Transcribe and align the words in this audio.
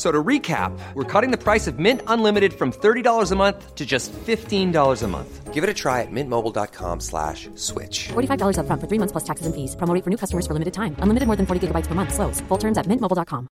So 0.00 0.10
to 0.10 0.24
recap, 0.24 0.72
we're 0.94 1.04
cutting 1.04 1.30
the 1.30 1.36
price 1.36 1.66
of 1.66 1.78
Mint 1.78 2.00
Unlimited 2.06 2.54
from 2.54 2.72
$30 2.72 3.32
a 3.32 3.36
month 3.36 3.74
to 3.74 3.84
just 3.84 4.10
$15 4.14 5.02
a 5.02 5.06
month. 5.06 5.52
Give 5.52 5.62
it 5.62 5.68
a 5.68 5.74
try 5.74 6.00
at 6.00 6.10
mintmobile.com 6.10 7.00
slash 7.00 7.50
switch. 7.54 8.08
$45 8.08 8.60
up 8.60 8.66
front 8.66 8.80
for 8.80 8.88
three 8.88 8.96
months 8.96 9.12
plus 9.12 9.24
taxes 9.24 9.44
and 9.44 9.54
fees. 9.54 9.76
Promo 9.76 9.92
rate 9.92 10.02
for 10.02 10.08
new 10.08 10.16
customers 10.16 10.46
for 10.46 10.54
limited 10.54 10.72
time. 10.72 10.96
Unlimited 11.00 11.26
more 11.26 11.36
than 11.36 11.44
40 11.44 11.66
gigabytes 11.66 11.86
per 11.86 11.94
month. 11.94 12.14
Slows. 12.14 12.40
Full 12.48 12.56
terms 12.56 12.78
at 12.78 12.86
mintmobile.com. 12.86 13.46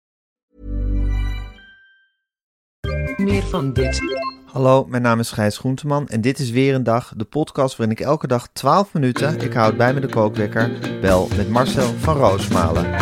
Meer 3.18 3.44
van 3.44 3.73
dit. 3.73 4.02
Hallo, 4.45 4.86
mijn 4.86 5.02
naam 5.02 5.20
is 5.20 5.32
Gijs 5.32 5.58
Groenteman 5.58 6.08
en 6.08 6.22
dit 6.22 6.39
is 6.39 6.50
weer 6.50 6.76
een 6.76 6.84
dag, 6.84 7.14
de 7.17 7.26
podcast 7.26 7.76
waarin 7.78 7.95
ik 7.95 8.06
elke 8.06 8.28
dag 8.28 8.48
12 8.54 8.94
minuten, 8.94 9.42
ik 9.42 9.54
houd 9.54 9.78
bij 9.78 9.94
me 9.94 10.00
de 10.00 10.08
kookwekker, 10.08 10.72
bel 11.02 11.28
met 11.36 11.50
Marcel 11.50 11.94
van 11.98 12.17
Roosmalen. 12.17 12.95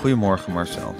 Goedemorgen 0.00 0.52
Marcel. 0.52 0.94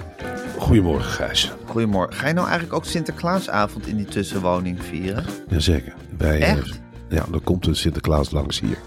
Goedemorgen 0.57 1.11
Gijs. 1.11 1.51
Goedemorgen. 1.65 2.13
Ga 2.15 2.27
je 2.27 2.33
nou 2.33 2.47
eigenlijk 2.47 2.75
ook 2.77 2.85
Sinterklaasavond 2.85 3.87
in 3.87 3.97
die 3.97 4.05
tussenwoning 4.05 4.83
vieren? 4.83 5.25
Jazeker. 5.47 5.93
Wij, 6.17 6.39
Echt? 6.41 6.69
eh, 6.69 7.17
ja, 7.17 7.25
er 7.33 7.39
komt 7.39 7.67
een 7.67 7.75
Sinterklaas 7.75 8.31
langs 8.31 8.59
hier. 8.59 8.77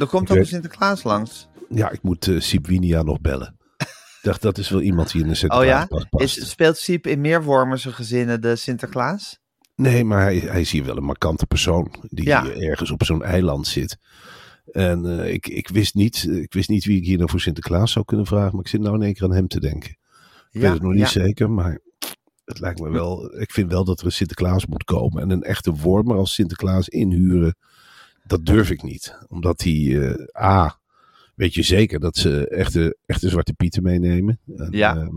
Er 0.00 0.06
komt 0.06 0.30
ook 0.30 0.36
een 0.36 0.46
Sinterklaas 0.46 1.02
langs. 1.02 1.48
Ja, 1.68 1.90
ik 1.90 2.02
moet 2.02 2.28
eh 2.28 2.40
Sipwinia 2.40 3.02
nog 3.02 3.20
bellen. 3.20 3.56
Ik 4.24 4.30
dacht, 4.30 4.42
dat 4.42 4.58
is 4.58 4.68
wel 4.68 4.80
iemand 4.80 5.12
die 5.12 5.22
in 5.22 5.28
Oh 5.28 5.34
Sinterklaas 5.34 5.86
ja? 5.88 6.06
past. 6.08 6.36
Is, 6.38 6.48
speelt 6.50 6.76
Siep 6.76 7.06
in 7.06 7.20
meer 7.20 7.42
Wormerse 7.42 7.92
gezinnen 7.92 8.40
de 8.40 8.56
Sinterklaas? 8.56 9.38
Nee, 9.76 10.04
maar 10.04 10.20
hij, 10.22 10.36
hij 10.36 10.60
is 10.60 10.70
hier 10.70 10.84
wel 10.84 10.96
een 10.96 11.04
markante 11.04 11.46
persoon. 11.46 11.94
Die 12.00 12.26
Ja. 12.26 12.46
ergens 12.50 12.90
op 12.90 13.02
zo'n 13.04 13.22
eiland 13.22 13.66
zit. 13.66 13.98
En 14.72 15.20
eh, 15.20 15.32
ik, 15.32 15.46
ik, 15.46 15.68
wist 15.68 15.94
niet, 15.94 16.28
ik 16.30 16.52
wist 16.52 16.68
niet 16.68 16.84
wie 16.84 16.96
ik 16.96 17.04
hier 17.04 17.16
nou 17.16 17.30
voor 17.30 17.40
Sinterklaas 17.40 17.92
zou 17.92 18.04
kunnen 18.04 18.26
vragen. 18.26 18.52
Maar 18.52 18.64
ik 18.64 18.70
zit 18.70 18.80
nou 18.80 18.94
in 18.94 19.02
één 19.02 19.14
keer 19.14 19.24
aan 19.24 19.32
hem 19.34 19.48
te 19.48 19.60
denken. 19.60 19.90
Ik 20.50 20.60
weet 20.60 20.72
het 20.72 20.82
nog 20.82 20.92
niet 20.92 21.00
ja. 21.00 21.06
zeker, 21.22 21.50
maar 21.50 21.78
het 22.44 22.60
lijkt 22.60 22.80
me 22.80 22.90
wel. 22.90 23.40
Ik 23.40 23.50
vind 23.50 23.70
wel 23.70 23.84
dat 23.84 24.00
er 24.00 24.06
een 24.06 24.12
Sinterklaas 24.12 24.66
moet 24.66 24.84
komen. 24.84 25.22
En 25.22 25.30
een 25.30 25.42
echte 25.42 25.72
wormer 25.72 26.16
als 26.16 26.34
Sinterklaas 26.34 26.88
inhuren, 26.88 27.56
dat 28.24 28.46
durf 28.46 28.70
ik 28.70 28.82
niet. 28.82 29.18
Omdat 29.28 29.58
die, 29.58 30.06
eh, 30.08 30.42
A, 30.44 30.78
weet 31.34 31.54
je 31.54 31.62
zeker 31.62 32.00
dat 32.00 32.16
ze 32.16 32.48
echte, 32.48 32.96
echte 33.06 33.28
zwarte 33.28 33.52
pieten 33.54 33.82
meenemen. 33.82 34.38
En, 34.56 34.68
Ja. 34.70 34.96
eh, 34.96 35.08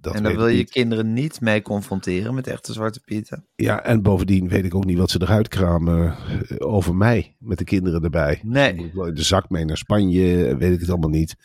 dat 0.00 0.14
en 0.14 0.22
dan 0.22 0.32
weet 0.32 0.40
wil 0.40 0.48
je 0.48 0.56
niet. 0.56 0.70
kinderen 0.70 1.12
niet 1.12 1.40
mee 1.40 1.62
confronteren 1.62 2.34
met 2.34 2.46
echte 2.46 2.72
zwarte 2.72 3.00
pieten. 3.00 3.46
Ja, 3.54 3.84
en 3.84 4.02
bovendien 4.02 4.48
weet 4.48 4.64
ik 4.64 4.74
ook 4.74 4.84
niet 4.84 4.98
wat 4.98 5.10
ze 5.10 5.22
eruit 5.22 5.48
kramen 5.48 6.16
eh, 6.48 6.56
over 6.58 6.94
mij. 6.94 7.36
Met 7.38 7.58
de 7.58 7.64
kinderen 7.64 8.02
erbij. 8.02 8.40
Nee. 8.42 8.90
Moet 8.94 9.06
ik 9.06 9.16
de 9.16 9.22
zak 9.22 9.50
mee 9.50 9.64
naar 9.64 9.76
Spanje, 9.76 10.56
weet 10.56 10.72
ik 10.72 10.80
het 10.80 10.90
allemaal 10.90 11.10
niet. 11.10 11.36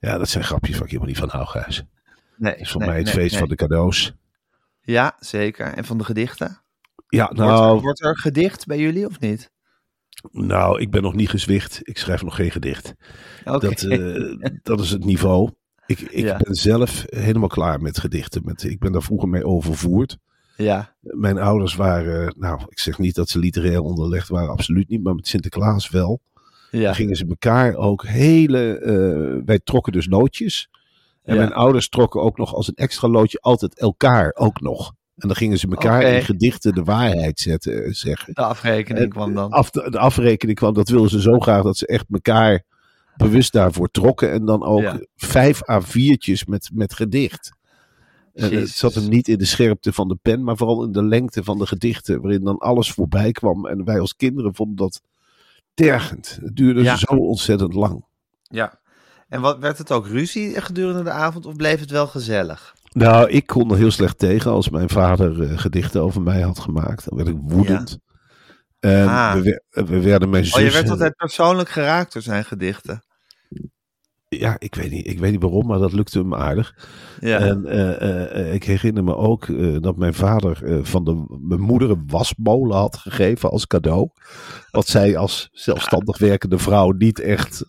Ja, 0.00 0.18
dat 0.18 0.28
zijn 0.28 0.44
grapjes 0.44 0.74
waar 0.74 0.84
ik 0.84 0.90
helemaal 0.90 1.08
niet 1.08 1.18
van 1.18 1.28
hou, 1.28 1.46
Gijs. 1.46 1.82
Nee, 2.36 2.56
is 2.56 2.70
voor 2.70 2.80
nee, 2.80 2.88
mij 2.88 2.98
het 2.98 3.06
nee, 3.06 3.14
feest 3.14 3.30
nee. 3.30 3.40
van 3.40 3.48
de 3.48 3.56
cadeaus. 3.56 4.14
Ja, 4.80 5.16
zeker. 5.18 5.66
En 5.66 5.84
van 5.84 5.98
de 5.98 6.04
gedichten? 6.04 6.62
Ja, 7.08 7.24
Wordt, 7.24 7.38
nou, 7.38 7.76
er, 7.76 7.82
wordt 7.82 8.02
er 8.02 8.18
gedicht 8.18 8.66
bij 8.66 8.78
jullie 8.78 9.06
of 9.06 9.20
niet? 9.20 9.50
nou, 10.30 10.80
ik 10.80 10.90
ben 10.90 11.02
nog 11.02 11.14
niet 11.14 11.28
gezwicht. 11.28 11.80
Ik 11.82 11.98
schrijf 11.98 12.22
nog 12.22 12.34
geen 12.34 12.50
gedicht. 12.50 12.94
Dat, 13.44 13.82
eh, 13.82 14.50
dat 14.62 14.80
is 14.80 14.90
het 14.90 15.04
niveau. 15.04 15.50
Ik, 15.86 16.00
ik 16.00 16.24
Ja. 16.24 16.36
ben 16.36 16.54
zelf 16.54 17.04
helemaal 17.08 17.48
klaar 17.48 17.80
met 17.80 17.98
gedichten. 17.98 18.42
Met, 18.44 18.62
ik 18.64 18.78
ben 18.78 18.92
daar 18.92 19.02
vroeger 19.02 19.28
mee 19.28 19.44
overvoerd. 19.46 20.18
Ja, 20.56 20.94
Mijn 21.00 21.38
ouders 21.38 21.74
waren, 21.74 22.34
nou, 22.38 22.60
ik 22.68 22.78
zeg 22.78 22.98
niet 22.98 23.14
dat 23.14 23.28
ze 23.28 23.38
literair 23.38 23.80
onderlegd 23.80 24.28
waren, 24.28 24.50
absoluut 24.50 24.88
niet. 24.88 25.02
Maar 25.02 25.14
met 25.14 25.26
Sinterklaas 25.28 25.90
wel. 25.90 26.20
ja. 26.70 26.92
Gingen 26.92 27.16
ze 27.16 27.26
elkaar 27.28 27.74
ook 27.74 28.06
hele. 28.06 28.78
eh, 28.78 29.42
wij 29.44 29.58
trokken 29.58 29.92
dus 29.92 30.06
loodjes. 30.06 30.68
En 31.22 31.34
Ja. 31.34 31.40
mijn 31.40 31.52
ouders 31.52 31.88
trokken 31.88 32.20
ook 32.22 32.38
nog 32.38 32.54
als 32.54 32.68
een 32.68 32.74
extra 32.74 33.08
loodje 33.08 33.38
altijd 33.40 33.78
elkaar 33.78 34.32
ook 34.34 34.60
nog. 34.60 34.92
En 35.16 35.28
dan 35.28 35.36
gingen 35.36 35.58
ze 35.58 35.68
elkaar 35.68 36.02
in 36.02 36.22
gedichten 36.22 36.74
de 36.74 36.82
waarheid 36.84 37.40
zetten, 37.40 37.84
eh, 37.84 37.92
zeggen. 37.92 38.34
De 38.34 38.42
afrekening 38.42 39.08
kwam 39.10 39.34
dan. 39.34 39.50
Af, 39.50 39.70
de, 39.70 39.90
de 39.90 39.98
afrekening 39.98 40.58
kwam, 40.58 40.74
dat 40.74 40.88
wilden 40.88 41.10
ze 41.10 41.20
zo 41.20 41.38
graag 41.38 41.62
dat 41.62 41.76
ze 41.76 41.86
echt 41.86 42.06
elkaar 42.10 42.62
bewust 43.16 43.52
daarvoor 43.52 43.90
trokken. 43.90 44.32
En 44.32 44.44
dan 44.44 44.62
ook 44.62 44.80
Ja. 44.80 45.00
vijf 45.16 45.60
A4'tjes 45.70 46.44
met, 46.46 46.70
met 46.72 46.94
gedicht. 46.94 47.52
En 48.34 48.42
het 48.42 48.52
Jezus. 48.52 48.78
zat 48.78 48.94
hem 48.94 49.08
niet 49.08 49.28
in 49.28 49.38
de 49.38 49.44
scherpte 49.44 49.92
van 49.92 50.08
de 50.08 50.18
pen, 50.22 50.44
maar 50.44 50.56
vooral 50.56 50.84
in 50.84 50.92
de 50.92 51.04
lengte 51.04 51.44
van 51.44 51.58
de 51.58 51.66
gedichten. 51.66 52.20
Waarin 52.20 52.44
dan 52.44 52.58
alles 52.58 52.92
voorbij 52.92 53.32
kwam. 53.32 53.66
En 53.66 53.84
wij 53.84 54.00
als 54.00 54.16
kinderen 54.16 54.54
vonden 54.54 54.76
dat 54.76 55.00
tergend. 55.74 56.38
Het 56.42 56.56
duurde 56.56 56.82
Ja. 56.82 56.96
zo 56.96 57.14
ontzettend 57.14 57.74
lang. 57.74 58.04
Ja. 58.42 58.80
En 59.28 59.40
wat, 59.40 59.58
werd 59.58 59.78
het 59.78 59.92
ook 59.92 60.06
ruzie 60.06 60.60
gedurende 60.60 61.02
de 61.02 61.10
avond 61.10 61.46
of 61.46 61.56
bleef 61.56 61.80
het 61.80 61.90
wel 61.90 62.06
gezellig? 62.06 62.74
Nou, 62.92 63.28
ik 63.30 63.46
kon 63.46 63.70
er 63.70 63.76
heel 63.76 63.90
slecht 63.90 64.18
tegen 64.18 64.50
als 64.50 64.68
mijn 64.68 64.88
vader 64.88 65.42
eh, 65.42 65.58
gedichten 65.58 66.02
over 66.02 66.22
mij 66.22 66.40
had 66.40 66.58
gemaakt. 66.58 67.08
Dan 67.08 67.16
werd 67.16 67.28
ik 67.28 67.36
woedend. 67.40 67.98
En 68.82 69.08
Ah. 69.08 69.32
we, 69.34 69.42
wer- 69.70 69.86
we 69.86 70.00
werden 70.00 70.30
mijn 70.30 70.44
zus... 70.44 70.54
Oh, 70.54 70.60
je 70.62 70.70
werd 70.70 70.90
altijd 70.90 71.16
persoonlijk 71.16 71.68
geraakt 71.68 72.12
door 72.12 72.22
zijn 72.22 72.44
gedichten. 72.44 73.04
Ja, 74.28 74.56
ik 74.58 74.74
weet, 74.74 74.90
niet, 74.90 75.06
ik 75.06 75.18
weet 75.18 75.30
niet 75.32 75.42
waarom, 75.42 75.66
maar 75.66 75.78
dat 75.78 75.92
lukte 75.92 76.18
hem 76.18 76.34
aardig. 76.34 76.88
Ja. 77.20 77.38
En 77.38 77.66
eh, 77.66 78.00
eh, 78.02 78.40
eh, 78.40 78.54
ik 78.54 78.64
herinner 78.64 79.04
me 79.04 79.16
ook 79.16 79.46
dat 79.82 79.96
mijn 79.96 80.14
vader 80.14 80.80
van 80.86 81.04
de, 81.04 81.38
mijn 81.40 81.60
moeder 81.60 81.90
een 81.90 82.04
wasmolen 82.06 82.76
had 82.76 82.96
gegeven 82.96 83.50
als 83.50 83.66
cadeau. 83.66 84.08
Wat 84.70 84.86
zij 84.88 85.16
als 85.16 85.48
zelfstandig 85.52 86.18
werkende 86.18 86.58
vrouw 86.58 86.90
niet 86.90 87.20
echt... 87.20 87.64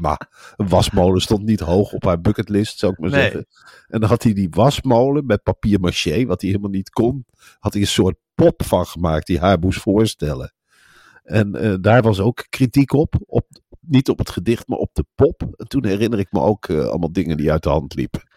Maar 0.00 0.52
een 0.56 0.68
wasmolen 0.68 1.20
stond 1.20 1.44
niet 1.44 1.60
hoog 1.60 1.92
op 1.92 2.04
haar 2.04 2.20
bucketlist, 2.20 2.78
zou 2.78 2.92
ik 2.92 2.98
maar 2.98 3.10
Nee. 3.10 3.20
zeggen. 3.20 3.46
En 3.88 4.00
dan 4.00 4.08
had 4.08 4.22
hij 4.22 4.32
die 4.32 4.48
wasmolen 4.50 5.26
met 5.26 5.42
papier 5.42 5.80
maché, 5.80 6.24
wat 6.26 6.40
hij 6.40 6.50
helemaal 6.50 6.70
niet 6.72 6.90
kon. 6.90 7.24
Had 7.58 7.72
hij 7.72 7.82
een 7.82 7.88
soort 7.88 8.16
pop 8.44 8.62
van 8.64 8.86
gemaakt 8.86 9.26
die 9.26 9.38
haar 9.38 9.58
moest 9.58 9.80
voorstellen. 9.80 10.54
En 11.24 11.54
eh, 11.54 11.74
daar 11.80 12.02
was 12.02 12.20
ook 12.20 12.46
kritiek 12.48 12.92
op, 12.92 13.14
op. 13.26 13.46
Niet 13.80 14.08
op 14.08 14.18
het 14.18 14.30
gedicht, 14.30 14.68
maar 14.68 14.78
op 14.78 14.90
de 14.92 15.04
pop. 15.14 15.42
En 15.56 15.66
toen 15.68 15.86
herinner 15.86 16.18
ik 16.18 16.32
me 16.32 16.40
ook 16.40 16.66
eh, 16.68 16.84
allemaal 16.86 17.12
dingen 17.12 17.36
die 17.36 17.52
uit 17.52 17.62
de 17.62 17.68
hand 17.68 17.94
liepen. 17.94 18.28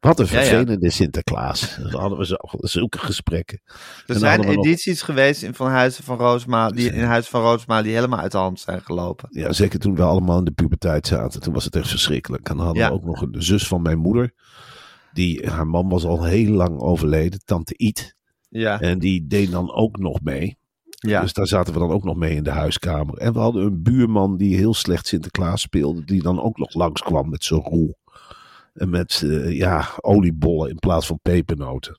Wat 0.00 0.18
een 0.18 0.26
Ja, 0.30 0.40
ja. 0.40 0.46
vervelende 0.46 0.90
Sinterklaas. 0.90 1.76
Dan 1.76 2.00
hadden 2.00 2.18
we 2.18 2.26
zo, 2.26 2.36
zulke 2.58 2.98
gesprekken. 2.98 3.60
er 4.06 4.18
zijn 4.18 4.40
nog- 4.40 4.50
edities 4.50 5.02
geweest 5.02 5.42
in, 5.42 5.54
van 5.54 5.68
Huizen 5.70 6.04
van 6.04 6.16
Roosma, 6.18 6.68
die, 6.70 6.92
in 6.92 7.04
Huis 7.04 7.28
van 7.28 7.42
Roosma 7.42 7.82
die 7.82 7.94
helemaal 7.94 8.18
uit 8.18 8.32
de 8.32 8.38
hand 8.38 8.60
zijn 8.60 8.80
gelopen. 8.80 9.28
Ja, 9.30 9.52
zeker 9.52 9.78
toen 9.78 9.94
we 9.94 10.02
allemaal 10.02 10.38
in 10.38 10.44
de 10.44 10.50
puberteit 10.50 11.06
zaten. 11.06 11.40
Toen 11.40 11.54
was 11.54 11.64
het 11.64 11.76
echt 11.76 11.88
verschrikkelijk. 11.88 12.48
En 12.48 12.56
dan 12.56 12.64
hadden 12.66 12.82
Ja. 12.82 12.88
we 12.88 12.94
ook 12.94 13.04
nog 13.04 13.22
een 13.22 13.42
zus 13.42 13.66
van 13.66 13.82
mijn 13.82 13.98
moeder. 13.98 14.32
Die, 15.12 15.50
haar 15.50 15.66
man 15.66 15.88
was 15.88 16.04
al 16.04 16.24
heel 16.24 16.52
lang 16.52 16.80
overleden, 16.80 17.40
tante 17.44 17.74
Iet. 17.76 18.16
Ja, 18.54 18.80
En 18.80 18.98
die 18.98 19.26
deed 19.26 19.50
dan 19.50 19.72
ook 19.74 19.98
nog 19.98 20.20
mee. 20.22 20.56
ja. 20.90 21.20
Dus 21.20 21.32
daar 21.32 21.46
zaten 21.46 21.72
we 21.72 21.78
dan 21.78 21.90
ook 21.90 22.04
nog 22.04 22.16
mee 22.16 22.34
in 22.34 22.42
de 22.42 22.50
huiskamer. 22.50 23.16
En 23.18 23.32
we 23.32 23.38
hadden 23.38 23.64
een 23.64 23.82
buurman 23.82 24.36
die 24.36 24.56
heel 24.56 24.74
slecht 24.74 25.06
Sinterklaas 25.06 25.60
speelde. 25.60 26.04
Die 26.04 26.22
dan 26.22 26.42
ook 26.42 26.58
nog 26.58 26.74
langskwam 26.74 27.30
met 27.30 27.44
zijn 27.44 27.60
roe. 27.60 27.94
En 28.74 28.90
met 28.90 29.22
eh, 29.24 29.56
ja, 29.56 29.86
oliebollen 30.00 30.70
in 30.70 30.78
plaats 30.78 31.06
van 31.06 31.18
pepernoten. 31.22 31.98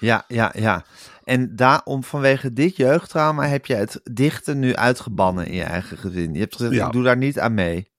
ja, 0.00 0.24
ja, 0.28 0.52
ja. 0.56 0.84
En 1.24 1.56
daarom 1.56 2.04
vanwege 2.04 2.52
dit 2.52 2.76
jeugdtrauma 2.76 3.46
heb 3.46 3.66
je 3.66 3.74
het 3.74 4.00
dichten 4.12 4.58
nu 4.58 4.74
uitgebannen 4.74 5.46
in 5.46 5.54
je 5.54 5.62
eigen 5.62 5.96
gezin. 5.98 6.32
Je 6.34 6.40
hebt 6.40 6.56
gezegd, 6.56 6.74
Ja. 6.74 6.86
ik 6.86 6.92
doe 6.92 7.02
daar 7.02 7.16
niet 7.16 7.38
aan 7.38 7.54
mee. 7.54 7.90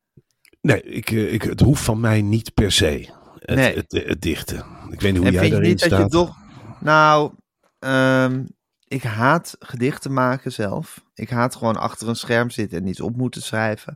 Nee, 0.62 0.82
ik, 0.84 1.12
eh, 1.12 1.34
ik, 1.34 1.42
het 1.42 1.60
hoeft 1.62 1.84
van 1.84 2.00
mij 2.00 2.22
niet 2.22 2.54
per 2.54 2.72
se. 2.72 3.10
Het, 3.40 3.56
Nee. 3.56 3.76
het, 3.76 4.04
het, 4.08 4.22
dichten. 4.22 4.66
Ik 4.90 5.02
weet 5.02 5.12
niet 5.14 5.18
hoe 5.22 5.26
en 5.28 5.32
jij 5.34 5.42
vind 5.42 5.44
je 5.44 5.50
daarin 5.52 5.70
niet 5.70 5.90
dat 5.90 6.00
je 6.00 6.08
toch... 6.08 6.36
Nou, 6.80 7.32
ehm, 7.80 8.46
ik 8.88 9.04
haat 9.04 9.56
gedichten 9.60 10.14
maken 10.14 10.52
zelf. 10.52 11.04
Ik 11.14 11.30
haat 11.30 11.56
gewoon 11.56 11.78
achter 11.78 12.08
een 12.08 12.16
scherm 12.16 12.50
zitten 12.50 12.78
en 12.80 12.88
iets 12.88 13.02
op 13.02 13.16
moeten 13.16 13.42
schrijven. 13.42 13.96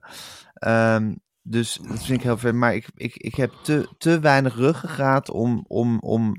Ehm, 0.53 1.13
dus 1.41 1.79
dat 1.87 2.03
vind 2.03 2.17
ik 2.17 2.23
heel 2.23 2.37
veel. 2.37 2.53
Maar 2.53 2.75
ik, 2.75 2.87
ik, 2.95 3.15
ik 3.15 3.35
heb 3.35 3.51
te, 3.63 3.87
te 3.97 4.19
weinig 4.19 4.55
ruggengraat 4.55 5.29
om, 5.29 5.65
om, 5.67 5.99
om, 5.99 6.35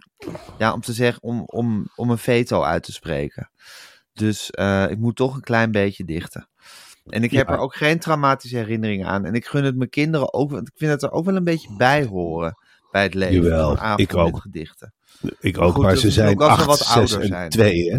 ja, 0.59 0.73
om 0.73 0.81
te 0.81 0.93
zeggen, 0.93 1.23
om, 1.23 1.43
om, 1.47 1.87
om 1.97 2.11
een 2.11 2.19
veto 2.19 2.63
uit 2.63 2.83
te 2.83 2.93
spreken. 2.93 3.51
Dus 4.13 4.51
eh, 4.51 4.91
ik 4.91 4.99
moet 4.99 5.17
toch 5.17 5.35
een 5.35 5.41
klein 5.41 5.71
beetje 5.71 6.05
dichten. 6.05 6.49
En 7.07 7.23
ik 7.23 7.31
heb 7.31 7.49
Ja. 7.49 7.53
er 7.55 7.59
ook 7.61 7.75
geen 7.75 7.99
traumatische 7.99 8.57
herinneringen 8.57 9.07
aan. 9.07 9.25
En 9.25 9.35
ik 9.35 9.47
gun 9.47 9.65
het 9.65 9.77
mijn 9.77 9.91
kinderen 9.91 10.33
ook, 10.33 10.51
want 10.51 10.69
ik 10.69 10.75
vind 10.77 10.91
het 10.91 11.03
er 11.03 11.11
ook 11.11 11.25
wel 11.25 11.37
een 11.37 11.45
beetje 11.45 11.77
bij 11.77 12.05
horen 12.05 12.55
bij 12.91 13.03
het 13.03 13.15
leven. 13.15 13.43
Jawel, 13.43 13.79
avond 13.79 14.01
ik 14.01 14.17
ook. 14.17 14.33
Met 14.33 14.41
gedichten. 14.41 14.95
Ik 15.41 15.61
ook, 15.61 15.75
goed, 15.75 15.83
maar 15.83 15.97
ze 15.97 16.11
zijn 16.11 16.29
ook 16.29 16.43
als 16.43 16.53
ze 16.55 16.59
8, 16.59 16.67
wat 16.67 16.79
6 16.79 16.89
ouder 16.97 17.21
en 17.21 17.27
zijn. 17.27 17.51
2. 17.51 17.91
Hè? 17.93 17.99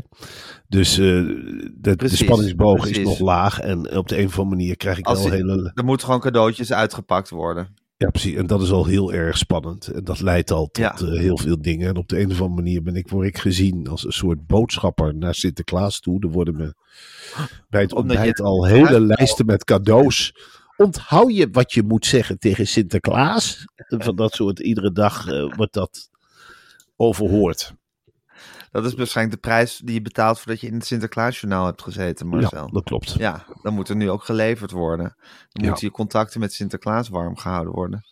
Dus 0.67 0.91
eh, 0.97 0.97
de, 0.97 1.71
de 1.75 1.95
Precies, 1.95 2.19
spanningsboog 2.19 2.87
is 2.87 2.97
nog 2.97 3.19
laag. 3.19 3.59
En 3.59 3.97
op 3.97 4.07
de 4.07 4.19
een 4.19 4.25
of 4.25 4.39
andere 4.39 4.55
manier 4.55 4.77
krijg 4.77 4.97
ik 4.97 5.07
je- 5.07 5.29
hele... 5.29 5.71
Er 5.75 5.83
moeten 5.83 6.05
gewoon 6.05 6.21
cadeautjes 6.21 6.73
uitgepakt 6.73 7.29
worden. 7.29 7.67
Ja, 7.97 8.09
precies. 8.09 8.35
En 8.35 8.47
dat 8.47 8.61
is 8.61 8.71
al 8.71 8.85
heel 8.85 9.13
erg 9.13 9.37
spannend. 9.37 9.87
En 9.87 10.03
dat 10.03 10.21
leidt 10.21 10.51
al 10.51 10.65
tot 10.65 10.77
Ja. 10.77 10.93
eh, 10.95 11.19
heel 11.19 11.37
veel 11.37 11.61
dingen. 11.61 11.87
En 11.89 11.97
op 11.97 12.07
de 12.07 12.19
een 12.19 12.31
of 12.31 12.41
andere 12.41 12.61
manier 12.61 12.81
ben 12.81 12.95
ik, 12.95 13.09
word 13.09 13.27
ik 13.27 13.37
gezien 13.37 13.87
als 13.87 14.05
een 14.05 14.11
soort 14.11 14.47
boodschapper 14.47 15.15
naar 15.15 15.35
Sinterklaas 15.35 15.99
toe. 15.99 16.21
Er 16.21 16.29
worden 16.31 16.55
me 16.55 16.73
bij 17.69 17.81
het 17.81 17.93
ontbijt 17.93 18.41
al 18.41 18.65
hele 18.65 18.99
lijsten 19.01 19.45
met 19.45 19.63
cadeaus. 19.63 20.33
Onthoud 20.77 21.35
je 21.35 21.47
wat 21.51 21.73
je 21.73 21.83
moet 21.83 22.05
zeggen 22.05 22.39
tegen 22.39 22.67
Sinterklaas? 22.67 23.65
En 23.75 24.03
Van 24.03 24.15
dat 24.15 24.33
soort, 24.33 24.59
iedere 24.59 24.91
dag 24.91 25.27
eh, 25.27 25.53
wordt 25.55 25.73
dat 25.73 26.09
overhoord. 27.07 27.73
Dat 28.71 28.85
is 28.85 28.93
waarschijnlijk 28.93 29.41
de 29.41 29.47
prijs 29.49 29.77
die 29.83 29.93
je 29.93 30.01
betaalt 30.01 30.39
voordat 30.39 30.61
je 30.61 30.67
in 30.67 30.73
het 30.73 30.85
Sinterklaasjournaal 30.85 31.65
hebt 31.65 31.81
gezeten, 31.81 32.27
Marcel. 32.27 32.65
Ja, 32.65 32.71
dat 32.71 32.83
klopt. 32.83 33.13
Ja, 33.17 33.45
dan 33.61 33.73
moet 33.73 33.89
er 33.89 33.95
nu 33.95 34.09
ook 34.09 34.23
geleverd 34.23 34.71
worden. 34.71 35.15
Dan 35.49 35.63
Ja. 35.63 35.67
moeten 35.69 35.87
je 35.87 35.93
contacten 35.93 36.39
met 36.39 36.53
Sinterklaas 36.53 37.09
warm 37.09 37.37
gehouden 37.37 37.73
worden. 37.73 38.05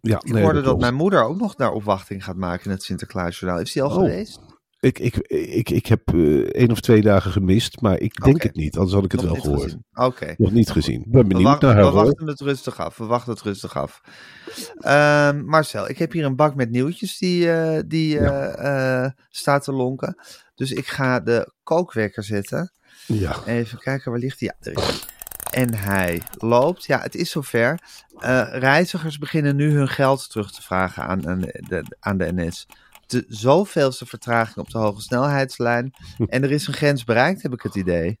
Ja, 0.00 0.16
Ik 0.16 0.32
nee, 0.32 0.42
hoorde 0.42 0.60
dat, 0.60 0.78
mijn 0.80 0.94
moeder 0.94 1.22
ook 1.24 1.36
nog 1.38 1.54
daar 1.54 1.72
opwachting 1.72 2.24
gaat 2.24 2.36
maken 2.36 2.64
in 2.64 2.70
het 2.70 2.82
Sinterklaasjournaal. 2.82 3.60
Is 3.60 3.72
die 3.72 3.82
al 3.82 3.88
Oh. 3.90 3.94
geweest? 3.94 4.40
Ik, 4.80 4.98
ik, 4.98 5.16
ik, 5.28 5.70
ik 5.70 5.86
heb 5.86 6.00
eh 6.14 6.38
één 6.40 6.70
of 6.70 6.80
twee 6.80 7.00
dagen 7.02 7.32
gemist, 7.32 7.80
maar 7.80 7.98
ik 7.98 8.24
denk 8.24 8.42
het 8.42 8.54
niet. 8.56 8.76
Anders 8.76 8.94
had 8.94 9.04
ik 9.04 9.12
het 9.12 9.22
Nog 9.22 9.32
wel 9.32 9.40
gehoord. 9.42 9.76
Oké. 9.94 10.34
Nog 10.38 10.50
niet 10.52 10.70
gezien. 10.70 11.00
Ik 11.00 11.10
ben 11.10 11.22
We, 11.22 11.26
benieuwd 11.28 11.46
wacht- 11.46 11.60
naar 11.60 11.74
haar 11.74 11.84
we 11.84 11.90
wachten 11.90 12.26
het 12.26 12.40
rustig 12.40 12.80
af. 12.80 12.96
We 12.96 13.04
wachten 13.04 13.32
het 13.32 13.42
rustig 13.42 13.76
af. 13.76 14.00
Ehm, 14.78 15.44
Marcel, 15.44 15.88
ik 15.88 15.98
heb 15.98 16.12
hier 16.12 16.24
een 16.24 16.36
bak 16.36 16.54
met 16.54 16.70
nieuwtjes 16.70 17.18
die, 17.18 17.52
eh, 17.52 17.82
die 17.86 18.18
eh, 18.18 19.10
staat 19.28 19.64
te 19.64 19.72
lonken. 19.72 20.16
Dus 20.54 20.72
ik 20.72 20.86
ga 20.86 21.20
de 21.20 21.52
kookwekker 21.62 22.24
zetten. 22.24 22.72
Ja. 23.06 23.36
Even 23.46 23.78
kijken, 23.78 24.10
waar 24.10 24.20
ligt 24.20 24.40
hij? 24.40 24.54
Ja. 24.60 24.80
En 25.50 25.74
hij 25.74 26.22
loopt. 26.38 26.84
Ja, 26.84 27.00
het 27.00 27.14
is 27.14 27.30
zover. 27.30 27.78
Reizigers 28.50 29.18
beginnen 29.18 29.56
nu 29.56 29.72
hun 29.72 29.88
geld 29.88 30.30
terug 30.30 30.52
te 30.52 30.62
vragen 30.62 31.02
aan, 31.02 31.28
aan, 31.28 31.40
de, 31.40 31.96
aan 32.00 32.18
de 32.18 32.32
NS. 32.34 32.66
De 33.10 33.24
zoveelste 33.28 34.06
vertraging 34.06 34.56
op 34.56 34.70
de 34.70 34.78
hoge 34.78 35.00
snelheidslijn. 35.00 35.90
En 36.26 36.42
er 36.42 36.50
is 36.50 36.66
een 36.66 36.74
grens 36.74 37.04
bereikt, 37.04 37.42
heb 37.42 37.52
ik 37.52 37.62
het 37.62 37.74
idee. 37.74 38.18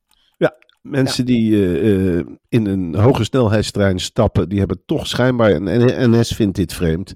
Mensen 0.82 1.26
die 1.26 1.54
eh, 1.54 2.18
eh, 2.18 2.26
in 2.48 2.66
een 2.66 2.94
hoge 2.94 3.24
snelheidstrein 3.24 3.98
stappen, 3.98 4.48
die 4.48 4.58
hebben 4.58 4.82
toch 4.86 5.06
schijnbaar, 5.06 5.50
en 5.50 6.10
NS 6.10 6.32
vindt 6.32 6.56
dit 6.56 6.72
vreemd, 6.72 7.14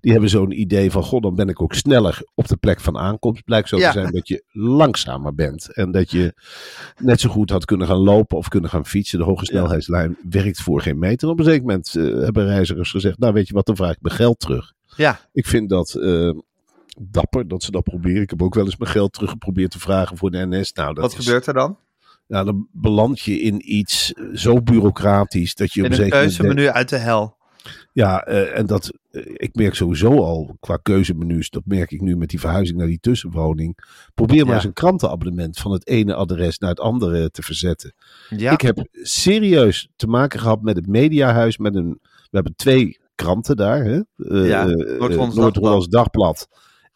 die 0.00 0.12
hebben 0.12 0.30
zo'n 0.30 0.60
idee 0.60 0.90
van, 0.90 1.02
god, 1.02 1.22
dan 1.22 1.34
ben 1.34 1.48
ik 1.48 1.62
ook 1.62 1.74
sneller 1.74 2.22
op 2.34 2.48
de 2.48 2.56
plek 2.56 2.80
van 2.80 2.98
aankomst. 2.98 3.44
Blijkt 3.44 3.68
zo 3.68 3.76
Ja. 3.76 3.92
te 3.92 3.98
zijn 3.98 4.12
dat 4.12 4.28
je 4.28 4.44
langzamer 4.52 5.34
bent. 5.34 5.74
En 5.74 5.90
dat 5.90 6.10
je 6.10 6.34
net 6.98 7.20
zo 7.20 7.30
goed 7.30 7.50
had 7.50 7.64
kunnen 7.64 7.86
gaan 7.86 7.96
lopen 7.96 8.36
of 8.38 8.48
kunnen 8.48 8.70
gaan 8.70 8.86
fietsen. 8.86 9.18
De 9.18 9.24
hoge 9.24 9.44
snelheidslijn 9.44 10.16
werkt 10.30 10.60
voor 10.60 10.80
geen 10.80 10.98
meter. 10.98 11.28
Op 11.28 11.38
een 11.38 11.44
zeker 11.44 11.60
moment 11.60 11.94
eh, 11.94 12.02
hebben 12.04 12.46
reizigers 12.46 12.90
gezegd, 12.90 13.18
nou 13.18 13.32
weet 13.32 13.48
je 13.48 13.54
wat, 13.54 13.66
dan 13.66 13.76
vraag 13.76 13.92
ik 13.92 14.02
mijn 14.02 14.14
geld 14.14 14.40
terug. 14.40 14.72
Ja, 14.96 15.20
Ik 15.32 15.46
vind 15.46 15.68
dat 15.68 15.94
dapper 16.98 17.48
dat 17.48 17.62
ze 17.62 17.70
dat 17.70 17.82
proberen. 17.82 18.22
Ik 18.22 18.30
heb 18.30 18.42
ook 18.42 18.54
wel 18.54 18.64
eens 18.64 18.76
mijn 18.76 18.90
geld 18.90 19.12
terug 19.12 19.30
geprobeerd 19.30 19.70
te 19.70 19.78
vragen 19.78 20.16
voor 20.16 20.30
de 20.30 20.46
NS. 20.46 20.72
Nou, 20.72 20.94
dat 20.94 21.02
wat 21.10 21.18
is- 21.18 21.24
gebeurt 21.26 21.46
er 21.46 21.54
dan? 21.54 21.78
nou, 22.26 22.44
dan 22.44 22.68
beland 22.72 23.20
je 23.20 23.40
in 23.40 23.74
iets 23.74 24.12
zo 24.34 24.62
bureaucratisch 24.62 25.54
dat 25.54 25.72
je 25.72 25.80
op 25.84 25.86
In 25.86 25.92
een 25.92 26.02
een 26.04 26.10
keuzemenu 26.10 26.66
uit 26.68 26.88
de 26.88 26.96
hel. 26.96 27.36
Ja, 27.92 28.22
eh, 28.22 28.58
en 28.58 28.66
dat, 28.66 28.92
eh, 29.10 29.22
ik 29.26 29.54
merk 29.54 29.74
sowieso 29.74 30.10
al 30.22 30.56
qua 30.60 30.76
keuzemenu's, 30.76 31.50
dat 31.50 31.62
merk 31.66 31.90
ik 31.90 32.00
nu 32.00 32.16
met 32.16 32.28
die 32.28 32.40
verhuizing 32.40 32.78
naar 32.78 32.86
die 32.86 32.98
tussenwoning. 33.00 33.78
Probeer 34.14 34.38
maar 34.40 34.48
Ja. 34.48 34.54
eens 34.54 34.64
een 34.64 34.72
krantenabonnement 34.72 35.58
van 35.58 35.72
het 35.72 35.86
ene 35.86 36.14
adres 36.14 36.58
naar 36.58 36.70
het 36.70 36.80
andere 36.80 37.30
te 37.30 37.42
verzetten. 37.42 37.94
Ja, 38.28 38.52
Ik 38.52 38.60
heb 38.60 38.86
serieus 38.92 39.88
te 39.96 40.06
maken 40.06 40.40
gehad 40.40 40.62
met 40.62 40.76
het 40.76 40.86
mediahuis. 40.86 41.56
Met 41.58 41.74
een, 41.74 41.98
we 42.02 42.28
hebben 42.30 42.54
twee 42.56 42.98
kranten 43.14 43.56
daar. 43.56 43.84
Hè? 43.84 44.00
Eh, 44.16 44.48
Ja, 44.48 44.64
Noord-Hollands 44.64 45.88
Dagblad 45.88 46.48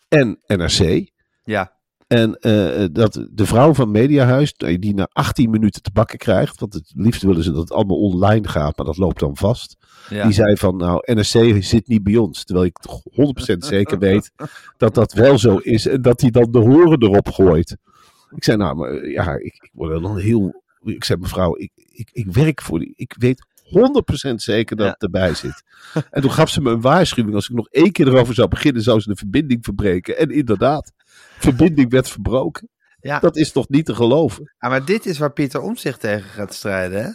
en 0.09 0.39
NRC. 0.47 1.11
ja. 1.45 1.77
En 2.09 2.35
eh, 2.35 2.85
dat 2.93 3.27
de 3.31 3.47
vrouw 3.47 3.75
van 3.75 3.91
Mediahuis, 3.91 4.55
die 4.57 4.95
na 4.95 5.09
18 5.13 5.51
minuten 5.51 5.83
te 5.83 5.91
bakken 5.93 6.19
krijgt, 6.19 6.61
want 6.61 6.75
het 6.75 6.93
liefst 6.95 7.23
willen 7.23 7.43
ze 7.43 7.51
dat 7.51 7.61
het 7.61 7.73
allemaal 7.73 8.01
online 8.01 8.49
gaat, 8.49 8.77
maar 8.77 8.87
dat 8.87 8.97
loopt 8.97 9.21
dan 9.21 9.37
vast. 9.37 9.77
ja. 10.09 10.25
Die 10.25 10.33
zei 10.33 10.57
van, 10.57 10.77
nou, 10.77 11.15
NRC 11.15 11.63
zit 11.63 11.89
niet 11.89 12.03
bij 12.03 12.17
ons. 12.17 12.45
Terwijl 12.45 12.67
ik 12.67 12.79
toch 12.79 13.03
100% 13.55 13.57
zeker 13.59 13.99
weet 13.99 14.33
dat 14.77 14.95
dat 14.95 15.13
wel 15.13 15.39
zo 15.39 15.57
is 15.57 15.87
en 15.87 16.03
dat 16.03 16.21
hij 16.21 16.31
dan 16.31 16.51
de 16.51 16.59
horen 16.59 17.03
erop 17.03 17.29
gooit. 17.29 17.77
Ik 18.31 18.45
zei, 18.45 18.57
nou, 18.57 18.77
maar 18.77 19.09
ja, 19.09 19.35
ik, 19.35 19.55
ik 19.55 19.71
word 19.73 20.03
dan 20.03 20.19
heel... 20.19 20.63
Ik 20.85 21.05
zei, 21.05 21.21
mevrouw, 21.21 21.57
ik, 21.57 21.71
ik, 21.75 22.09
ik 22.13 22.33
werk 22.33 22.63
voor 22.63 22.79
die... 22.79 22.93
Ik 22.97 23.15
weet 23.19 23.47
100% 23.71 24.35
zeker 24.35 24.77
dat 24.77 24.87
Ja. 24.87 24.93
het 24.93 25.03
erbij 25.03 25.35
zit. 25.35 25.63
En 26.11 26.23
toen 26.23 26.33
gaf 26.33 26.49
ze 26.49 26.61
me 26.61 26.71
een 26.71 26.81
waarschuwing. 26.81 27.35
Als 27.35 27.49
ik 27.49 27.57
nog 27.57 27.69
één 27.69 27.93
keer 27.93 28.07
erover 28.09 28.35
zou 28.35 28.49
beginnen, 28.49 28.83
zou 28.83 29.01
ze 29.01 29.09
de 29.09 29.17
verbinding 29.17 29.65
verbreken. 29.65 30.19
En 30.19 30.31
inderdaad, 30.31 30.93
verbinding 31.39 31.91
werd 31.91 32.09
verbroken. 32.09 32.69
ja. 33.01 33.19
Dat 33.19 33.37
is 33.37 33.53
toch 33.53 33.69
niet 33.69 33.87
te 33.87 33.95
geloven? 33.95 34.55
Maar 34.59 34.85
dit 34.85 35.07
is 35.07 35.19
waar 35.19 35.33
Pieter 35.33 35.61
Omtzigt 35.61 36.01
tegen 36.01 36.31
gaat 36.31 36.55
strijden, 36.55 37.03
hè? 37.05 37.11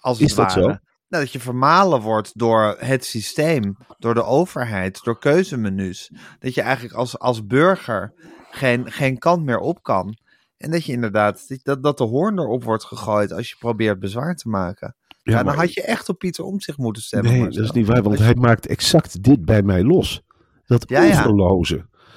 Als 0.00 0.20
Is 0.20 0.34
dat 0.34 0.46
ware. 0.54 0.60
zo? 0.60 0.66
Nou, 1.08 1.24
dat 1.24 1.32
je 1.32 1.40
vermalen 1.40 2.00
wordt 2.00 2.38
door 2.38 2.76
het 2.78 3.04
systeem, 3.04 3.76
door 3.98 4.14
de 4.14 4.24
overheid, 4.24 5.00
door 5.02 5.18
keuzemenu's. 5.18 6.10
Dat 6.38 6.54
je 6.54 6.60
eigenlijk 6.62 6.94
als, 6.94 7.18
als 7.18 7.46
burger 7.46 8.12
geen, 8.50 8.90
geen 8.92 9.18
kant 9.18 9.44
meer 9.44 9.58
op 9.58 9.82
kan. 9.82 10.16
En 10.56 10.70
dat 10.70 10.84
je 10.84 10.92
inderdaad, 10.92 11.46
dat, 11.62 11.82
dat 11.82 11.98
de 11.98 12.04
hoorn 12.04 12.38
erop 12.38 12.64
wordt 12.64 12.84
gegooid 12.84 13.32
als 13.32 13.48
je 13.48 13.56
probeert 13.58 13.98
bezwaar 13.98 14.36
te 14.36 14.48
maken. 14.48 14.96
Ja, 15.22 15.36
dan 15.36 15.44
maar- 15.44 15.56
had 15.56 15.72
je 15.74 15.82
echt 15.82 16.08
op 16.08 16.18
Pieter 16.18 16.44
Omtzigt 16.44 16.78
moeten 16.78 17.02
stemmen. 17.02 17.32
Nee, 17.32 17.48
dat 17.48 17.64
is 17.64 17.70
niet 17.70 17.86
waar, 17.86 18.02
want 18.02 18.18
je- 18.18 18.24
hij 18.24 18.34
maakt 18.34 18.66
exact 18.66 19.22
dit 19.22 19.44
bij 19.44 19.62
mij 19.62 19.82
los. 19.82 20.22
Dat 20.66 20.84
Ja, 20.88 21.02
ja. 21.02 21.24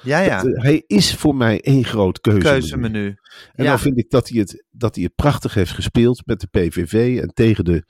Ja, 0.02 0.18
ja, 0.20 0.42
Dat, 0.42 0.54
eh, 0.54 0.62
hij 0.62 0.82
is 0.86 1.14
voor 1.14 1.34
mij 1.36 1.60
één 1.60 1.84
groot 1.84 2.20
keuzemenu. 2.20 2.58
keuzemenu. 2.58 3.06
En 3.54 3.64
ja. 3.64 3.70
dan 3.70 3.78
vind 3.78 3.98
ik 3.98 4.10
dat 4.10 4.28
hij, 4.28 4.40
het, 4.40 4.64
dat 4.70 4.94
hij 4.94 5.04
het 5.04 5.14
prachtig 5.14 5.54
heeft 5.54 5.70
gespeeld 5.72 6.22
met 6.26 6.40
de 6.40 6.46
PVV 6.46 7.20
en 7.22 7.28
tegen 7.34 7.64
de 7.64 7.84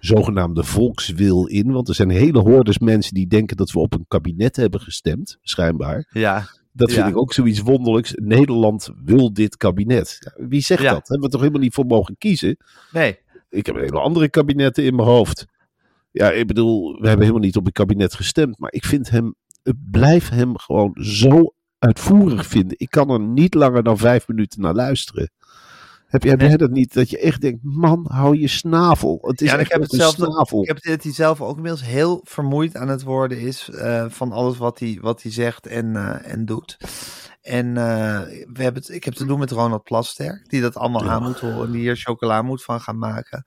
zogenaamde 0.00 0.62
volkswil 0.64 1.46
in. 1.46 1.72
Want 1.72 1.88
er 1.88 1.94
zijn 1.94 2.10
hele 2.10 2.38
hordes 2.38 2.78
mensen 2.78 3.14
die 3.14 3.26
denken 3.26 3.56
dat 3.56 3.70
we 3.70 3.78
op 3.78 3.94
een 3.94 4.04
kabinet 4.08 4.56
hebben 4.56 4.80
gestemd, 4.80 5.38
schijnbaar. 5.42 6.08
Ja, 6.12 6.46
Dat 6.74 6.92
vind 6.92 7.02
Ja. 7.04 7.10
ik 7.10 7.16
ook 7.18 7.32
zoiets 7.32 7.60
wonderlijks. 7.60 8.12
Nederland 8.14 8.90
wil 9.04 9.32
dit 9.32 9.56
kabinet. 9.56 10.32
Wie 10.36 10.60
zegt 10.60 10.82
Ja. 10.82 10.90
dat? 10.92 11.08
Hebben 11.08 11.26
we 11.26 11.32
toch 11.32 11.40
helemaal 11.40 11.62
niet 11.62 11.74
voor 11.74 11.86
mogen 11.86 12.16
kiezen? 12.18 12.56
nee. 12.92 13.18
Ik 13.52 13.66
heb 13.66 13.74
hele 13.76 14.00
andere 14.00 14.28
kabinetten 14.28 14.84
in 14.84 14.94
mijn 14.94 15.08
hoofd. 15.08 15.44
Ja, 16.10 16.30
ik 16.30 16.46
bedoel, 16.46 16.92
we 17.00 17.06
hebben 17.06 17.26
helemaal 17.26 17.46
niet 17.46 17.56
op 17.56 17.66
een 17.66 17.72
kabinet 17.72 18.14
gestemd. 18.14 18.58
Maar 18.58 18.72
ik 18.72 18.84
vind 18.84 19.10
hem, 19.10 19.34
ik 19.62 19.74
blijf 19.90 20.28
hem 20.28 20.58
gewoon 20.58 20.96
zo 21.00 21.54
uitvoerig 21.78 22.46
vinden. 22.46 22.78
Ik 22.78 22.90
kan 22.90 23.10
er 23.10 23.20
niet 23.20 23.54
langer 23.54 23.82
dan 23.82 23.98
vijf 23.98 24.28
minuten 24.28 24.60
naar 24.60 24.74
luisteren. 24.74 25.30
Heb 26.06 26.22
jij 26.22 26.34
Nee. 26.34 26.56
dat 26.56 26.70
niet? 26.70 26.94
Dat 26.94 27.10
je 27.10 27.18
echt 27.18 27.40
denkt, 27.40 27.58
man, 27.62 28.06
hou 28.08 28.38
je 28.38 28.48
snavel. 28.48 29.18
Het 29.22 29.40
is 29.40 29.50
Ja, 29.50 29.56
ik 29.58 29.68
heb 29.68 29.76
een 29.76 29.82
hetzelfde- 29.82 30.24
snavel. 30.24 30.60
Ik 30.62 30.66
heb 30.68 30.76
het 30.76 30.84
dat 30.86 31.02
hij 31.02 31.12
zelf 31.12 31.40
ook 31.40 31.56
inmiddels 31.56 31.84
heel 31.84 32.20
vermoeid 32.24 32.76
aan 32.76 32.88
het 32.88 33.02
worden 33.02 33.40
is 33.40 33.68
eh, 33.70 34.04
van 34.08 34.32
alles 34.32 34.56
wat 34.58 34.78
hij, 34.78 34.98
wat 35.00 35.22
hij 35.22 35.32
zegt 35.32 35.66
en, 35.66 35.96
eh, 35.96 36.32
en 36.32 36.44
doet. 36.44 36.76
En 37.42 37.76
eh, 37.76 38.20
we 38.52 38.62
hebben 38.62 38.82
het, 38.82 38.88
ik 38.88 39.04
heb 39.04 39.14
te 39.14 39.26
doen 39.26 39.38
met 39.38 39.50
Ronald 39.50 39.82
Plasterk, 39.82 40.48
die 40.48 40.60
dat 40.60 40.76
allemaal 40.76 41.10
aan 41.10 41.22
moet 41.22 41.40
horen, 41.40 41.72
die 41.72 41.80
hier 41.80 41.96
chocola 41.96 42.42
moet 42.42 42.64
van 42.64 42.80
gaan 42.80 42.98
maken. 42.98 43.44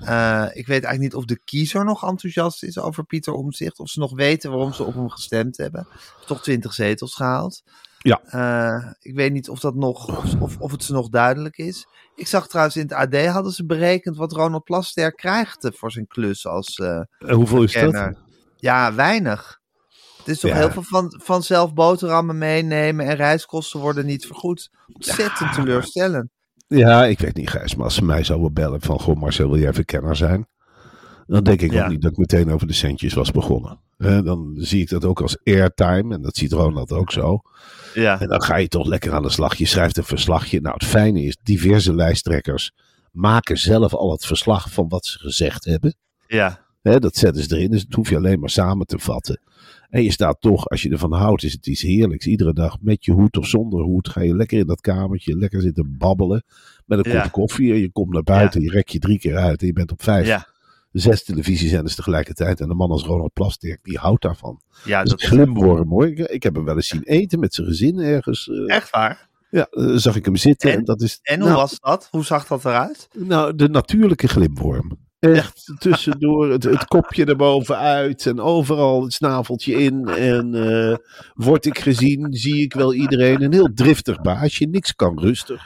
Eh, 0.00 0.46
ik 0.52 0.66
weet 0.66 0.84
eigenlijk 0.84 0.98
niet 0.98 1.14
of 1.14 1.24
de 1.24 1.40
kiezer 1.44 1.84
nog 1.84 2.04
enthousiast 2.04 2.62
is 2.62 2.78
over 2.78 3.04
Pieter 3.04 3.32
Omtzigt, 3.32 3.78
of 3.78 3.88
ze 3.88 3.98
nog 3.98 4.14
weten 4.14 4.50
waarom 4.50 4.72
ze 4.72 4.82
op 4.82 4.94
hem 4.94 5.10
gestemd 5.10 5.56
hebben. 5.56 5.88
Toch 6.26 6.42
twintig 6.42 6.74
zetels 6.74 7.14
gehaald. 7.14 7.62
Ja. 7.98 8.20
Eh, 8.24 8.92
ik 9.00 9.14
weet 9.14 9.32
niet 9.32 9.48
of 9.48 9.60
dat 9.60 9.74
nog, 9.74 10.24
of, 10.40 10.58
of, 10.58 10.70
het 10.70 10.84
ze 10.84 10.92
nog 10.92 11.08
duidelijk 11.08 11.56
is. 11.56 11.86
Ik 12.14 12.26
zag 12.26 12.48
trouwens 12.48 12.76
in 12.76 12.82
het 12.82 12.92
AD 12.92 13.26
hadden 13.26 13.52
ze 13.52 13.66
berekend 13.66 14.16
wat 14.16 14.32
Ronald 14.32 14.64
Plasterk 14.64 15.16
krijgt 15.16 15.70
voor 15.72 15.92
zijn 15.92 16.06
klus 16.06 16.46
als 16.46 16.78
En 16.78 17.08
hoeveel 17.18 17.62
is 17.62 17.72
dat? 17.72 18.14
Ja, 18.56 18.94
weinig. 18.94 19.60
Het 20.26 20.34
is 20.34 20.40
toch 20.40 20.50
Ja. 20.50 20.56
heel 20.56 20.70
veel 20.70 20.82
van, 20.82 21.20
van 21.24 21.42
zelf 21.42 21.74
boterhammen 21.74 22.38
meenemen 22.38 23.06
en 23.06 23.16
reiskosten 23.16 23.80
worden 23.80 24.06
niet 24.06 24.26
vergoed. 24.26 24.70
Ontzettend 24.92 25.52
teleurstellend. 25.52 26.28
Ja, 26.68 27.04
ik 27.04 27.18
weet 27.18 27.36
niet, 27.36 27.50
Gijs, 27.50 27.74
maar 27.74 27.84
als 27.84 27.94
ze 27.94 28.04
mij 28.04 28.24
zouden 28.24 28.52
bellen 28.52 28.80
van, 28.80 29.00
goh, 29.00 29.16
Marcel, 29.20 29.48
wil 29.50 29.58
jij 29.58 29.68
even 29.68 29.84
kenner 29.84 30.16
zijn? 30.16 30.46
Dan 31.26 31.44
denk 31.44 31.60
ik 31.60 31.72
Ja. 31.72 31.84
ook 31.84 31.90
niet 31.90 32.02
dat 32.02 32.10
ik 32.10 32.16
meteen 32.16 32.50
over 32.52 32.66
de 32.66 32.72
centjes 32.72 33.14
was 33.14 33.30
begonnen. 33.30 33.80
Dan 33.98 34.52
zie 34.56 34.80
ik 34.80 34.88
dat 34.88 35.04
ook 35.04 35.20
als 35.20 35.38
airtime 35.44 36.14
en 36.14 36.22
dat 36.22 36.36
ziet 36.36 36.52
Ronald 36.52 36.92
ook 36.92 37.12
zo. 37.12 37.40
Ja. 37.94 38.20
En 38.20 38.28
dan 38.28 38.42
ga 38.42 38.56
je 38.56 38.68
toch 38.68 38.86
lekker 38.86 39.12
aan 39.12 39.22
de 39.22 39.30
slag. 39.30 39.54
Je 39.54 39.66
schrijft 39.66 39.96
een 39.96 40.04
verslagje. 40.04 40.60
Nou, 40.60 40.74
het 40.74 40.84
fijne 40.88 41.22
is, 41.22 41.36
diverse 41.42 41.94
lijsttrekkers 41.94 42.72
maken 43.12 43.56
zelf 43.58 43.94
al 43.94 44.10
het 44.12 44.26
verslag 44.26 44.72
van 44.72 44.88
wat 44.88 45.06
ze 45.06 45.18
gezegd 45.18 45.64
hebben. 45.64 45.96
Ja. 46.26 46.64
Hè, 46.82 46.98
dat 46.98 47.16
zetten 47.16 47.42
ze 47.42 47.56
erin, 47.56 47.70
dus 47.70 47.84
dat 47.84 47.94
hoef 47.94 48.08
je 48.10 48.16
alleen 48.16 48.40
maar 48.40 48.50
samen 48.50 48.86
te 48.86 48.98
vatten. 48.98 49.40
En 49.90 50.02
je 50.02 50.10
staat 50.10 50.40
toch, 50.40 50.68
als 50.68 50.82
je 50.82 50.90
ervan 50.90 51.12
houdt, 51.12 51.42
is 51.42 51.52
het 51.52 51.66
iets 51.66 51.82
heerlijks. 51.82 52.26
Iedere 52.26 52.52
dag 52.52 52.76
met 52.80 53.04
je 53.04 53.12
hoed 53.12 53.36
of 53.36 53.46
zonder 53.46 53.80
hoed 53.82 54.08
ga 54.08 54.20
je 54.20 54.36
lekker 54.36 54.58
in 54.58 54.66
dat 54.66 54.80
kamertje, 54.80 55.36
lekker 55.36 55.60
zitten 55.60 55.94
babbelen. 55.98 56.44
Met 56.86 57.06
een 57.06 57.12
Ja. 57.12 57.20
kop 57.22 57.32
koffie 57.32 57.72
en 57.72 57.78
je 57.78 57.90
komt 57.92 58.12
naar 58.12 58.22
buiten, 58.22 58.60
je 58.60 58.70
rek 58.70 58.88
je 58.88 58.98
drie 58.98 59.18
keer 59.18 59.36
uit 59.36 59.60
en 59.60 59.66
je 59.66 59.72
bent 59.72 59.92
op 59.92 60.02
vijf, 60.02 60.26
Ja. 60.26 60.46
zes 60.92 61.24
televisiezenders 61.24 61.94
tegelijkertijd. 61.94 62.60
En 62.60 62.70
een 62.70 62.76
man 62.76 62.90
als 62.90 63.04
Ronald 63.04 63.32
Plasterk, 63.32 63.78
die 63.82 63.98
houdt 63.98 64.22
daarvan. 64.22 64.60
Ja, 64.84 65.00
Dat 65.02 65.10
dat 65.10 65.20
is 65.22 65.30
een 65.30 65.36
glimworm 65.36 65.88
hoor. 65.88 66.06
Ik, 66.06 66.18
ik 66.18 66.42
heb 66.42 66.54
hem 66.54 66.64
wel 66.64 66.76
eens 66.76 66.88
zien 66.88 67.02
eten 67.02 67.38
met 67.38 67.54
zijn 67.54 67.66
gezin 67.66 67.98
ergens. 67.98 68.48
eh, 68.48 68.74
echt 68.76 68.90
waar. 68.90 69.28
Ja, 69.50 69.66
eh, 69.70 69.92
zag 69.94 70.16
ik 70.16 70.24
hem 70.24 70.36
zitten. 70.36 70.70
En, 70.70 70.76
En? 70.78 70.84
dat 70.84 71.00
is, 71.02 71.18
En 71.22 71.38
hoe 71.38 71.48
nou, 71.48 71.60
was 71.60 71.80
dat? 71.80 72.08
Hoe 72.10 72.24
zag 72.24 72.46
dat 72.46 72.64
eruit? 72.64 73.08
nou, 73.18 73.54
de 73.54 73.68
natuurlijke 73.68 74.28
glimworm. 74.28 74.98
Echt 75.18 75.74
tussendoor 75.78 76.50
het, 76.50 76.64
het 76.64 76.84
kopje 76.84 77.24
erboven 77.24 77.78
uit 77.78 78.26
en 78.26 78.40
overal 78.40 79.02
het 79.02 79.12
snaveltje 79.12 79.74
in. 79.74 80.08
En 80.08 80.54
eh, 80.54 80.96
word 81.34 81.66
ik 81.66 81.78
gezien, 81.78 82.26
zie 82.30 82.62
ik 82.62 82.72
wel 82.72 82.94
iedereen. 82.94 83.42
Een 83.42 83.52
heel 83.52 83.72
driftig 83.74 84.20
baasje, 84.20 84.64
niks 84.64 84.94
kan 84.94 85.20
rustig. 85.20 85.62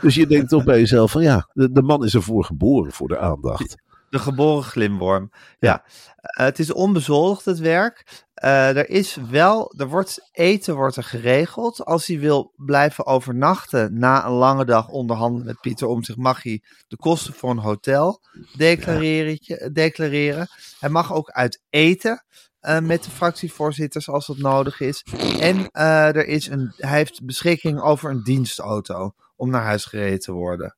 Dus 0.00 0.14
je 0.14 0.26
denkt 0.26 0.48
toch 0.48 0.64
bij 0.64 0.78
jezelf 0.78 1.10
van 1.10 1.22
ja, 1.22 1.48
de 1.52 1.82
man 1.82 2.04
is 2.04 2.14
ervoor 2.14 2.44
geboren 2.44 2.92
voor 2.92 3.08
de 3.08 3.18
aandacht. 3.18 3.82
De 4.14 4.20
geboren 4.20 4.62
glimworm. 4.64 5.30
Ja. 5.58 5.84
Eh, 6.16 6.44
het 6.44 6.58
is 6.58 6.72
onbezoldigd 6.72 7.44
het 7.44 7.58
werk. 7.58 8.24
Eh, 8.34 8.76
er 8.76 8.88
is 8.88 9.16
wel, 9.30 9.74
er 9.76 9.88
wordt 9.88 10.28
eten 10.32 10.74
wordt 10.74 10.96
er 10.96 11.04
geregeld. 11.04 11.84
Als 11.84 12.06
hij 12.06 12.18
wil 12.18 12.52
blijven 12.56 13.06
overnachten 13.06 13.98
na 13.98 14.26
een 14.26 14.32
lange 14.32 14.64
dag 14.64 14.88
onderhandelen 14.88 15.46
met 15.46 15.60
Pieter 15.60 15.86
Omtzigt, 15.86 16.18
mag 16.18 16.42
hij 16.42 16.62
de 16.88 16.96
kosten 16.96 17.34
voor 17.34 17.50
een 17.50 17.58
hotel 17.58 18.20
declareren. 18.56 19.72
declareren. 19.72 20.48
Hij 20.78 20.90
mag 20.90 21.12
ook 21.12 21.30
uit 21.30 21.62
eten 21.70 22.24
eh, 22.60 22.80
met 22.80 23.04
de 23.04 23.10
fractievoorzitters 23.10 24.08
als 24.08 24.26
dat 24.26 24.38
nodig 24.38 24.80
is. 24.80 25.04
En 25.40 25.70
er 25.70 26.26
is 26.26 26.46
een, 26.46 26.72
hij 26.76 26.98
heeft 26.98 27.24
beschikking 27.24 27.80
over 27.80 28.10
een 28.10 28.22
dienstauto 28.22 29.14
om 29.36 29.50
naar 29.50 29.64
huis 29.64 29.84
gereden 29.84 30.20
te 30.20 30.32
worden. 30.32 30.76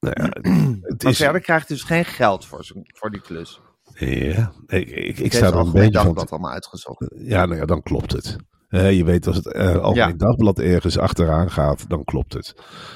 Nou 0.00 0.14
ja, 0.18 0.24
het 0.82 1.02
Maar 1.02 1.12
is, 1.12 1.18
verder 1.18 1.40
krijgt 1.40 1.68
hij 1.68 1.76
dus 1.76 1.86
geen 1.86 2.04
geld 2.04 2.46
voor, 2.46 2.66
voor 2.84 3.10
die 3.10 3.20
klus. 3.20 3.60
ja, 3.94 4.52
ik, 4.66 4.90
ik, 4.90 5.18
ik 5.18 5.32
sta 5.32 5.46
er 5.46 5.54
een 5.56 5.72
beetje 5.72 5.98
van. 6.00 6.14
dat 6.14 6.30
allemaal 6.30 6.52
uitgezocht. 6.52 7.06
Ja, 7.16 7.44
nou 7.46 7.58
ja, 7.60 7.64
dan 7.66 7.82
klopt 7.82 8.12
het. 8.12 8.36
Je 8.70 9.04
weet 9.04 9.26
als 9.26 9.36
het 9.36 9.52
eh, 9.52 9.76
Algemeen 9.76 10.08
Ja. 10.08 10.14
Dagblad 10.16 10.58
ergens 10.58 10.98
achteraan 10.98 11.50
gaat, 11.50 11.88
dan 11.88 12.04
klopt 12.04 12.32
het. 12.32 12.54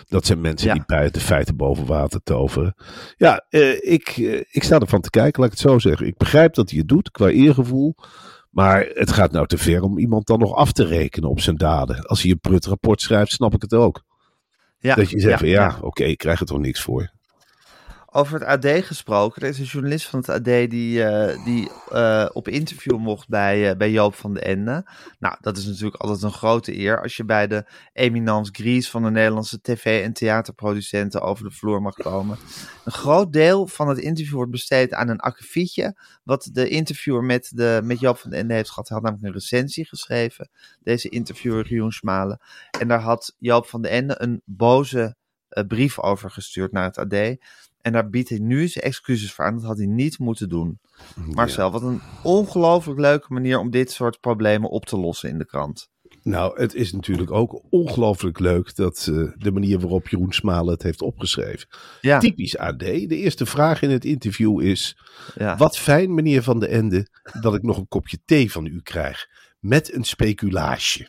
Dat 0.09 0.27
zijn 0.27 0.41
mensen 0.41 0.69
Ja. 0.69 0.75
die 0.75 0.83
bij 0.87 1.11
de 1.11 1.21
feiten 1.21 1.57
boven 1.57 1.87
water 1.87 2.21
toveren. 2.23 2.75
Ja, 3.17 3.45
eh, 3.49 3.93
ik, 3.93 4.09
eh, 4.09 4.41
ik 4.51 4.63
sta 4.63 4.79
ervan 4.79 5.01
te 5.01 5.11
kijken, 5.11 5.41
laat 5.43 5.53
ik 5.53 5.59
het 5.59 5.71
zo 5.71 5.79
zeggen. 5.79 6.07
Ik 6.07 6.17
begrijp 6.17 6.55
dat 6.55 6.71
hij 6.71 6.79
het 6.79 6.89
doet 6.89 7.11
qua 7.11 7.29
eergevoel. 7.29 7.95
Maar 8.51 8.87
het 8.95 9.13
gaat 9.13 9.33
nou 9.33 9.47
te 9.47 9.59
ver 9.59 9.83
om 9.83 9.99
iemand 9.99 10.27
dan 10.27 10.39
nog 10.39 10.55
af 10.55 10.73
te 10.73 10.85
rekenen 10.85 11.31
op 11.31 11.41
zijn 11.41 11.57
daden. 11.57 12.03
Als 12.07 12.23
hij 12.23 12.31
een 12.31 12.41
prut 12.41 12.67
rapport 12.67 13.01
schrijft, 13.01 13.33
snap 13.33 13.55
ik 13.55 13.63
het 13.63 13.75
ook. 13.75 14.03
Ja, 14.83 14.95
dat 14.95 15.11
je 15.11 15.21
zegt 15.21 15.41
ja, 15.41 15.47
ja. 15.47 15.79
oké, 15.81 16.05
ik 16.05 16.19
krijg 16.19 16.41
er 16.41 16.47
toch 16.47 16.59
niks 16.59 16.81
voor. 16.83 17.11
Over 18.15 18.41
het 18.41 18.65
AD 18.65 18.85
gesproken. 18.85 19.43
Er 19.43 19.49
is 19.49 19.59
een 19.59 19.65
journalist 19.65 20.07
van 20.07 20.19
het 20.19 20.29
AD 20.29 20.71
die, 20.71 21.05
eh, 21.05 21.45
die 21.45 21.71
eh, 21.89 22.29
op 22.33 22.49
interview 22.49 22.99
mocht 22.99 23.29
bij, 23.29 23.71
eh, 23.71 23.77
bij 23.77 23.91
Joop 23.91 24.15
van 24.15 24.35
den 24.35 24.43
Ende. 24.43 24.91
Nou, 25.19 25.37
dat 25.41 25.57
is 25.57 25.67
natuurlijk 25.67 26.03
altijd 26.03 26.23
een 26.23 26.33
grote 26.33 26.79
eer 26.79 27.03
als 27.03 27.17
je 27.17 27.25
bij 27.25 27.47
de 27.47 27.65
eminence 27.93 28.53
grise 28.55 28.91
van 28.91 29.03
de 29.03 29.11
Nederlandse 29.11 29.61
tv- 29.61 30.05
en 30.05 30.13
theaterproducenten 30.13 31.21
over 31.21 31.45
de 31.45 31.51
vloer 31.51 31.83
mag 31.83 31.95
komen. 31.95 32.39
Een 32.85 32.93
groot 32.93 33.33
deel 33.33 33.67
van 33.67 33.89
het 33.89 33.99
interview 33.99 34.35
wordt 34.35 34.51
besteed 34.51 34.93
aan 34.93 35.09
een 35.09 35.21
akkefietje. 35.21 35.97
Wat 36.23 36.49
de 36.53 36.69
interviewer 36.69 37.23
met, 37.25 37.51
de, 37.55 37.81
met 37.85 38.01
Joop 38.01 38.19
van 38.19 38.31
den 38.31 38.39
Ende 38.39 38.55
heeft 38.55 38.69
gehad. 38.69 38.89
Hij 38.89 38.97
had 38.97 39.07
namelijk 39.07 39.29
een 39.29 39.41
recensie 39.41 39.87
geschreven. 39.87 40.51
Deze 40.81 41.09
interviewer, 41.09 41.67
Rion 41.67 41.93
Smalen. 41.93 42.41
En 42.81 42.89
daar 42.89 43.01
had 43.01 43.35
Joop 43.39 43.67
van 43.67 43.83
den 43.83 43.91
Ende 43.91 44.15
een 44.19 44.43
boze 44.45 45.17
brief 45.67 46.01
over 46.01 46.31
gestuurd 46.31 46.73
naar 46.73 46.85
het 46.85 46.99
AD. 46.99 47.37
En 47.83 47.93
daar 47.93 48.09
biedt 48.09 48.29
hij 48.29 48.39
nu 48.39 48.69
zijn 48.69 48.85
excuses 48.85 49.33
voor 49.33 49.45
aan. 49.45 49.55
Dat 49.55 49.65
had 49.65 49.77
hij 49.77 49.87
niet 49.87 50.19
moeten 50.19 50.49
doen. 50.49 50.81
Marcel, 51.15 51.71
wat 51.71 51.83
een 51.83 52.01
ongelooflijk 52.23 53.01
leuke 53.01 53.33
manier 53.33 53.59
om 53.59 53.71
dit 53.71 53.91
soort 53.91 54.21
problemen 54.21 54.71
op 54.71 54.85
te 54.87 54.99
lossen 54.99 55.29
in 55.29 55.39
de 55.39 55.47
krant. 55.47 55.91
Nou, 56.23 56.61
het 56.61 56.75
is 56.75 56.93
natuurlijk 56.93 57.31
ook 57.31 57.63
ongelooflijk 57.71 58.39
leuk 58.39 58.77
dat 58.77 59.09
eh, 59.11 59.25
de 59.37 59.53
manier 59.53 59.81
waarop 59.81 60.09
Jeroen 60.09 60.33
Smalen 60.33 60.73
het 60.73 60.83
heeft 60.83 61.03
opgeschreven. 61.03 61.69
Ja, 62.01 62.19
Typisch 62.19 62.59
AD. 62.59 62.79
De 62.79 63.17
eerste 63.17 63.47
vraag 63.47 63.83
in 63.83 63.91
het 63.91 64.05
interview 64.05 64.61
is: 64.61 64.97
ja. 65.35 65.57
Wat 65.57 65.79
fijn, 65.79 66.15
meneer 66.15 66.43
Van 66.43 66.61
de 66.61 66.67
Ende, 66.67 67.07
dat 67.41 67.55
ik 67.55 67.63
nog 67.63 67.77
een 67.77 67.89
kopje 67.89 68.19
thee 68.25 68.53
van 68.53 68.67
u 68.67 68.81
krijg. 68.83 69.27
Met 69.61 69.95
een 69.95 70.05
speculaasje. 70.05 71.09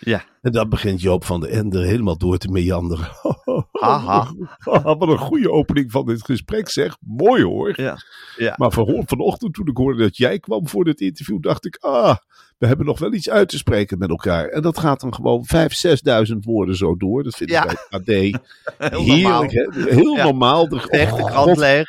ja. 0.00 0.24
En 0.42 0.52
dan 0.52 0.68
begint 0.68 1.00
Joop 1.00 1.24
van 1.24 1.40
de 1.40 1.48
Ende 1.48 1.86
helemaal 1.86 2.18
door 2.18 2.38
te 2.38 2.48
meanderen. 2.48 3.08
Haha. 3.80 4.32
Wat 4.82 5.02
een 5.08 5.18
goede 5.18 5.50
opening 5.50 5.90
van 5.90 6.06
dit 6.06 6.24
gesprek, 6.24 6.68
zeg. 6.68 6.96
Mooi 7.00 7.42
hoor. 7.44 7.72
Ja. 7.80 7.96
Ja. 8.36 8.54
Maar 8.56 8.70
van, 8.72 9.02
vanochtend 9.06 9.54
toen 9.54 9.66
ik 9.68 9.76
hoorde 9.76 10.02
dat 10.02 10.16
jij 10.16 10.38
kwam 10.38 10.68
voor 10.68 10.84
dit 10.84 11.00
interview, 11.00 11.42
dacht 11.42 11.64
ik, 11.66 11.76
ah, 11.80 12.16
we 12.58 12.66
hebben 12.66 12.86
nog 12.86 12.98
wel 12.98 13.12
iets 13.12 13.30
uit 13.30 13.48
te 13.48 13.56
spreken 13.56 13.98
met 13.98 14.08
elkaar. 14.08 14.48
En 14.48 14.62
dat 14.62 14.78
gaat 14.78 15.00
dan 15.00 15.14
gewoon 15.14 15.44
5.000, 15.46 16.28
6.000 16.32 16.36
woorden 16.40 16.76
zo 16.76 16.96
door. 16.96 17.22
Dat 17.22 17.34
vind 17.36 17.50
ik 17.50 17.56
Ja. 17.56 17.64
bij 17.64 17.76
het 17.88 17.90
AD 18.00 18.06
Heel 18.92 19.06
normaal. 19.06 19.42
heerlijk. 19.42 19.90
Heel 19.90 20.16
Ja. 20.16 20.24
normaal. 20.24 20.68
De, 20.68 20.80
Veeg 20.80 21.14
de 21.14 21.22
oh, 21.22 21.26
krant 21.30 21.56
leeg. 21.56 21.86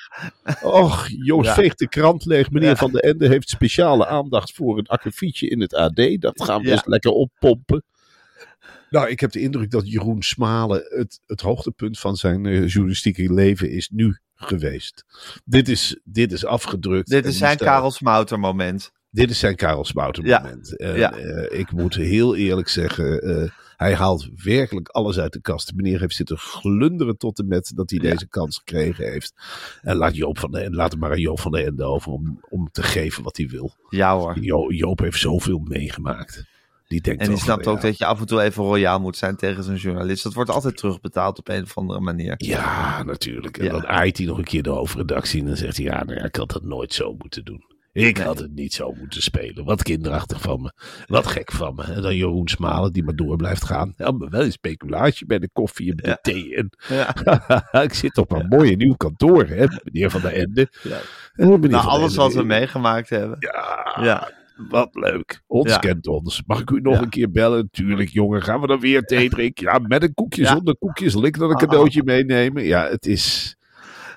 Och, 0.63 1.07
Joost 1.23 1.47
Ja. 1.47 1.53
veegt 1.53 1.79
de 1.79 1.87
krant 1.89 2.25
leeg. 2.25 2.51
Meneer. 2.51 2.77
Van 2.77 2.91
de 2.91 3.01
Ende 3.01 3.27
heeft 3.27 3.49
speciale 3.49 4.07
aandacht 4.07 4.53
voor 4.53 4.77
een 4.77 4.87
akkefietje 4.87 5.49
in 5.49 5.61
het 5.61 5.73
AD. 5.75 6.21
Dat 6.21 6.43
gaan 6.43 6.61
we 6.61 6.71
eens 6.71 6.85
lekker 6.85 7.11
oppompen. 7.11 7.83
Nou, 8.89 9.09
ik 9.09 9.19
heb 9.19 9.31
de 9.31 9.39
indruk 9.39 9.71
dat 9.71 9.91
Jeroen 9.91 10.21
Smalen 10.23 10.83
het, 10.89 11.19
het 11.25 11.41
hoogtepunt 11.41 11.99
van 11.99 12.15
zijn 12.15 12.41
journalistieke 12.67 13.33
leven 13.33 13.69
is 13.69 13.89
nu 13.89 14.17
geweest. 14.35 15.05
Dit 15.45 15.69
is, 15.69 15.99
dit 16.03 16.31
is 16.31 16.45
afgedrukt. 16.45 17.09
Dit 17.09 17.25
is 17.25 17.37
zijn 17.37 17.57
Karel 17.57 17.91
Smouter 17.91 18.39
moment. 18.39 18.91
Dit 19.09 19.29
is 19.29 19.39
zijn 19.39 19.55
Karel 19.55 19.85
Smouter 19.85 20.25
Ja. 20.25 20.39
moment. 20.39 20.73
Ja. 20.77 21.11
eh, 21.13 21.59
ik 21.59 21.71
moet 21.71 21.95
heel 21.95 22.35
eerlijk 22.35 22.67
zeggen, 22.69 23.21
eh, 23.21 23.49
hij 23.75 23.93
haalt 23.95 24.27
werkelijk 24.43 24.87
alles 24.87 25.19
uit 25.19 25.33
de 25.33 25.41
kast. 25.41 25.67
De 25.67 25.73
meneer 25.75 25.99
heeft 25.99 26.15
zitten 26.15 26.37
glunderen 26.37 27.17
tot 27.17 27.39
en 27.39 27.47
met 27.47 27.71
dat 27.75 27.89
hij 27.89 27.99
Ja. 28.03 28.09
deze 28.11 28.27
kans 28.27 28.57
gekregen 28.57 29.11
heeft. 29.11 29.33
En 29.81 29.95
laat, 29.95 30.15
Joop 30.15 30.39
van 30.39 30.51
de, 30.51 30.59
en 30.59 30.75
laat 30.75 30.95
maar 30.97 31.11
aan 31.11 31.19
Joop 31.19 31.39
van 31.39 31.51
de 31.51 31.63
Ende 31.63 31.83
over 31.83 32.11
om, 32.11 32.39
om 32.49 32.69
te 32.71 32.83
geven 32.83 33.23
wat 33.23 33.37
hij 33.37 33.47
wil. 33.47 33.73
Ja 33.89 34.17
hoor. 34.17 34.39
Jo- 34.39 34.71
Joop 34.71 34.99
heeft 34.99 35.19
zoveel 35.19 35.59
meegemaakt. 35.59 36.43
Die 36.87 37.01
denkt 37.01 37.21
En 37.21 37.29
die 37.29 37.37
snapt 37.37 37.67
ook 37.67 37.81
dat 37.81 37.97
je 37.97 38.05
af 38.05 38.19
en 38.19 38.25
toe 38.25 38.41
even 38.41 38.63
royaal 38.63 38.99
moet 38.99 39.17
zijn 39.17 39.35
tegen 39.35 39.63
zijn 39.63 39.77
journalist. 39.77 40.23
Dat 40.23 40.33
wordt 40.33 40.49
altijd 40.49 40.77
terugbetaald 40.77 41.39
op 41.39 41.47
een 41.49 41.63
of 41.63 41.77
andere 41.77 41.99
manier. 41.99 42.33
Ja, 42.37 43.03
natuurlijk. 43.03 43.57
En 43.57 43.65
Ja. 43.65 43.71
dan 43.71 43.87
aait 43.87 44.17
hij 44.17 44.25
nog 44.25 44.37
een 44.37 44.43
keer 44.43 44.63
de 44.63 44.69
hoofdredactie 44.69 45.39
en 45.41 45.47
dan 45.47 45.57
zegt 45.57 45.77
hij, 45.77 45.85
ja, 45.85 46.03
nou 46.03 46.19
ja, 46.19 46.23
ik 46.25 46.35
had 46.35 46.51
dat 46.51 46.63
nooit 46.63 46.93
zo 46.93 47.15
moeten 47.17 47.45
doen. 47.45 47.73
Ik 47.91 48.17
Nee. 48.17 48.25
had 48.25 48.39
het 48.39 48.51
niet 48.55 48.73
zo 48.73 48.91
moeten 48.93 49.21
spelen. 49.21 49.65
Wat 49.65 49.83
kinderachtig 49.83 50.41
van 50.41 50.61
me. 50.61 50.71
Wat 51.07 51.27
gek 51.27 51.51
van 51.51 51.75
me. 51.75 51.83
En 51.83 52.01
dan 52.01 52.15
Jeroen 52.15 52.47
Smalen 52.47 52.93
die 52.93 53.03
maar 53.03 53.15
door 53.15 53.35
blijft 53.35 53.63
gaan. 53.63 53.93
Ja, 53.97 54.11
maar 54.11 54.29
wel 54.29 54.43
een 54.43 54.51
speculatie 54.51 55.25
bij 55.25 55.39
de 55.39 55.49
koffie 55.53 55.89
en 55.91 55.95
de 55.97 56.17
thee. 56.21 56.55
En 56.55 56.69
Ja. 56.87 57.15
ik 57.83 57.93
zit 57.93 58.17
op 58.17 58.31
een 58.31 58.47
mooie 58.47 58.75
nieuw 58.75 58.93
kantoor, 58.93 59.45
hè, 59.45 59.65
meneer 59.83 60.11
Van 60.11 60.21
der 60.21 60.33
Ende. 60.33 60.67
Ja. 60.83 60.97
En 61.33 61.49
meneer 61.49 61.69
Nou, 61.69 61.83
Van 61.83 61.91
alles 61.91 62.09
Ende- 62.11 62.21
wat 62.23 62.33
we 62.33 62.43
meegemaakt 62.43 63.09
hebben. 63.09 63.35
Ja, 63.39 63.99
Ja. 64.03 64.31
Wat 64.69 64.89
leuk. 64.91 65.41
Ons 65.47 65.69
Ja. 65.71 65.77
kent 65.77 66.07
ons. 66.07 66.43
Mag 66.45 66.59
ik 66.59 66.69
u 66.69 66.79
nog 66.81 66.93
Ja. 66.95 67.01
een 67.01 67.09
keer 67.09 67.31
bellen? 67.31 67.69
Tuurlijk, 67.71 68.09
jongen. 68.09 68.41
Gaan 68.41 68.61
we 68.61 68.67
dan 68.67 68.79
weer 68.79 69.01
thee 69.01 69.29
drinken? 69.29 69.63
Ja, 69.63 69.79
met 69.79 70.03
een 70.03 70.13
koekje, 70.13 70.41
Ja. 70.41 70.51
zonder 70.55 70.77
koekjes. 70.77 71.11
Zal 71.11 71.25
ik 71.25 71.37
dan 71.37 71.49
een 71.49 71.55
Ah. 71.55 71.61
cadeautje 71.61 72.03
meenemen? 72.03 72.63
Ja, 72.63 72.87
het 72.89 73.05
is, 73.05 73.55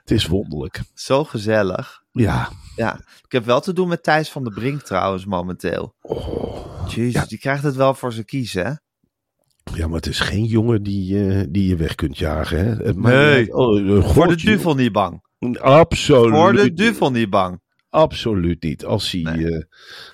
het 0.00 0.10
is 0.10 0.26
wonderlijk. 0.26 0.80
Zo 0.94 1.24
gezellig. 1.24 2.02
Ja. 2.12 2.48
Ja, 2.76 2.94
ik 3.24 3.32
heb 3.32 3.44
wel 3.44 3.60
te 3.60 3.72
doen 3.72 3.88
met 3.88 4.02
Thijs 4.02 4.30
van 4.30 4.44
der 4.44 4.52
Brink 4.52 4.82
trouwens 4.82 5.24
momenteel. 5.26 5.94
Oh. 6.00 6.88
Jezus, 6.88 7.28
die 7.28 7.38
krijgt 7.38 7.62
het 7.62 7.76
wel 7.76 7.94
voor 7.94 8.12
zijn 8.12 8.24
kiezen, 8.24 8.64
hè? 8.66 8.72
ja, 9.74 9.86
maar 9.86 9.96
het 9.96 10.06
is 10.06 10.20
geen 10.20 10.44
jongen 10.44 10.82
die, 10.82 11.28
eh, 11.28 11.44
die 11.48 11.68
je 11.68 11.76
weg 11.76 11.94
kunt 11.94 12.18
jagen. 12.18 12.58
Hè? 12.58 12.84
Het 12.84 12.96
maakt 12.96 13.14
Nee. 13.16 13.54
Oh, 13.54 13.96
eh, 13.98 14.04
Voor 14.12 14.26
de 14.28 14.36
duvel 14.36 14.74
niet 14.74 14.92
bang. 14.92 15.22
Absoluut. 15.60 16.34
Voor 16.34 16.52
de 16.52 16.72
duvel 16.72 17.10
niet 17.10 17.30
bang. 17.30 17.60
Absoluut 17.90 18.62
niet. 18.62 18.84
Als 18.84 19.10
hij, 19.10 19.20
Nee. 19.22 19.50
eh, 19.50 19.64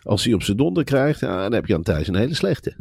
als 0.03 0.25
hij 0.25 0.35
op 0.35 0.43
zijn 0.43 0.57
donder 0.57 0.85
krijgt, 0.85 1.21
dan 1.21 1.53
heb 1.53 1.67
je 1.67 1.75
aan 1.75 1.83
Thijs 1.83 2.09
een 2.09 2.17
hele 2.17 2.35
slechte. 2.35 2.77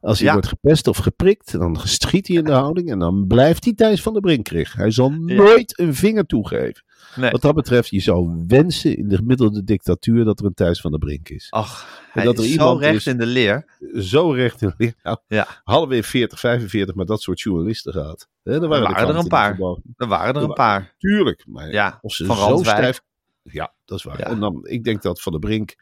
Als 0.00 0.18
hij 0.18 0.26
Ja. 0.26 0.32
wordt 0.32 0.48
gepest 0.48 0.86
of 0.86 0.96
geprikt, 0.96 1.52
dan 1.52 1.76
schiet 1.84 2.26
hij 2.28 2.36
in 2.36 2.44
de 2.44 2.52
houding 2.52 2.90
en 2.90 2.98
dan 2.98 3.26
blijft 3.26 3.64
hij 3.64 3.74
Thijs 3.74 4.02
van 4.02 4.12
de 4.14 4.20
Brink 4.20 4.44
kreeg. 4.44 4.72
Hij 4.72 4.90
zal 4.90 5.10
Ja. 5.10 5.34
nooit 5.34 5.78
een 5.78 5.94
vinger 5.94 6.26
toegeven. 6.26 6.84
Nee. 7.16 7.30
Wat 7.30 7.40
dat 7.40 7.54
betreft, 7.54 7.88
je 7.90 8.00
zou 8.00 8.44
wensen 8.46 8.96
in 8.96 9.08
de 9.08 9.16
gemiddelde 9.16 9.64
dictatuur 9.64 10.24
dat 10.24 10.40
er 10.40 10.46
een 10.46 10.54
Thijs 10.54 10.80
van 10.80 10.90
de 10.92 10.98
Brink 10.98 11.28
is. 11.28 11.46
Ach, 11.50 12.00
hij 12.12 12.24
dat 12.24 12.38
er 12.38 12.44
is 12.44 12.52
zo 12.54 12.72
recht 12.72 12.94
is- 12.96 13.06
in 13.06 13.18
de 13.18 13.26
leer. 13.26 13.78
Zo 14.00 14.30
recht 14.30 14.62
in 14.62 14.74
de 14.76 14.94
nou, 15.02 15.18
Ja. 15.26 15.46
Hadden 15.64 15.88
we 15.88 15.96
in 15.96 16.04
40, 16.04 16.40
45 16.40 16.94
maar 16.94 17.06
dat 17.06 17.20
soort 17.22 17.40
journalisten 17.40 17.92
gehad. 17.92 18.28
Er 18.42 18.68
waren, 18.68 19.08
er 19.08 19.16
een 19.16 19.26
paar. 19.28 19.58
Er 19.96 20.06
waren 20.06 20.34
er 20.34 20.42
een 20.42 20.52
paar. 20.52 20.94
Tuurlijk. 20.98 21.44
Maar 21.48 21.70
Ja, 21.72 21.98
of 22.02 22.12
ze 22.14 22.24
van 22.24 22.36
zo 22.36 22.42
Randwijk. 22.42 22.76
stijf... 22.76 23.00
Ja, 23.52 23.74
dat 23.84 23.98
is 23.98 24.04
waar. 24.04 24.18
Ja. 24.18 24.24
En 24.24 24.40
dan, 24.40 24.66
ik 24.66 24.84
denk 24.84 25.02
dat 25.02 25.22
Van 25.22 25.32
der 25.32 25.40
Brink 25.40 25.74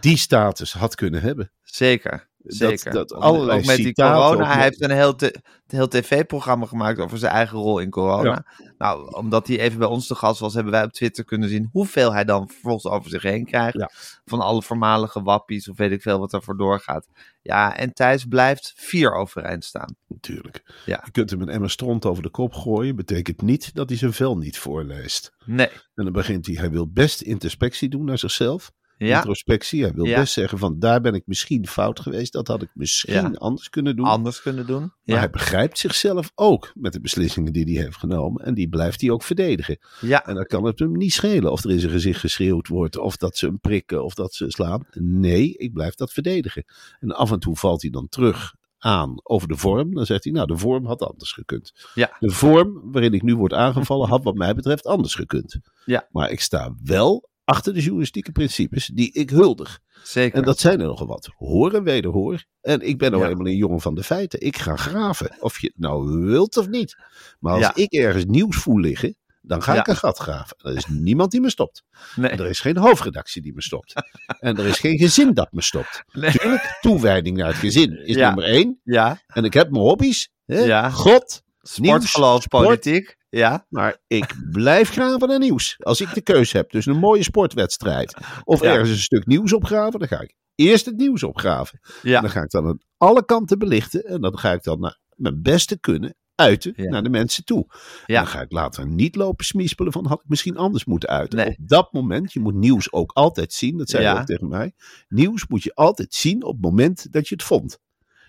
die 0.00 0.16
status 0.16 0.72
had 0.72 0.94
kunnen 0.94 1.22
hebben. 1.22 1.52
Zeker. 1.62 2.30
Zeker. 2.44 2.92
dat 2.92 3.14
Ook- 3.14 3.22
allerlei 3.22 3.58
ook 3.58 3.66
met 3.66 3.76
die 3.76 3.92
corona. 3.92 4.52
Hij 4.54 4.62
heeft 4.62 4.82
een 4.82 4.90
heel, 4.90 5.14
te- 5.14 5.40
heel 5.66 5.88
tv-programma 5.88 6.66
gemaakt 6.66 6.98
over 6.98 7.18
zijn 7.18 7.32
eigen 7.32 7.58
rol 7.58 7.78
in 7.78 7.90
corona. 7.90 8.44
Nou, 8.78 9.14
omdat 9.14 9.46
hij 9.46 9.58
even 9.60 9.78
bij 9.78 9.88
ons 9.88 10.06
te 10.06 10.14
gast 10.14 10.40
was, 10.40 10.54
hebben 10.54 10.72
wij 10.72 10.84
op 10.84 10.92
Twitter 10.92 11.24
kunnen 11.24 11.48
zien 11.48 11.68
hoeveel 11.72 12.12
hij 12.12 12.24
dan 12.24 12.48
vervolgens 12.48 12.86
over 12.86 13.10
zich 13.10 13.22
heen 13.22 13.44
krijgt. 13.44 13.78
Ja. 13.78 13.90
Van 14.24 14.40
alle 14.40 14.62
voormalige 14.62 15.22
wappies 15.22 15.68
of 15.68 15.76
weet 15.76 15.90
ik 15.90 16.02
veel 16.02 16.18
wat 16.18 16.32
ervoor 16.32 16.56
doorgaat. 16.56 17.06
Ja, 17.42 17.76
en 17.76 17.92
Thijs 17.92 18.24
blijft 18.24 18.72
vier 18.76 19.14
overeind 19.14 19.64
staan. 19.64 19.96
Natuurlijk. 20.08 20.62
Ja. 20.86 21.00
Je 21.04 21.10
kunt 21.10 21.30
hem 21.30 21.40
een 21.40 21.48
emmer 21.48 21.70
stront 21.70 22.06
over 22.06 22.22
de 22.22 22.30
kop 22.30 22.54
gooien. 22.54 22.96
Betekent 22.96 23.42
niet 23.42 23.74
dat 23.74 23.88
hij 23.88 23.98
zijn 23.98 24.12
vel 24.12 24.36
niet 24.36 24.58
voorleest. 24.58 25.32
Nee. 25.44 25.68
En 25.94 26.04
dan 26.04 26.12
begint 26.12 26.46
hij, 26.46 26.54
hij 26.54 26.70
wil 26.70 26.88
best 26.88 27.20
introspectie 27.20 27.88
doen 27.88 28.04
naar 28.04 28.18
zichzelf. 28.18 28.72
Ja, 29.06 29.16
Introspectie. 29.16 29.82
Hij 29.82 29.92
wil 29.92 30.04
Ja. 30.04 30.18
best 30.20 30.32
zeggen 30.32 30.58
van 30.58 30.78
daar 30.78 31.00
ben 31.00 31.14
ik 31.14 31.22
misschien 31.26 31.66
fout 31.66 32.00
geweest. 32.00 32.32
Dat 32.32 32.48
had 32.48 32.62
ik 32.62 32.70
misschien 32.74 33.12
Ja. 33.14 33.30
anders 33.34 33.68
kunnen 33.70 33.96
doen. 33.96 34.06
anders 34.06 34.42
kunnen 34.42 34.66
doen. 34.66 34.80
Maar 34.80 34.90
Ja, 35.02 35.16
hij 35.18 35.30
begrijpt 35.30 35.78
zichzelf 35.78 36.30
ook 36.34 36.70
met 36.74 36.92
de 36.92 37.00
beslissingen 37.00 37.52
die 37.52 37.64
hij 37.74 37.84
heeft 37.84 37.96
genomen. 37.96 38.44
En 38.44 38.54
die 38.54 38.68
blijft 38.68 39.00
hij 39.00 39.10
ook 39.10 39.22
verdedigen. 39.22 39.78
ja. 40.00 40.26
En 40.26 40.34
dan 40.34 40.44
kan 40.46 40.64
het 40.64 40.78
hem 40.78 40.92
niet 40.96 41.12
schelen 41.12 41.52
of 41.52 41.64
er 41.64 41.70
in 41.70 41.80
zijn 41.80 41.92
gezicht 41.92 42.20
geschreeuwd 42.20 42.68
wordt. 42.68 42.96
Of 42.98 43.16
dat 43.16 43.36
ze 43.36 43.46
hem 43.46 43.60
prikken 43.60 44.04
of 44.04 44.14
dat 44.14 44.34
ze 44.34 44.44
slaan. 44.50 44.86
Nee, 44.92 45.56
ik 45.56 45.72
blijf 45.72 45.94
dat 45.94 46.12
verdedigen. 46.12 46.64
En 47.00 47.10
af 47.12 47.30
en 47.32 47.38
toe 47.38 47.56
valt 47.56 47.82
hij 47.82 47.90
dan 47.90 48.08
terug 48.08 48.54
aan 48.78 49.20
over 49.22 49.48
de 49.48 49.56
vorm. 49.56 49.94
Dan 49.94 50.06
zegt 50.06 50.24
hij, 50.24 50.32
nou 50.32 50.46
de 50.46 50.56
vorm 50.56 50.86
had 50.86 51.02
anders 51.02 51.32
gekund. 51.32 51.72
Ja. 51.94 52.16
De 52.20 52.30
vorm 52.30 52.80
waarin 52.92 53.12
ik 53.12 53.22
nu 53.22 53.36
word 53.36 53.52
aangevallen 53.52 54.08
had 54.08 54.24
wat 54.24 54.34
mij 54.34 54.54
betreft 54.54 54.86
anders 54.86 55.14
gekund. 55.14 55.58
Ja. 55.84 56.08
Maar 56.10 56.30
ik 56.30 56.40
sta 56.40 56.74
wel 56.84 57.30
achter 57.44 57.74
de 57.74 57.80
journalistieke 57.80 58.32
principes 58.32 58.86
die 58.86 59.12
ik 59.12 59.30
huldig. 59.30 59.80
zeker. 60.02 60.38
En 60.38 60.44
dat 60.44 60.58
zijn 60.58 60.80
er 60.80 60.86
nogal 60.86 61.06
wat. 61.06 61.28
Hoor 61.36 61.74
en 61.74 61.82
wederhoor. 61.84 62.44
En 62.60 62.80
ik 62.80 62.98
ben 62.98 63.10
nou 63.10 63.22
Ja. 63.22 63.28
eenmaal 63.30 63.46
een 63.46 63.56
jongen 63.56 63.80
van 63.80 63.94
de 63.94 64.02
feiten. 64.02 64.40
Ik 64.40 64.56
ga 64.56 64.76
graven. 64.76 65.36
Of 65.40 65.60
je 65.60 65.66
het 65.66 65.78
nou 65.78 66.24
wilt 66.24 66.56
of 66.56 66.68
niet. 66.68 66.96
Maar 67.40 67.52
als 67.52 67.62
Ja. 67.62 67.74
ik 67.74 67.92
ergens 67.92 68.24
nieuws 68.24 68.56
voel 68.56 68.78
liggen, 68.78 69.16
dan 69.40 69.62
ga 69.62 69.74
Ja. 69.74 69.80
ik 69.80 69.86
een 69.86 69.96
gat 69.96 70.18
graven. 70.18 70.56
Er 70.58 70.76
is 70.76 70.86
niemand 70.86 71.30
die 71.30 71.40
me 71.40 71.50
stopt. 71.50 71.82
nee. 72.16 72.30
Er 72.30 72.46
is 72.46 72.60
geen 72.60 72.76
hoofdredactie 72.76 73.42
die 73.42 73.54
me 73.54 73.62
stopt. 73.62 73.92
en 74.40 74.58
er 74.58 74.66
is 74.66 74.78
geen 74.78 74.98
gezin 74.98 75.34
dat 75.34 75.52
me 75.52 75.62
stopt. 75.62 76.02
Nee. 76.12 76.30
Tuurlijk, 76.30 76.78
toewijding 76.80 77.36
naar 77.36 77.46
het 77.48 77.56
gezin 77.56 78.06
is 78.06 78.16
nummer 78.16 78.44
één. 78.44 78.80
Ja, 78.84 79.20
En 79.26 79.44
ik 79.44 79.52
heb 79.52 79.70
mijn 79.70 79.82
hobby's. 79.84 80.28
Hè? 80.46 80.58
Ja. 80.60 80.90
God, 80.90 81.42
sport, 81.62 81.88
Nieuws, 81.88 82.12
geloof, 82.12 82.42
sport. 82.42 82.64
politiek. 82.64 83.16
Ja, 83.36 83.66
maar 83.68 83.96
ik 84.06 84.34
blijf 84.50 84.90
graven 84.90 85.28
naar 85.28 85.38
nieuws. 85.38 85.76
Als 85.78 86.00
ik 86.00 86.14
de 86.14 86.20
keus 86.20 86.52
heb 86.52 86.70
tussen 86.70 86.92
een 86.92 86.98
mooie 86.98 87.22
sportwedstrijd 87.22 88.16
of 88.44 88.62
ergens 88.62 88.90
een 88.90 88.96
stuk 88.98 89.26
nieuws 89.26 89.52
opgraven, 89.52 89.98
dan 89.98 90.08
ga 90.08 90.20
ik 90.20 90.34
eerst 90.54 90.86
het 90.86 90.96
nieuws 90.96 91.22
opgraven. 91.22 91.80
En 92.02 92.10
ja, 92.10 92.20
dan 92.20 92.30
ga 92.30 92.42
ik 92.42 92.50
dan 92.50 92.66
aan 92.66 92.78
alle 92.96 93.24
kanten 93.24 93.58
belichten. 93.58 94.04
En 94.04 94.20
dan 94.20 94.38
ga 94.38 94.52
ik 94.52 94.62
dan 94.62 94.80
naar 94.80 94.98
mijn 95.16 95.42
beste 95.42 95.78
kunnen 95.78 96.14
uiten 96.34 96.72
Ja. 96.76 96.90
naar 96.90 97.02
de 97.02 97.08
mensen 97.08 97.44
toe. 97.44 97.66
Ja. 98.06 98.16
dan 98.18 98.26
ga 98.26 98.40
ik 98.40 98.52
later 98.52 98.86
niet 98.86 99.16
lopen 99.16 99.44
smispelen 99.44 99.92
van 99.92 100.06
had 100.06 100.20
ik 100.20 100.28
misschien 100.28 100.56
anders 100.56 100.84
moeten 100.84 101.08
uiten. 101.08 101.38
Nee. 101.38 101.48
Op 101.48 101.54
dat 101.68 101.92
moment, 101.92 102.32
je 102.32 102.40
moet 102.40 102.54
nieuws 102.54 102.92
ook 102.92 103.12
altijd 103.12 103.52
zien. 103.52 103.78
Dat 103.78 103.90
zei 103.90 104.02
Ja. 104.02 104.12
je 104.12 104.18
ook 104.20 104.26
tegen 104.26 104.48
mij. 104.48 104.72
Nieuws 105.08 105.46
moet 105.48 105.62
je 105.62 105.74
altijd 105.74 106.14
zien 106.14 106.44
op 106.44 106.52
het 106.52 106.62
moment 106.62 107.12
dat 107.12 107.28
je 107.28 107.34
het 107.34 107.44
vond. 107.44 107.78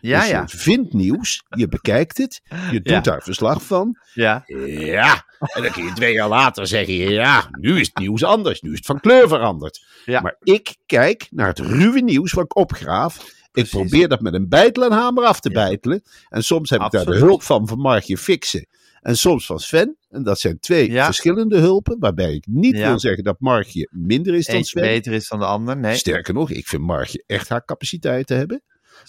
Ja, 0.07 0.19
dus 0.19 0.29
ja, 0.29 0.41
je 0.47 0.57
vindt 0.57 0.93
nieuws, 0.93 1.43
je 1.49 1.67
bekijkt 1.67 2.17
het, 2.17 2.41
je 2.71 2.81
doet 2.81 2.89
Ja. 2.89 2.99
daar 2.99 3.21
verslag 3.23 3.63
van. 3.63 3.97
ja, 4.13 4.43
Ja, 4.67 5.25
en 5.39 5.61
dan 5.63 5.71
kun 5.71 5.83
je 5.83 5.93
twee 5.93 6.13
jaar 6.13 6.27
later 6.29 6.67
zeggen, 6.67 6.93
ja, 6.93 7.47
nu 7.51 7.79
is 7.79 7.87
het 7.87 7.97
nieuws 7.97 8.23
anders. 8.23 8.61
Nu 8.61 8.69
is 8.71 8.77
het 8.77 8.85
van 8.85 8.99
kleur 8.99 9.27
veranderd. 9.27 9.85
Ja. 10.05 10.21
Maar 10.21 10.35
ik 10.39 10.75
kijk 10.85 11.27
naar 11.29 11.47
het 11.47 11.59
ruwe 11.59 11.99
nieuws 12.01 12.31
wat 12.33 12.43
ik 12.43 12.55
opgraaf. 12.55 13.41
Ik 13.53 13.69
probeer 13.69 14.07
dat 14.07 14.21
met 14.21 14.33
een 14.33 14.49
bijtel 14.49 14.83
en 14.83 14.91
hamer 14.91 15.23
af 15.23 15.39
te 15.39 15.49
bijtelen. 15.51 16.01
En 16.29 16.43
soms 16.43 16.69
heb 16.69 16.81
ik 16.81 16.91
daar 16.91 17.05
de 17.05 17.15
hulp 17.15 17.43
van 17.43 17.67
van 17.67 17.79
Margje 17.79 18.17
Fixen. 18.17 18.67
En 19.01 19.17
soms 19.17 19.45
van 19.45 19.59
Sven. 19.59 19.97
En 20.09 20.23
dat 20.23 20.39
zijn 20.39 20.59
twee 20.59 20.91
Ja. 20.91 21.05
verschillende 21.05 21.57
hulpen. 21.57 21.99
Waarbij 21.99 22.33
ik 22.33 22.45
niet 22.49 22.77
Ja. 22.77 22.87
wil 22.87 22.99
zeggen 22.99 23.23
dat 23.23 23.35
Margje 23.39 23.87
minder 23.91 24.33
is 24.33 24.45
dan 24.45 24.55
eentje 24.55 24.69
Sven. 24.69 24.81
beter 24.81 25.13
is 25.13 25.27
dan 25.27 25.39
de 25.39 25.45
ander. 25.45 25.77
Nee, 25.77 25.95
Sterker 25.95 26.33
nog, 26.33 26.49
ik 26.51 26.67
vind 26.67 26.81
Margje 26.81 27.23
echt 27.27 27.49
haar 27.49 27.65
capaciteiten 27.65 28.37
hebben. 28.37 28.61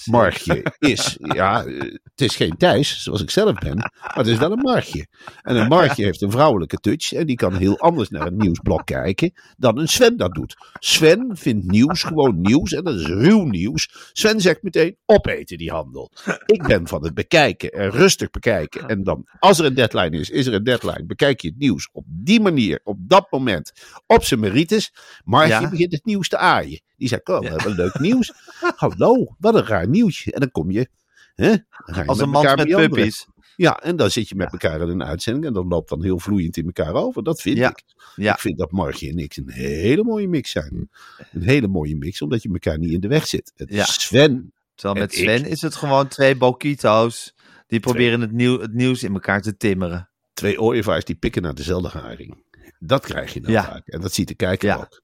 Margje 0.11 0.73
is, 0.79 1.17
ja, 1.19 1.65
eh, 1.65 1.81
het 1.81 2.21
is 2.21 2.37
geen 2.37 2.57
Thijs, 2.57 3.03
zoals 3.03 3.23
ik 3.23 3.31
zelf 3.31 3.55
ben, 3.59 3.77
maar 3.77 4.13
het 4.15 4.27
is 4.27 4.39
wel 4.39 4.53
een 4.53 4.59
Margje. 4.59 5.07
En 5.43 5.57
een 5.57 5.69
Margje 5.69 6.05
heeft 6.05 6.23
een 6.23 6.31
vrouwelijke 6.31 6.77
touch 6.77 7.13
en 7.13 7.27
die 7.27 7.37
kan 7.37 7.57
heel 7.57 7.79
anders 7.79 8.09
naar 8.09 8.25
het 8.25 8.35
nieuwsblok 8.35 8.87
kijken 8.87 9.33
dan 9.57 9.79
een 9.79 9.89
Sven 9.89 10.17
dat 10.17 10.35
doet. 10.35 10.55
Sven 10.79 11.31
vindt 11.33 11.67
nieuws 11.67 12.03
gewoon 12.03 12.41
nieuws 12.41 12.73
en 12.73 12.85
dat 12.85 12.95
is 12.95 13.07
ruw 13.07 13.45
nieuws. 13.45 14.11
Sven 14.13 14.41
zegt 14.41 14.63
meteen 14.63 14.97
opeten 15.07 15.59
die 15.59 15.71
handel. 15.71 16.11
Ik 16.47 16.67
ben 16.67 16.89
van 16.89 17.05
het 17.05 17.15
bekijken 17.15 17.71
en 17.71 17.91
rustig 17.91 18.31
bekijken. 18.31 18.89
En 18.89 19.03
dan, 19.03 19.27
als 19.39 19.59
er 19.59 19.65
een 19.65 19.75
deadline 19.75 20.19
is, 20.19 20.31
is 20.31 20.47
er 20.47 20.55
een 20.55 20.65
deadline. 20.65 21.05
Bekijk 21.07 21.41
je 21.41 21.49
het 21.49 21.59
nieuws 21.59 21.89
op 21.93 22.05
die 22.09 22.41
manier, 22.41 22.81
op 22.85 22.97
dat 23.01 23.27
moment, 23.31 23.73
op 24.07 24.25
zijn 24.25 24.41
merites. 24.41 24.93
Margje 25.25 25.53
Ja. 25.61 25.69
begint 25.69 25.93
het 25.93 26.05
nieuws 26.05 26.29
te 26.29 26.37
aaien. 26.37 26.83
Die 27.05 27.13
zegt, 27.13 27.29
oh, 27.29 27.41
we 27.41 27.49
hebben 27.49 27.75
leuk 27.75 27.99
nieuws. 27.99 28.33
Hallo, 28.77 29.35
wat 29.39 29.55
een 29.55 29.65
raar 29.67 29.89
nieuwtje. 29.89 30.33
En 30.33 30.41
dan 30.41 30.51
kom 30.51 30.71
je, 30.71 30.89
hè, 31.35 31.49
dan 31.49 31.95
ga 31.95 32.03
je 32.03 32.09
als 32.09 32.19
met 32.19 32.27
een 32.27 32.35
elkaar 32.35 32.57
met 32.57 32.67
puppies. 32.69 33.27
Ja, 33.57 33.81
en 33.81 33.97
dan 33.97 34.11
zit 34.11 34.29
je 34.29 34.35
met 34.35 34.53
elkaar 34.53 34.81
in 34.81 34.89
een 34.89 35.05
uitzending 35.05 35.47
en 35.47 35.53
dat 35.53 35.65
loopt 35.69 35.89
dan 35.89 36.03
heel 36.03 36.19
vloeiend 36.19 36.57
in 36.57 36.65
elkaar 36.65 36.95
over. 36.95 37.23
Dat 37.23 37.41
vind 37.41 37.57
Ja. 37.57 37.69
ik. 37.71 37.83
Ja. 38.17 38.33
Ik 38.33 38.39
vind 38.41 38.59
dat 38.59 38.71
Margie 38.71 39.11
en 39.11 39.19
ik 39.19 39.37
een 39.37 39.51
hele 39.51 40.03
mooie 40.05 40.29
mix 40.29 40.51
zijn. 40.51 40.91
Een 41.33 41.43
hele 41.43 41.69
mooie 41.69 41.97
mix, 41.97 42.23
omdat 42.23 42.43
je 42.43 42.49
elkaar 42.53 42.79
niet 42.79 42.93
in 42.93 43.01
de 43.01 43.09
weg 43.09 43.27
zit. 43.27 43.53
Het 43.57 43.71
Ja. 43.73 43.85
Sven, 43.85 44.53
Terwijl 44.75 45.01
met 45.01 45.15
Sven 45.15 45.45
ik- 45.45 45.47
is 45.47 45.61
het 45.63 45.75
gewoon 45.75 46.09
twee 46.09 46.37
bokito's 46.37 47.35
die 47.67 47.81
proberen 47.81 48.21
het, 48.21 48.33
nieuw, 48.33 48.61
het 48.61 48.73
nieuws 48.73 49.03
in 49.03 49.13
elkaar 49.13 49.43
te 49.43 49.57
timmeren. 49.57 50.09
twee 50.33 50.61
ooievaars 50.61 51.05
die 51.05 51.17
pikken 51.17 51.43
naar 51.43 51.55
dezelfde 51.55 51.89
haring. 51.89 52.45
Dat 52.79 53.05
krijg 53.07 53.33
je 53.35 53.41
dan 53.41 53.53
Ja. 53.53 53.65
vaak. 53.65 53.87
En 53.87 54.01
dat 54.01 54.13
ziet 54.13 54.29
de 54.29 54.35
kijker 54.35 54.69
Ja. 54.69 54.77
ook. 54.77 55.03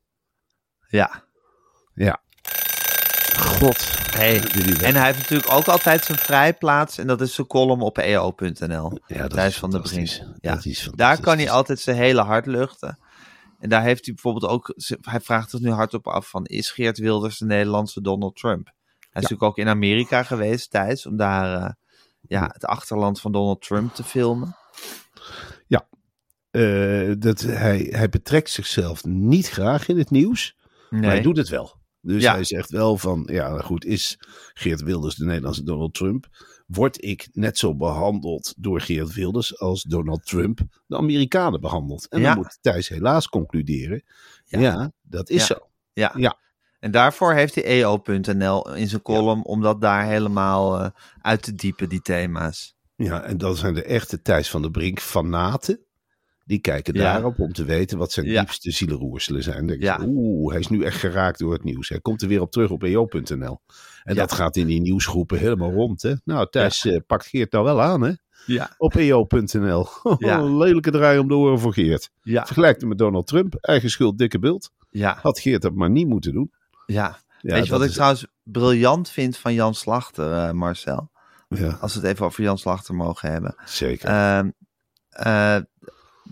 Ja. 0.88 1.24
Ja. 1.94 2.20
God. 3.36 3.98
Hey. 4.10 4.40
En 4.82 4.94
hij 4.94 5.04
heeft 5.04 5.18
natuurlijk 5.18 5.52
ook 5.52 5.66
altijd 5.66 6.04
zijn 6.04 6.18
vrijplaats 6.18 6.98
en 6.98 7.06
dat 7.06 7.20
is 7.20 7.34
zijn 7.34 7.46
column 7.46 7.80
op 7.80 7.98
eo.nl. 7.98 8.98
ja, 9.06 9.18
dat 9.18 9.30
Thijs 9.30 9.52
is 9.52 9.58
van 9.58 9.70
fantastisch. 9.70 10.18
Brink. 10.18 10.36
Ja. 10.40 10.54
Dat 10.54 10.64
is 10.64 10.90
Daar 10.94 11.20
kan 11.20 11.36
hij 11.36 11.50
altijd 11.50 11.80
zijn 11.80 11.96
hele 11.96 12.20
hart 12.20 12.46
luchten. 12.46 12.98
En 13.58 13.68
daar 13.68 13.82
heeft 13.82 14.04
hij 14.04 14.14
bijvoorbeeld 14.14 14.52
ook, 14.52 14.74
hij 15.00 15.20
vraagt 15.20 15.50
zich 15.50 15.60
nu 15.60 15.70
hardop 15.70 16.06
af 16.06 16.28
van, 16.28 16.44
is 16.44 16.70
Geert 16.70 16.98
Wilders 16.98 17.38
de 17.38 17.44
Nederlandse 17.44 18.00
Donald 18.00 18.36
Trump? 18.36 18.66
Hij 18.66 19.22
is 19.22 19.28
natuurlijk 19.28 19.42
ook 19.42 19.58
in 19.58 19.68
Amerika 19.68 20.22
geweest, 20.22 20.70
Thijs, 20.70 21.06
om 21.06 21.16
daar 21.16 21.62
eh, 21.62 21.70
ja, 22.20 22.50
het 22.52 22.64
achterland 22.64 23.20
van 23.20 23.32
Donald 23.32 23.62
Trump 23.62 23.94
te 23.94 24.04
filmen. 24.04 24.56
Eh, 26.50 27.10
dat 27.18 27.40
hij, 27.40 27.86
hij 27.90 28.08
betrekt 28.08 28.50
zichzelf 28.50 29.04
niet 29.04 29.48
graag 29.48 29.88
in 29.88 29.98
het 29.98 30.10
nieuws. 30.10 30.56
Nee. 30.90 31.00
Maar 31.00 31.10
hij 31.10 31.22
doet 31.22 31.36
het 31.36 31.48
wel. 31.48 31.79
Dus 32.00 32.22
Ja. 32.22 32.32
hij 32.32 32.44
zegt 32.44 32.70
wel 32.70 32.96
van, 32.96 33.28
ja 33.32 33.58
goed, 33.58 33.84
is 33.84 34.16
Geert 34.54 34.82
Wilders 34.82 35.14
de 35.14 35.24
Nederlandse 35.24 35.62
Donald 35.62 35.94
Trump? 35.94 36.26
Word 36.66 37.04
ik 37.04 37.28
net 37.32 37.58
zo 37.58 37.76
behandeld 37.76 38.54
door 38.56 38.80
Geert 38.80 39.12
Wilders 39.14 39.58
als 39.58 39.82
Donald 39.82 40.26
Trump 40.26 40.60
de 40.86 40.96
Amerikanen 40.96 41.60
behandelt? 41.60 42.08
En 42.08 42.20
Ja. 42.20 42.26
dan 42.26 42.36
moet 42.36 42.58
Thijs 42.60 42.88
helaas 42.88 43.28
concluderen, 43.28 44.02
ja, 44.44 44.60
Ja. 44.60 44.92
dat 45.02 45.30
is 45.30 45.46
zo. 45.46 45.54
Ja. 45.92 46.12
Ja. 46.16 46.38
En 46.78 46.90
daarvoor 46.90 47.34
heeft 47.34 47.54
hij 47.54 47.64
eo.nl 47.64 48.74
in 48.74 48.88
zijn 48.88 49.02
column, 49.02 49.44
om 49.44 49.60
dat 49.60 49.80
daar 49.80 50.04
helemaal 50.06 50.80
eh, 50.80 50.90
uit 51.20 51.42
te 51.42 51.54
diepen, 51.54 51.88
die 51.88 52.00
thema's. 52.02 52.74
Ja, 52.96 53.22
en 53.22 53.38
dan 53.38 53.56
zijn 53.56 53.74
de 53.74 53.82
echte 53.84 54.22
Thijs 54.22 54.50
van 54.50 54.62
der 54.62 54.70
Brink 54.70 55.00
fanaten. 55.00 55.80
Die 56.50 56.58
kijken 56.60 56.94
Ja. 56.94 57.00
daarop 57.12 57.38
om 57.40 57.52
te 57.52 57.64
weten 57.64 57.98
wat 57.98 58.12
zijn 58.12 58.26
Ja. 58.26 58.40
diepste 58.40 58.70
zielenroerselen 58.70 59.42
zijn. 59.42 59.66
Denk 59.66 59.82
Ja. 59.82 59.98
Oeh, 60.06 60.50
hij 60.50 60.60
is 60.60 60.68
nu 60.68 60.84
echt 60.84 60.96
geraakt 60.98 61.38
door 61.38 61.52
het 61.52 61.64
nieuws. 61.64 61.88
Hij 61.88 62.00
komt 62.00 62.22
er 62.22 62.28
weer 62.28 62.40
op 62.40 62.50
terug 62.50 62.70
op 62.70 62.82
eo.nl. 62.82 63.60
En 64.02 64.14
dat 64.14 64.32
gaat 64.32 64.56
in 64.56 64.66
die 64.66 64.80
nieuwsgroepen 64.80 65.38
helemaal 65.38 65.72
rond. 65.72 66.02
Hè? 66.02 66.14
Nou, 66.24 66.46
Thijs 66.50 66.84
eh, 66.84 66.96
pakt 67.06 67.26
Geert 67.26 67.52
nou 67.52 67.64
wel 67.64 67.82
aan, 67.82 68.02
hè? 68.02 68.12
Ja. 68.46 68.74
op 68.78 68.94
eo.nl. 68.94 69.86
Ja. 70.18 70.38
Een 70.38 70.56
lelijke 70.58 70.90
draai 70.90 71.18
om 71.18 71.28
de 71.28 71.34
oren 71.34 71.58
voor 71.58 71.72
Geert. 71.72 72.10
Ja. 72.22 72.46
Vergelijk 72.46 72.80
hem 72.80 72.88
met 72.88 72.98
Donald 72.98 73.26
Trump. 73.26 73.54
Eigen 73.54 73.90
schuld, 73.90 74.18
dikke 74.18 74.38
beeld. 74.38 74.70
Ja. 74.90 75.18
Had 75.22 75.38
Geert 75.40 75.62
dat 75.62 75.74
maar 75.74 75.90
niet 75.90 76.06
moeten 76.08 76.32
doen. 76.32 76.50
ja. 76.86 77.18
Weet 77.40 77.66
je 77.66 77.72
wat 77.72 77.82
ik 77.84 77.90
trouwens 77.90 78.26
briljant 78.42 79.08
vind 79.10 79.36
van 79.36 79.54
Jan 79.54 79.74
Slachter, 79.74 80.32
eh, 80.32 80.50
Marcel? 80.52 81.10
Ja, 81.48 81.78
Als 81.80 81.94
we 81.94 82.00
het 82.00 82.08
even 82.08 82.26
over 82.26 82.42
Jan 82.42 82.58
Slachter 82.58 82.94
mogen 82.94 83.30
hebben. 83.32 83.54
zeker. 83.64 84.08
Eh, 85.10 85.56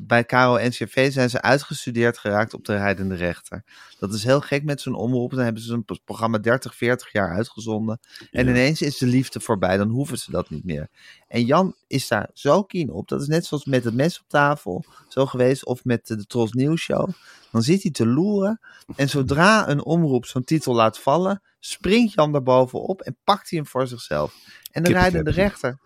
bij 0.00 0.24
KRO-NCRV 0.24 1.12
zijn 1.12 1.30
ze 1.30 1.42
uitgestudeerd 1.42 2.18
geraakt 2.18 2.54
op 2.54 2.64
de 2.64 2.76
rijdende 2.76 3.14
rechter. 3.14 3.64
Dat 3.98 4.14
is 4.14 4.24
heel 4.24 4.40
gek 4.40 4.64
met 4.64 4.80
zo'n 4.80 4.94
omroep. 4.94 5.30
Dan 5.30 5.44
hebben 5.44 5.62
ze 5.62 5.72
een 5.72 5.84
pro- 5.84 5.96
programma 6.04 6.38
30, 6.38 6.74
40 6.74 7.12
jaar 7.12 7.34
uitgezonden. 7.34 8.00
En 8.30 8.44
Ja. 8.44 8.50
ineens 8.50 8.82
is 8.82 8.98
de 8.98 9.06
liefde 9.06 9.40
voorbij. 9.40 9.76
Dan 9.76 9.88
hoeven 9.88 10.18
ze 10.18 10.30
dat 10.30 10.50
niet 10.50 10.64
meer. 10.64 10.88
En 11.28 11.44
Jan 11.44 11.74
is 11.86 12.08
daar 12.08 12.30
zo 12.34 12.62
keen 12.62 12.90
op. 12.90 13.08
Dat 13.08 13.20
is 13.20 13.26
net 13.26 13.46
zoals 13.46 13.64
met 13.64 13.84
het 13.84 13.94
mes 13.94 14.20
op 14.20 14.28
tafel 14.28 14.84
zo 15.08 15.26
geweest. 15.26 15.64
Of 15.64 15.84
met 15.84 16.06
de, 16.06 16.26
Tros 16.26 16.52
Nieuws 16.52 16.80
Show. 16.80 17.08
Dan 17.52 17.62
zit 17.62 17.82
hij 17.82 17.92
te 17.92 18.06
loeren. 18.06 18.60
En 18.96 19.08
zodra 19.08 19.68
een 19.68 19.84
omroep 19.84 20.26
zo'n 20.26 20.44
titel 20.44 20.74
laat 20.74 20.98
vallen. 20.98 21.42
Springt 21.60 22.12
Jan 22.12 22.32
daar 22.32 22.42
bovenop 22.42 23.00
en 23.00 23.16
pakt 23.24 23.50
hij 23.50 23.58
hem 23.58 23.68
voor 23.68 23.86
zichzelf. 23.86 24.34
En 24.72 24.82
de 24.82 24.92
rijdende 24.92 25.30
rechter 25.30 25.78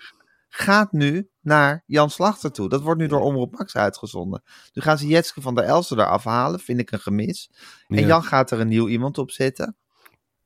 gaat 0.54 0.92
nu 0.92 1.28
naar 1.40 1.82
Jan 1.86 2.10
Slachter 2.10 2.52
toe. 2.52 2.68
Dat 2.68 2.82
wordt 2.82 3.00
nu 3.00 3.06
door 3.06 3.20
Omroep 3.20 3.52
Max 3.58 3.76
uitgezonden. 3.76 4.42
Nu 4.72 4.82
gaan 4.82 4.98
ze 4.98 5.06
Jetske 5.06 5.40
van 5.40 5.54
der 5.54 5.64
Elsen 5.64 5.98
eraf 5.98 6.24
halen, 6.24 6.60
vind 6.60 6.80
ik 6.80 6.90
een 6.90 7.00
gemis. 7.00 7.50
En 7.88 7.98
Ja. 7.98 8.06
Jan 8.06 8.22
gaat 8.22 8.50
er 8.50 8.60
een 8.60 8.68
nieuw 8.68 8.88
iemand 8.88 9.18
op 9.18 9.30
zetten. 9.30 9.76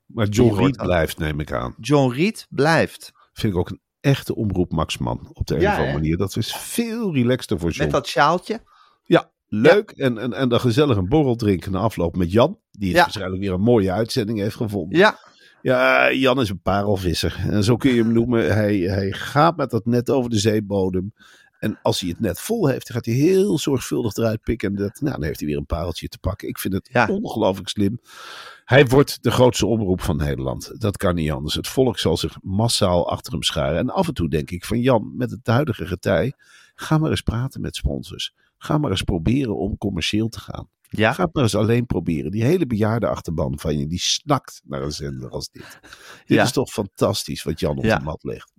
Maar 0.06 0.26
John 0.28 0.58
Reed 0.58 0.76
blijft, 0.76 1.18
neem 1.18 1.40
ik 1.40 1.52
aan. 1.52 1.74
John 1.80 2.12
Reed 2.14 2.46
blijft. 2.50 3.12
Vind 3.32 3.52
ik 3.52 3.58
ook 3.58 3.70
een 3.70 3.80
echte 4.00 4.34
omroep 4.34 4.72
Maxman. 4.72 5.30
Op 5.32 5.46
de 5.46 5.54
een 5.54 5.60
Ja, 5.60 5.72
of 5.72 5.76
andere 5.78 5.92
manier. 5.98 6.16
Dat 6.16 6.36
is 6.36 6.56
veel 6.56 7.14
relaxter 7.14 7.58
voor 7.58 7.70
John. 7.70 7.82
Met 7.82 7.92
dat 7.92 8.06
sjaaltje. 8.06 8.60
Ja, 9.04 9.30
leuk. 9.46 9.90
En, 9.90 10.18
en, 10.18 10.32
en 10.32 10.48
dan 10.48 10.60
gezellig 10.60 10.96
een 10.96 11.08
borrel 11.08 11.36
drinken 11.36 11.72
na 11.72 11.78
afloop 11.78 12.16
met 12.16 12.32
Jan. 12.32 12.58
Die 12.70 12.88
het 12.92 13.00
waarschijnlijk 13.00 13.42
weer 13.42 13.52
een 13.52 13.60
mooie 13.60 13.92
uitzending 13.92 14.38
heeft 14.38 14.56
gevonden. 14.56 14.98
Ja, 14.98 15.18
Ja, 15.66 16.12
Jan 16.12 16.40
is 16.40 16.48
een 16.48 16.60
parelvisser. 16.60 17.44
En 17.48 17.64
zo 17.64 17.76
kun 17.76 17.90
je 17.94 18.02
hem 18.02 18.12
noemen. 18.12 18.54
Hij, 18.54 18.76
hij 18.76 19.12
gaat 19.12 19.56
met 19.56 19.70
dat 19.70 19.86
net 19.86 20.10
over 20.10 20.30
de 20.30 20.38
zeebodem. 20.38 21.14
En 21.58 21.78
als 21.82 22.00
hij 22.00 22.08
het 22.08 22.20
net 22.20 22.40
vol 22.40 22.66
heeft, 22.68 22.86
dan 22.86 22.96
gaat 22.96 23.04
hij 23.06 23.14
heel 23.14 23.58
zorgvuldig 23.58 24.16
eruit 24.16 24.40
pikken. 24.42 24.68
En 24.68 24.74
dat, 24.76 25.00
nou, 25.00 25.14
dan 25.14 25.24
heeft 25.24 25.38
hij 25.38 25.48
weer 25.48 25.56
een 25.58 25.66
pareltje 25.66 26.08
te 26.08 26.18
pakken. 26.18 26.48
Ik 26.48 26.58
vind 26.58 26.74
het 26.74 26.88
Ja. 26.92 27.08
ongelooflijk 27.22 27.68
slim. 27.68 28.00
Hij 28.64 28.86
wordt 28.86 29.22
de 29.22 29.30
grootste 29.30 29.66
omroep 29.66 30.00
van 30.00 30.16
Nederland. 30.16 30.80
Dat 30.80 30.96
kan 30.96 31.14
niet 31.14 31.30
anders. 31.30 31.54
Het 31.54 31.68
volk 31.68 31.98
zal 31.98 32.16
zich 32.16 32.36
massaal 32.42 33.10
achter 33.10 33.32
hem 33.32 33.42
scharen. 33.42 33.78
En 33.78 33.90
af 33.90 34.08
en 34.08 34.14
toe 34.14 34.28
denk 34.28 34.50
ik 34.50 34.64
van 34.64 34.80
Jan, 34.80 35.12
met 35.16 35.30
het 35.30 35.46
huidige 35.46 35.86
getij, 35.86 36.32
ga 36.74 36.98
maar 36.98 37.10
eens 37.10 37.20
praten 37.20 37.60
met 37.60 37.76
sponsors. 37.76 38.34
Ga 38.58 38.78
maar 38.78 38.90
eens 38.90 39.02
proberen 39.02 39.56
om 39.56 39.78
commercieel 39.78 40.28
te 40.28 40.40
gaan. 40.40 40.68
Ja. 40.88 41.12
Ga 41.12 41.24
het 41.24 41.34
maar 41.34 41.42
eens 41.42 41.54
alleen 41.54 41.86
proberen. 41.86 42.30
Die 42.30 42.44
hele 42.44 42.66
bejaarde 42.66 43.06
achterban 43.08 43.58
van 43.58 43.78
je, 43.78 43.86
die 43.86 44.00
snakt 44.00 44.60
naar 44.64 44.82
een 44.82 44.92
zender 44.92 45.30
als 45.30 45.48
dit. 45.50 45.78
Dit 45.82 46.36
Ja. 46.36 46.42
is 46.42 46.52
toch 46.52 46.70
fantastisch 46.70 47.42
wat 47.42 47.60
Jan 47.60 47.78
op 47.78 47.84
Ja. 47.84 47.98
de 47.98 48.04
mat 48.04 48.24
legt. 48.24 48.52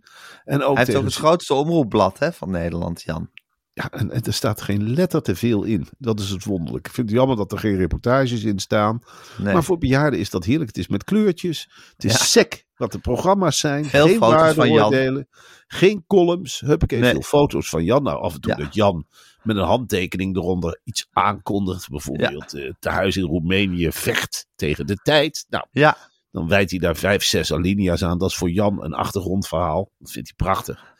En 0.45 0.63
ook 0.63 0.75
Hij 0.75 0.85
heeft 0.85 0.97
ook 0.97 1.03
het 1.05 1.13
grootste 1.15 1.53
omroepblad 1.53 2.19
hè, 2.19 2.33
van 2.33 2.51
Nederland, 2.51 3.01
Jan. 3.01 3.29
Ja, 3.77 3.91
en, 3.91 4.11
en 4.11 4.21
er 4.23 4.33
staat 4.33 4.61
geen 4.61 4.93
letter 4.93 5.21
te 5.21 5.35
veel 5.35 5.63
in. 5.63 5.87
Dat 5.97 6.19
is 6.19 6.29
het 6.29 6.43
wonderlijk. 6.43 6.87
Ik 6.87 6.93
vind 6.93 7.09
het 7.09 7.17
jammer 7.17 7.35
dat 7.37 7.51
er 7.51 7.59
geen 7.59 7.75
reportages 7.77 8.43
in 8.43 8.59
staan. 8.59 8.99
Nee. 9.37 9.53
Maar 9.53 9.63
voor 9.63 9.77
bejaarden 9.77 10.19
is 10.19 10.29
dat 10.29 10.45
heerlijk. 10.45 10.67
Het 10.67 10.77
is 10.77 10.87
met 10.87 11.03
kleurtjes. 11.03 11.69
Het 11.95 12.03
is 12.05 12.11
Ja. 12.11 12.17
sec 12.17 12.65
wat 12.75 12.91
de 12.91 12.99
programma's 12.99 13.59
zijn. 13.59 13.85
Veel 13.85 14.07
geen 14.07 14.19
waardeoordelen. 14.19 15.27
Geen 15.67 16.03
columns. 16.07 16.59
Huppakee, 16.59 16.99
Nee. 16.99 17.11
veel 17.11 17.21
foto's 17.21 17.69
van 17.69 17.83
Jan. 17.83 18.03
Nou, 18.03 18.21
af 18.21 18.33
en 18.33 18.41
toe 18.41 18.51
Ja. 18.51 18.63
dat 18.63 18.73
Jan 18.73 19.05
met 19.43 19.55
een 19.57 19.63
handtekening 19.63 20.35
eronder 20.35 20.79
iets 20.83 21.07
aankondigt. 21.11 21.89
Bijvoorbeeld 21.89 22.53
eh, 22.53 22.71
te 22.79 22.89
huis 22.89 23.17
in 23.17 23.23
Roemenië 23.23 23.91
vecht 23.91 24.47
tegen 24.55 24.87
de 24.87 24.95
tijd. 24.95 25.45
Nou, 25.49 25.65
Ja, 25.71 25.97
dan 26.31 26.47
wijdt 26.47 26.71
hij 26.71 26.79
daar 26.79 26.95
vijf, 26.95 27.23
zes 27.23 27.53
alinea's 27.53 28.03
aan. 28.03 28.17
Dat 28.17 28.29
is 28.29 28.35
voor 28.35 28.49
Jan 28.49 28.83
een 28.83 28.93
achtergrondverhaal. 28.93 29.91
Dat 29.97 30.11
vindt 30.11 30.33
hij 30.35 30.47
prachtig. 30.47 30.95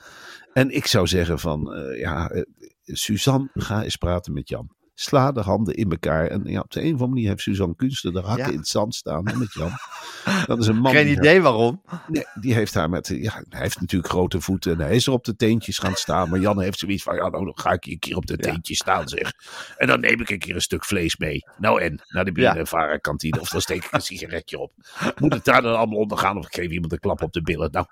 En 0.53 0.69
ik 0.75 0.87
zou 0.87 1.07
zeggen 1.07 1.39
van, 1.39 1.73
eh, 1.73 1.99
ja, 1.99 2.29
eh, 2.29 2.41
Suzanne, 2.87 3.49
ga 3.53 3.83
eens 3.83 3.95
praten 3.95 4.33
met 4.33 4.49
Jan. 4.49 4.76
Sla 4.99 5.31
de 5.31 5.41
handen 5.41 5.75
in 5.75 5.91
elkaar. 5.91 6.27
En 6.27 6.41
ja, 6.45 6.59
op 6.59 6.71
de 6.71 6.79
een 6.79 6.85
of 6.85 6.91
andere 6.91 7.09
manier 7.09 7.27
heeft 7.29 7.41
Suzanne 7.41 7.75
Kunsten 7.75 8.13
de 8.13 8.19
hakken 8.19 8.45
Ja. 8.45 8.51
in 8.51 8.57
het 8.57 8.67
zand 8.67 8.95
staan 8.95 9.23
met 9.23 9.53
Jan. 9.53 9.71
Dat 10.47 10.57
is 10.59 10.67
een 10.67 10.77
man 10.77 10.91
geen 10.91 11.07
idee 11.11 11.41
waarom. 11.41 11.81
Nee, 12.07 12.25
die 12.39 12.53
heeft 12.53 12.73
haar 12.73 12.89
met, 12.89 13.07
ja, 13.07 13.43
hij 13.49 13.61
heeft 13.61 13.79
natuurlijk 13.79 14.11
grote 14.11 14.41
voeten 14.41 14.71
en 14.71 14.79
hij 14.79 14.95
is 14.95 15.07
er 15.07 15.13
op 15.13 15.23
de 15.23 15.35
teentjes 15.35 15.77
gaan 15.79 15.93
staan. 15.93 16.29
Maar 16.29 16.39
Jan 16.39 16.61
heeft 16.61 16.79
zoiets 16.79 17.03
van, 17.03 17.15
ja, 17.15 17.29
nou, 17.29 17.45
dan 17.45 17.59
ga 17.59 17.71
ik 17.71 17.83
hier 17.83 17.93
een 17.93 17.99
keer 17.99 18.15
op 18.15 18.25
de 18.25 18.37
teentjes 18.37 18.77
staan, 18.77 19.07
zeg. 19.07 19.33
En 19.77 19.87
dan 19.87 19.99
neem 19.99 20.21
ik 20.21 20.29
een 20.29 20.39
keer 20.39 20.55
een 20.55 20.61
stuk 20.61 20.85
vlees 20.85 21.17
mee. 21.17 21.43
Nou 21.57 21.81
en, 21.81 22.01
naar 22.07 22.25
de 22.25 22.41
Ja. 22.41 22.53
BNNVARA 22.53 22.97
kantine 22.97 23.39
of 23.39 23.49
dan 23.49 23.61
steek 23.61 23.83
ik 23.85 23.91
een 23.91 24.01
sigaretje 24.01 24.59
op. 24.59 24.71
Moet 25.19 25.33
het 25.33 25.45
daar 25.45 25.61
dan 25.61 25.75
allemaal 25.77 25.97
onder 25.99 26.17
gaan 26.17 26.37
of 26.37 26.45
ik 26.45 26.53
geef 26.55 26.69
iemand 26.71 26.91
een 26.91 26.99
klap 26.99 27.21
op 27.21 27.33
de 27.33 27.41
billen? 27.41 27.71
Nou, 27.71 27.85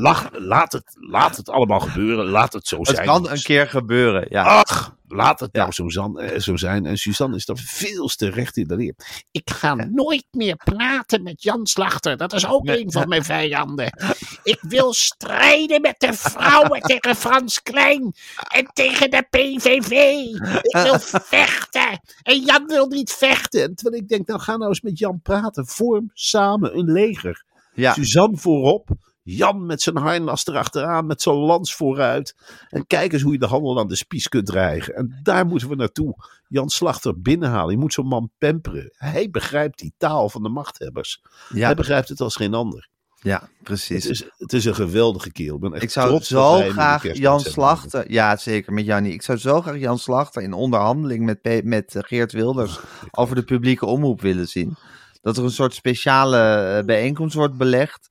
lach, 0.00 0.28
laat, 0.32 0.72
het, 0.72 0.96
laat 1.10 1.36
het 1.36 1.48
allemaal 1.48 1.80
gebeuren, 1.80 2.24
laat 2.26 2.52
het 2.52 2.66
zo 2.66 2.78
Het 2.78 2.88
zijn. 2.88 3.06
kan 3.06 3.30
een 3.30 3.42
keer 3.42 3.68
gebeuren. 3.68 4.26
Ja. 4.28 4.42
Ach, 4.42 4.94
laat 5.08 5.40
het 5.40 5.52
nou 5.52 5.72
zo, 5.72 5.88
zan- 5.88 6.18
eh, 6.18 6.38
zo 6.40 6.56
zijn. 6.56 6.86
En 6.86 6.96
Suzanne 6.96 7.36
is 7.36 7.48
er 7.48 7.56
veel 7.58 8.06
te 8.06 8.30
recht 8.30 8.56
in 8.56 8.66
de 8.66 8.76
leer. 8.76 8.94
Ik 9.30 9.50
ga 9.50 9.74
nooit 9.74 10.26
meer 10.30 10.56
praten 10.56 11.22
met 11.22 11.42
Jan 11.42 11.66
Slachter. 11.66 12.16
Dat 12.16 12.32
is 12.32 12.46
ook 12.46 12.62
Nee. 12.64 12.80
een 12.84 12.92
van 12.92 13.08
mijn 13.08 13.24
vijanden. 13.24 13.86
Ik 14.42 14.58
wil 14.60 14.92
strijden 14.92 15.80
met 15.80 15.94
de 15.98 16.12
vrouwen 16.12 16.80
tegen 16.90 17.14
Frans 17.16 17.62
Klein. 17.62 18.14
En 18.52 18.66
tegen 18.72 19.10
de 19.10 19.26
PVV. 19.30 19.90
Ik 20.62 20.76
wil 20.82 20.98
vechten. 21.22 22.00
En 22.22 22.40
Jan 22.40 22.66
wil 22.66 22.86
niet 22.86 23.12
vechten. 23.12 23.62
En 23.62 23.74
Terwijl 23.74 24.02
ik 24.02 24.08
denk, 24.08 24.26
nou 24.26 24.40
ga 24.40 24.56
nou 24.56 24.68
eens 24.68 24.80
met 24.80 24.98
Jan 24.98 25.20
praten. 25.22 25.66
Vorm 25.66 26.10
samen 26.14 26.78
een 26.78 26.92
leger. 26.92 27.44
Ja. 27.74 27.92
Suzanne 27.92 28.36
voorop. 28.36 28.88
Jan 29.28 29.66
met 29.66 29.82
zijn 29.82 29.96
harnas 29.96 30.46
erachteraan, 30.46 31.06
met 31.06 31.22
zijn 31.22 31.34
lans 31.36 31.74
vooruit. 31.74 32.34
En 32.68 32.86
kijk 32.86 33.12
eens 33.12 33.22
hoe 33.22 33.32
je 33.32 33.38
de 33.38 33.46
handel 33.46 33.78
aan 33.78 33.88
de 33.88 33.96
spies 33.96 34.28
kunt 34.28 34.46
dreigen. 34.46 34.94
En 34.94 35.20
daar 35.22 35.46
moeten 35.46 35.68
we 35.68 35.74
naartoe. 35.74 36.14
Jan 36.48 36.68
Slachter 36.68 37.20
binnenhalen. 37.20 37.70
Je 37.70 37.78
moet 37.78 37.92
zo'n 37.92 38.06
man 38.06 38.30
pamperen. 38.38 38.92
Hij 38.96 39.30
begrijpt 39.30 39.78
die 39.78 39.94
taal 39.98 40.28
van 40.28 40.42
de 40.42 40.48
machthebbers. 40.48 41.22
Ja, 41.48 41.64
Hij 41.66 41.74
begrijpt 41.74 42.08
het 42.08 42.20
als 42.20 42.36
geen 42.36 42.54
ander. 42.54 42.88
ja, 43.20 43.40
Het 43.40 43.50
precies. 43.62 44.06
is, 44.06 44.24
het 44.36 44.52
is 44.52 44.64
een 44.64 44.74
geweldige 44.74 45.32
kerel. 45.32 45.54
Ik, 45.54 45.60
ben 45.60 45.72
echt 45.72 45.82
Ik 45.82 45.90
zou 45.90 46.08
trots 46.08 46.28
zo 46.28 46.60
graag 46.60 47.16
Jan. 47.18 47.40
Slachter, 47.40 48.10
ja 48.12 48.36
zeker 48.36 48.72
met 48.72 48.84
Jannie. 48.84 49.12
Ik 49.12 49.22
zou 49.22 49.38
zo 49.38 49.62
graag 49.62 49.78
Jan 49.78 49.98
Slachter 49.98 50.42
in 50.42 50.52
onderhandeling 50.52 51.24
met, 51.24 51.64
met 51.64 51.94
eh, 51.94 52.02
Geert 52.02 52.32
Wilders 52.32 52.78
over 53.10 53.34
de 53.34 53.42
publieke 53.42 53.86
omroep 53.86 54.20
willen 54.20 54.46
zien. 54.46 54.76
Dat 55.22 55.36
er 55.36 55.44
een 55.44 55.50
soort 55.50 55.74
speciale 55.74 56.38
eh, 56.38 56.84
bijeenkomst 56.84 57.34
wordt 57.34 57.56
belegd. 57.56 58.08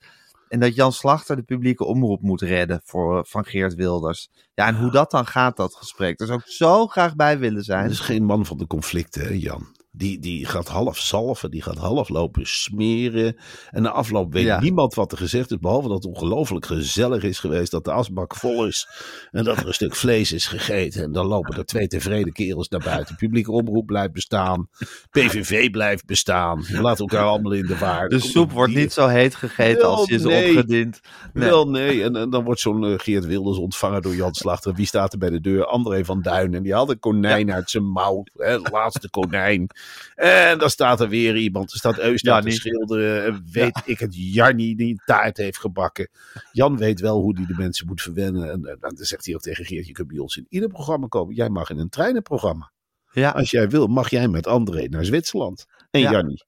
En 0.47 0.59
dat 0.59 0.75
Jan 0.75 0.91
Slachter 0.91 1.35
de 1.35 1.43
publieke 1.43 1.85
omroep 1.85 2.21
moet 2.21 2.41
redden 2.41 2.81
voor, 2.83 3.25
van 3.27 3.45
Geert 3.45 3.75
Wilders. 3.75 4.29
Ja, 4.53 4.67
en 4.67 4.75
hoe 4.75 4.91
dat 4.91 5.11
dan 5.11 5.25
gaat, 5.25 5.57
dat 5.57 5.75
gesprek. 5.75 6.17
Daar 6.17 6.27
zou 6.27 6.39
ik 6.39 6.47
zo 6.47 6.87
graag 6.87 7.15
bij 7.15 7.39
willen 7.39 7.63
zijn. 7.63 7.89
is 7.89 7.99
geen 7.99 8.23
man 8.23 8.45
van 8.45 8.57
de 8.57 8.67
conflicten, 8.67 9.21
hè, 9.21 9.33
Jan. 9.33 9.74
Die, 9.97 10.19
die 10.19 10.45
gaat 10.45 10.67
half 10.67 10.97
salven, 10.97 11.51
die 11.51 11.61
gaat 11.61 11.77
half 11.77 12.09
lopen 12.09 12.47
smeren. 12.47 13.35
En 13.71 13.81
na 13.81 13.89
afloop 13.91 14.33
weet 14.33 14.43
Ja. 14.43 14.59
niemand 14.59 14.93
wat 14.93 15.11
er 15.11 15.17
gezegd 15.17 15.51
is. 15.51 15.59
Behalve 15.59 15.87
dat 15.87 16.03
het 16.03 16.13
ongelooflijk 16.13 16.65
gezellig 16.65 17.23
is 17.23 17.39
geweest. 17.39 17.71
Dat 17.71 17.83
de 17.85 17.91
asbak 17.91 18.35
vol 18.35 18.65
is. 18.65 18.87
En 19.31 19.43
dat 19.43 19.57
er 19.57 19.67
een 19.67 19.73
stuk 19.73 19.95
vlees 19.95 20.31
is 20.31 20.47
gegeten. 20.47 21.03
En 21.03 21.11
dan 21.11 21.25
lopen 21.25 21.57
er 21.57 21.65
twee 21.65 21.87
tevreden 21.87 22.33
kerels 22.33 22.69
naar 22.69 22.83
buiten. 22.83 23.15
Publieke 23.15 23.51
omroep 23.51 23.85
blijft 23.85 24.13
bestaan. 24.13 24.67
PVV 25.11 25.69
blijft 25.69 26.05
bestaan. 26.05 26.65
We 26.67 26.81
laten 26.81 27.05
elkaar 27.07 27.25
allemaal 27.25 27.51
in 27.51 27.65
de 27.65 27.77
waar. 27.77 28.09
De 28.09 28.19
soep 28.19 28.51
wordt 28.51 28.73
niet 28.73 28.93
zo 28.93 29.07
heet 29.07 29.35
gegeten 29.35 29.87
als 29.87 30.07
je 30.07 30.15
is 30.15 30.23
nee. 30.23 30.49
opgediend. 30.49 30.99
Nee. 31.33 31.49
Wel, 31.49 31.69
nee. 31.69 32.03
En, 32.03 32.15
en 32.15 32.29
dan 32.29 32.43
wordt 32.43 32.59
zo'n 32.59 32.85
eh, 32.85 32.93
Geert 32.97 33.25
Wilders 33.25 33.57
ontvangen 33.57 34.01
door 34.01 34.15
Jan 34.15 34.33
Slachter. 34.33 34.73
Wie 34.73 34.85
staat 34.85 35.13
er 35.13 35.19
bij 35.19 35.29
de 35.29 35.41
deur? 35.41 35.65
André 35.65 36.05
van 36.05 36.21
Duin. 36.21 36.53
En 36.53 36.63
die 36.63 36.73
had 36.73 36.89
een 36.89 36.99
konijn 36.99 37.51
uit 37.51 37.69
zijn 37.69 37.83
mouw. 37.89 38.23
Hè, 38.33 38.51
het 38.51 38.71
laatste 38.71 39.09
konijn. 39.09 39.69
En 40.15 40.57
dan 40.57 40.69
staat 40.69 41.01
er 41.01 41.09
weer 41.09 41.35
iemand. 41.37 41.71
Er 41.71 41.77
staat 41.77 41.97
Eus 41.99 42.21
te 42.21 42.41
schilderen. 42.45 43.25
En 43.25 43.45
weet 43.51 43.81
ik 43.85 43.99
het, 43.99 44.15
Jannie 44.15 44.75
die 44.75 44.89
een 44.89 45.01
taart 45.05 45.37
heeft 45.37 45.57
gebakken. 45.57 46.09
Jan 46.51 46.77
weet 46.77 46.99
wel 46.99 47.21
hoe 47.21 47.35
hij 47.35 47.45
de 47.45 47.53
mensen 47.57 47.87
moet 47.87 48.01
verwennen. 48.01 48.51
En, 48.51 48.65
eh, 48.65 48.75
dan 48.79 48.91
zegt 48.95 49.25
hij 49.25 49.35
ook 49.35 49.41
tegen 49.41 49.65
Geert, 49.65 49.87
je 49.87 49.93
kunt 49.93 50.07
bij 50.07 50.17
ons 50.17 50.37
in 50.37 50.45
ieder 50.49 50.69
programma 50.69 51.07
komen. 51.07 51.35
Jij 51.35 51.49
mag 51.49 51.69
in 51.69 51.79
een 51.79 51.89
treinenprogramma. 51.89 52.71
Ja, 53.11 53.29
Als 53.29 53.51
jij 53.51 53.69
wil, 53.69 53.87
mag 53.87 54.09
jij 54.09 54.27
met 54.27 54.47
André 54.47 54.87
naar 54.89 55.05
Zwitserland. 55.05 55.65
En 55.91 55.99
Ja. 55.99 56.11
Jannie. 56.11 56.43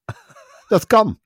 Dat 0.68 0.86
kan. 0.86 1.20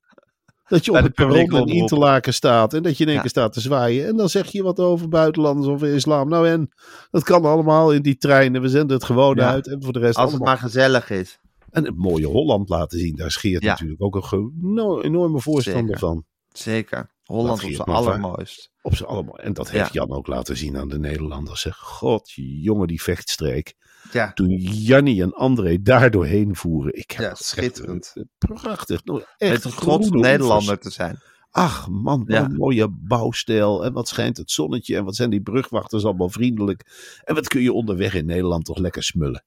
Dat 0.66 0.84
je 0.84 0.90
op 0.90 0.96
het 1.02 1.14
perron 1.14 1.68
in. 1.68 1.74
Interlaken 1.74 2.34
staat. 2.34 2.74
En 2.74 2.82
dat 2.82 2.96
je 2.96 3.02
in 3.02 3.06
één 3.06 3.14
Ja. 3.16 3.20
keer 3.22 3.30
staat 3.30 3.52
te 3.52 3.60
zwaaien. 3.60 4.06
En 4.06 4.16
dan 4.16 4.28
zeg 4.28 4.46
je 4.52 4.62
wat 4.62 4.80
over 4.80 5.08
buitenlanders 5.08 5.66
of 5.68 5.82
islam. 5.82 6.28
Nou 6.28 6.48
en, 6.48 6.70
dat 7.10 7.22
kan 7.24 7.44
allemaal 7.44 7.92
in 7.92 8.02
die 8.02 8.16
treinen. 8.16 8.62
We 8.62 8.68
zenden 8.68 8.96
het 8.96 9.04
gewoon 9.04 9.36
Ja. 9.36 9.50
uit. 9.50 9.66
En 9.66 9.82
voor 9.82 9.92
de 9.92 9.98
rest 9.98 10.16
als 10.16 10.32
het 10.32 10.42
maar 10.42 10.58
gezellig 10.58 11.10
is. 11.10 11.38
En 11.72 11.84
het 11.84 11.96
mooie 11.96 12.26
Holland 12.26 12.68
laten 12.68 12.98
zien. 12.98 13.16
Daar 13.16 13.30
scheert 13.30 13.62
Ja. 13.62 13.70
natuurlijk 13.70 14.02
ook 14.02 14.30
een 14.32 15.00
enorme 15.02 15.40
voorstander 15.40 15.82
Zeker. 15.84 15.98
van. 15.98 16.24
Zeker. 16.48 17.10
Holland 17.22 17.64
op 17.64 17.70
zijn 17.70 17.88
allermooist. 17.88 18.70
Op 18.82 18.94
z'n 18.96 19.04
allemaal. 19.04 19.38
En 19.38 19.52
dat 19.52 19.70
heeft 19.70 19.92
Ja. 19.92 20.00
Jan 20.06 20.16
ook 20.16 20.26
laten 20.26 20.56
zien 20.56 20.76
aan 20.76 20.88
de 20.88 20.98
Nederlanders. 20.98 21.60
Zeg, 21.60 21.76
god, 21.76 22.30
jongen, 22.34 22.86
die 22.88 23.02
vechtstreek. 23.02 23.74
Ja, 24.12 24.32
Toen 24.32 24.48
Jannie 24.58 25.22
en 25.22 25.32
André 25.34 25.82
daar 25.82 26.10
doorheen 26.10 26.56
voeren. 26.56 26.96
Ik 26.98 27.10
heb 27.10 27.20
Ja, 27.20 27.34
schitterend. 27.34 28.10
een 28.14 28.30
Prachtig. 28.38 29.04
Nou, 29.04 29.22
echt 29.36 29.64
een 29.64 29.70
trots 29.70 30.10
Nederlander 30.10 30.78
te 30.78 30.90
zijn. 30.90 31.18
Ach 31.50 31.88
man, 31.88 32.18
wat 32.18 32.36
Ja. 32.36 32.44
een 32.44 32.56
mooie 32.56 32.88
bouwstijl. 32.90 33.84
En 33.84 33.92
wat 33.92 34.08
schijnt 34.08 34.36
het 34.36 34.50
zonnetje. 34.50 34.96
En 34.96 35.04
wat 35.04 35.16
zijn 35.16 35.30
die 35.30 35.42
brugwachters 35.42 36.04
allemaal 36.04 36.28
vriendelijk. 36.28 36.84
En 37.24 37.34
wat 37.34 37.48
kun 37.48 37.62
je 37.62 37.72
onderweg 37.72 38.14
in 38.14 38.26
Nederland 38.26 38.64
toch 38.64 38.78
lekker 38.78 39.02
smullen. 39.02 39.44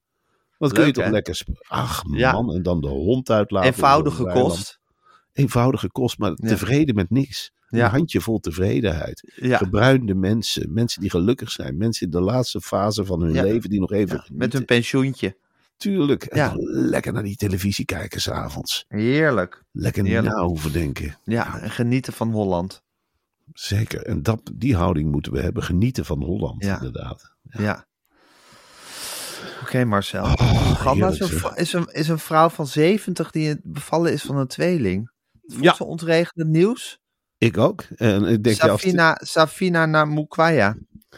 Wat 0.67 0.77
kun 0.77 0.85
je 0.85 0.91
toch 0.91 1.03
hè? 1.03 1.09
lekker... 1.11 1.41
Ach 1.67 2.03
Ja. 2.11 2.31
man, 2.31 2.53
en 2.55 2.63
dan 2.63 2.81
de 2.81 2.87
hond 2.87 3.29
uitlaten. 3.29 3.69
Eenvoudige 3.71 4.23
kost. 4.23 4.79
Eenvoudige 5.33 5.87
kost, 5.91 6.17
maar 6.17 6.31
Ja. 6.35 6.47
tevreden 6.47 6.95
met 6.95 7.09
niks. 7.09 7.51
Ja. 7.69 7.85
Een 7.85 7.91
handje 7.91 8.21
vol 8.21 8.39
tevredenheid. 8.39 9.33
Ja, 9.35 9.57
Gebruinde 9.57 10.15
mensen. 10.15 10.73
Mensen 10.73 11.01
die 11.01 11.09
gelukkig 11.09 11.51
zijn. 11.51 11.77
Mensen 11.77 12.05
in 12.05 12.11
de 12.11 12.21
laatste 12.21 12.61
fase 12.61 13.05
van 13.05 13.21
hun 13.21 13.33
Ja. 13.33 13.43
leven 13.43 13.69
die 13.69 13.79
nog 13.79 13.91
even 13.91 14.23
met 14.33 14.53
hun 14.53 14.65
pensioentje. 14.65 15.37
Tuurlijk. 15.77 16.23
En 16.23 16.37
Ja. 16.37 16.51
lekker 16.67 17.13
naar 17.13 17.23
die 17.23 17.35
televisie 17.35 17.85
kijken 17.85 18.21
s'avonds. 18.21 18.85
Heerlijk. 18.87 19.63
Lekker 19.71 20.03
niet 20.03 20.21
na 20.21 20.43
hoeven 20.43 20.71
denken. 20.71 21.17
Ja, 21.23 21.59
en 21.59 21.71
genieten 21.71 22.13
van 22.13 22.31
Holland. 22.31 22.83
Zeker. 23.53 24.01
En 24.05 24.23
dat, 24.23 24.51
die 24.53 24.75
houding 24.75 25.11
moeten 25.11 25.31
we 25.31 25.39
hebben. 25.39 25.63
Genieten 25.63 26.05
van 26.05 26.23
Holland, 26.23 26.63
Ja. 26.63 26.75
inderdaad. 26.75 27.33
Ja. 27.43 27.87
Oké, 29.75 29.85
Marcel. 29.85 30.23
Oh, 30.23 31.09
is 31.11 31.19
een, 31.19 31.55
is, 31.55 31.73
een, 31.73 31.85
is 31.91 32.07
een 32.07 32.19
vrouw 32.19 32.49
van 32.49 32.67
70 32.67 33.31
die 33.31 33.59
bevallen 33.63 34.11
is 34.13 34.21
van 34.21 34.37
een 34.37 34.47
tweeling. 34.47 35.11
Ja. 35.41 35.73
ze 35.75 35.83
ontregend 35.83 36.47
nieuws? 36.47 36.99
Ik 37.37 37.57
ook. 37.57 37.81
En 37.95 38.25
ik 38.25 38.43
denk, 38.43 38.57
ja, 38.61 38.67
als 38.67 38.81
Safina, 38.81 39.17
Safina 39.23 39.85
Namukwaya. 39.85 40.75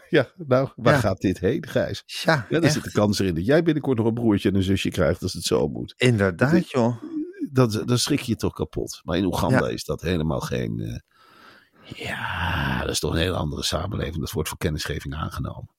ja, 0.10 0.28
nou, 0.38 0.70
waar 0.76 0.94
Ja. 0.94 1.00
gaat 1.00 1.22
dit 1.22 1.40
heen, 1.40 1.68
Gijs? 1.68 2.04
Ja, 2.06 2.46
Ja, 2.50 2.70
zit 2.70 2.84
de 2.84 2.92
kans 2.92 3.20
erin 3.20 3.36
dat 3.36 3.46
jij 3.46 3.64
binnenkort 3.64 3.98
nog 3.98 4.08
een 4.08 4.14
broertje 4.14 4.50
en 4.50 4.56
een 4.56 4.64
zusje 4.64 4.90
krijgt 4.90 5.22
als 5.24 5.34
het 5.34 5.44
zo 5.44 5.68
moet. 5.68 5.94
Inderdaad, 5.98 6.70
joh. 6.72 7.02
Dat, 7.52 7.82
dan 7.86 7.98
schrik 7.98 8.20
je 8.20 8.36
toch 8.36 8.54
kapot. 8.54 9.02
Maar 9.04 9.18
in 9.18 9.26
Oeganda 9.26 9.66
Ja. 9.68 9.74
is 9.74 9.84
dat 9.84 10.02
helemaal 10.02 10.40
geen... 10.40 10.80
eh, 10.80 11.00
ja, 12.06 12.80
dat 12.82 12.90
is 12.90 13.00
toch 13.00 13.12
een 13.12 13.18
hele 13.18 13.36
andere 13.36 13.64
samenleving. 13.64 14.20
Dat 14.20 14.32
wordt 14.32 14.50
voor 14.50 14.58
kennisgeving 14.58 15.16
aangenomen. 15.16 15.76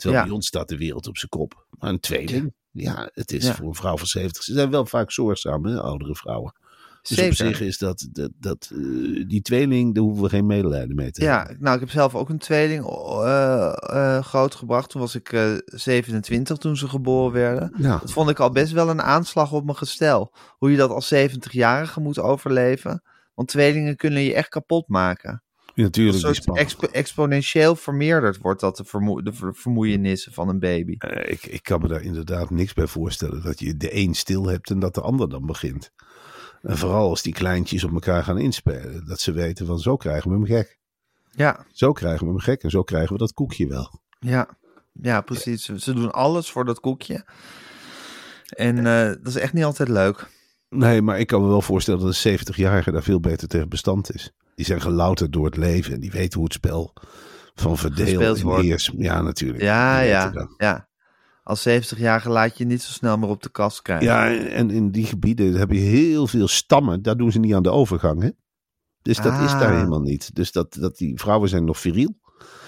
Terwijl 0.00 0.20
Ja. 0.20 0.26
bij 0.26 0.34
ons 0.36 0.46
staat 0.46 0.68
de 0.68 0.76
wereld 0.76 1.06
op 1.06 1.16
zijn 1.16 1.30
kop. 1.30 1.66
Maar 1.78 1.90
een 1.90 2.00
tweeling, 2.00 2.54
ja, 2.70 3.10
het 3.12 3.32
is 3.32 3.44
Ja. 3.46 3.54
voor 3.54 3.66
een 3.68 3.74
vrouw 3.74 3.96
van 3.96 4.06
70. 4.06 4.42
Ze 4.42 4.52
zijn 4.52 4.70
wel 4.70 4.86
vaak 4.86 5.10
zorgzaam, 5.12 5.64
hè, 5.66 5.80
oudere 5.80 6.14
vrouwen. 6.14 6.54
Dus 7.02 7.16
Zeker. 7.16 7.30
op 7.30 7.36
zich 7.36 7.60
is 7.60 7.78
dat, 7.78 8.08
dat, 8.12 8.30
dat 8.38 8.70
eh, 8.72 8.78
die 9.28 9.42
tweeling, 9.42 9.94
daar 9.94 10.02
hoeven 10.04 10.22
we 10.22 10.28
geen 10.28 10.46
medelijden 10.46 10.94
mee 10.96 11.10
te 11.10 11.22
Ja, 11.22 11.38
hebben. 11.38 11.56
nou, 11.60 11.74
ik 11.74 11.80
heb 11.80 11.90
zelf 11.90 12.14
ook 12.14 12.28
een 12.28 12.38
tweeling 12.38 12.84
eh, 12.86 13.72
eh, 13.82 14.24
grootgebracht. 14.24 14.90
Toen 14.90 15.00
was 15.00 15.14
ik 15.14 15.32
eh 15.32 15.52
27 15.64 16.56
toen 16.56 16.76
ze 16.76 16.88
geboren 16.88 17.32
werden. 17.32 17.74
Ja, 17.78 17.98
Dat 17.98 18.12
vond 18.12 18.30
ik 18.30 18.38
al 18.40 18.50
best 18.50 18.72
wel 18.72 18.88
een 18.88 19.02
aanslag 19.02 19.52
op 19.52 19.64
mijn 19.64 19.76
gestel. 19.76 20.32
Hoe 20.58 20.70
je 20.70 20.76
dat 20.76 20.90
als 20.90 21.14
70-jarige 21.14 22.00
moet 22.00 22.18
overleven. 22.18 23.02
Want 23.34 23.48
tweelingen 23.48 23.96
kunnen 23.96 24.22
je 24.22 24.34
echt 24.34 24.48
kapot 24.48 24.88
maken. 24.88 25.42
Natuurlijk. 25.74 26.24
Een 26.24 26.34
soort 26.34 26.58
expo- 26.58 26.86
exponentieel 26.86 27.76
vermeerderd 27.76 28.38
wordt 28.38 28.60
dat 28.60 28.76
de, 28.76 28.84
vermoe- 28.84 29.22
de 29.22 29.32
ver- 29.32 29.54
vermoeienissen 29.54 30.32
van 30.32 30.48
een 30.48 30.58
baby. 30.58 30.94
Eh, 30.98 31.32
ik, 31.32 31.46
ik 31.46 31.62
kan 31.62 31.80
me 31.80 31.88
daar 31.88 32.02
inderdaad 32.02 32.50
niks 32.50 32.72
bij 32.72 32.86
voorstellen. 32.86 33.42
Dat 33.42 33.58
je 33.60 33.76
de 33.76 33.96
een 33.96 34.14
stil 34.14 34.46
hebt 34.46 34.70
en 34.70 34.78
dat 34.78 34.94
de 34.94 35.00
ander 35.00 35.28
dan 35.28 35.46
begint. 35.46 35.90
En 36.62 36.78
vooral 36.78 37.08
als 37.08 37.22
die 37.22 37.32
kleintjes 37.32 37.84
op 37.84 37.92
elkaar 37.92 38.24
gaan 38.24 38.38
inspelen. 38.38 39.06
Dat 39.06 39.20
ze 39.20 39.32
weten 39.32 39.66
van 39.66 39.78
zo 39.78 39.96
krijgen 39.96 40.30
we 40.30 40.36
hem 40.36 40.46
gek. 40.46 40.78
Ja, 41.30 41.66
Zo 41.72 41.92
krijgen 41.92 42.24
we 42.26 42.32
hem 42.32 42.40
gek 42.40 42.62
en 42.62 42.70
zo 42.70 42.82
krijgen 42.82 43.12
we 43.12 43.18
dat 43.18 43.32
koekje 43.32 43.66
wel. 43.66 44.00
ja, 44.18 44.48
ja, 45.02 45.20
precies. 45.20 45.64
Ze, 45.64 45.80
ze 45.80 45.92
doen 45.92 46.10
alles 46.12 46.50
voor 46.50 46.64
dat 46.64 46.80
koekje. 46.80 47.24
En 48.48 48.78
eh, 48.86 49.06
dat 49.08 49.26
is 49.26 49.36
echt 49.36 49.52
niet 49.52 49.64
altijd 49.64 49.88
leuk. 49.88 50.28
Nee, 50.68 51.02
maar 51.02 51.18
ik 51.18 51.26
kan 51.26 51.42
me 51.42 51.48
wel 51.48 51.62
voorstellen 51.62 52.00
dat 52.00 52.24
een 52.24 52.38
70-jarige 52.38 52.90
daar 52.92 53.02
veel 53.02 53.20
beter 53.20 53.48
tegen 53.48 53.68
bestand 53.68 54.14
is. 54.14 54.32
Die 54.60 54.68
zijn 54.68 54.80
gelouterd 54.80 55.32
door 55.32 55.44
het 55.44 55.56
leven 55.56 55.92
en 55.94 56.00
die 56.00 56.10
weten 56.10 56.34
hoe 56.38 56.44
het 56.44 56.52
spel 56.52 56.92
van 57.54 57.78
verdeel 57.78 58.06
Gespeeld 58.06 58.38
en 58.38 58.44
wordt. 58.44 58.62
heers. 58.64 58.90
Ja, 58.96 59.22
natuurlijk. 59.22 59.62
Ja, 59.62 60.00
ja, 60.00 60.48
ja. 60.56 60.88
Als 61.42 61.68
70-jarige 61.68 62.30
laat 62.30 62.58
je 62.58 62.64
niet 62.64 62.82
zo 62.82 62.92
snel 62.92 63.16
meer 63.18 63.28
op 63.28 63.42
de 63.42 63.50
kast 63.50 63.82
krijgen. 63.82 64.06
Ja, 64.06 64.36
en 64.48 64.70
in 64.70 64.90
die 64.90 65.04
gebieden 65.06 65.54
heb 65.54 65.70
je 65.70 65.78
heel 65.78 66.26
veel 66.26 66.48
stammen. 66.48 67.02
Daar 67.02 67.16
doen 67.16 67.32
ze 67.32 67.38
niet 67.38 67.54
aan 67.54 67.62
de 67.62 67.70
overgang, 67.70 68.22
hè? 68.22 68.30
Dus 69.02 69.16
dat 69.16 69.32
is 69.40 69.50
daar 69.50 69.70
Ah. 69.70 69.76
helemaal 69.76 70.00
niet. 70.00 70.34
Dus 70.34 70.52
dat, 70.52 70.74
dat 70.80 70.96
die 70.96 71.18
vrouwen 71.18 71.48
zijn 71.48 71.64
nog 71.64 71.78
viriel. 71.78 72.18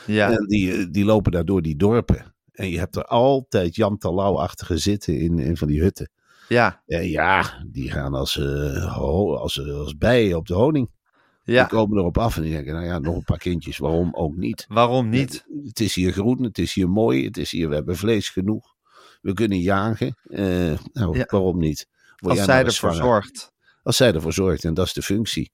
ja. 0.07 0.31
En 0.31 0.47
die, 0.47 0.73
eh, 0.73 0.87
die 0.91 1.05
lopen 1.05 1.33
daar 1.33 1.45
door 1.45 1.63
die 1.63 1.77
dorpen. 1.77 2.35
En 2.53 2.69
je 2.71 2.79
hebt 2.79 2.97
er 2.97 3.05
altijd 3.05 3.75
Jan 3.77 3.99
Terlouw-achtige 3.99 4.79
zitten 4.79 5.19
in, 5.19 5.39
in 5.39 5.57
van 5.57 5.69
die 5.69 5.81
hutten. 5.83 6.11
ja. 6.49 6.83
En 6.87 7.09
ja, 7.09 7.65
die 7.71 7.91
gaan 7.91 8.15
als, 8.15 8.39
eh, 8.39 8.95
ho- 8.97 9.37
als, 9.37 9.61
eh, 9.61 9.75
als 9.79 9.97
bijen 9.97 10.37
op 10.37 10.47
de 10.47 10.55
honing. 10.55 11.01
Ja. 11.45 11.61
Die 11.61 11.71
komen 11.79 11.99
erop 11.99 12.19
af 12.19 12.37
en 12.37 12.43
die 12.43 12.53
denken, 12.53 12.73
nou 12.75 12.87
ja, 12.87 12.99
nog 12.99 13.15
een 13.17 13.25
paar 13.25 13.39
kindjes. 13.39 13.79
Waarom 13.79 14.15
ook 14.15 14.37
niet? 14.37 14.65
Waarom 14.69 15.09
niet? 15.09 15.45
Het 15.65 15.81
is 15.81 15.95
hier 15.95 16.13
groen, 16.13 16.43
het 16.43 16.59
is 16.59 16.75
hier 16.75 16.89
mooi, 16.89 17.25
het 17.25 17.37
is 17.37 17.51
hier, 17.51 17.69
we 17.69 17.75
hebben 17.75 17.97
vlees 17.97 18.29
genoeg. 18.29 18.75
We 19.21 19.33
kunnen 19.33 19.59
jagen. 19.61 20.17
Eh, 20.25 20.45
nou, 20.93 21.19
Ja. 21.19 21.25
waarom 21.29 21.59
niet? 21.59 21.87
Word 22.17 22.37
Als 22.37 22.45
zij 22.47 22.65
ervoor 22.65 22.95
zorgt. 22.95 23.53
Als 23.83 23.97
zij 23.97 24.15
ervoor 24.15 24.33
zorgt, 24.33 24.65
en 24.65 24.75
dat 24.75 24.87
is 24.87 24.93
de 24.93 25.03
functie. 25.03 25.53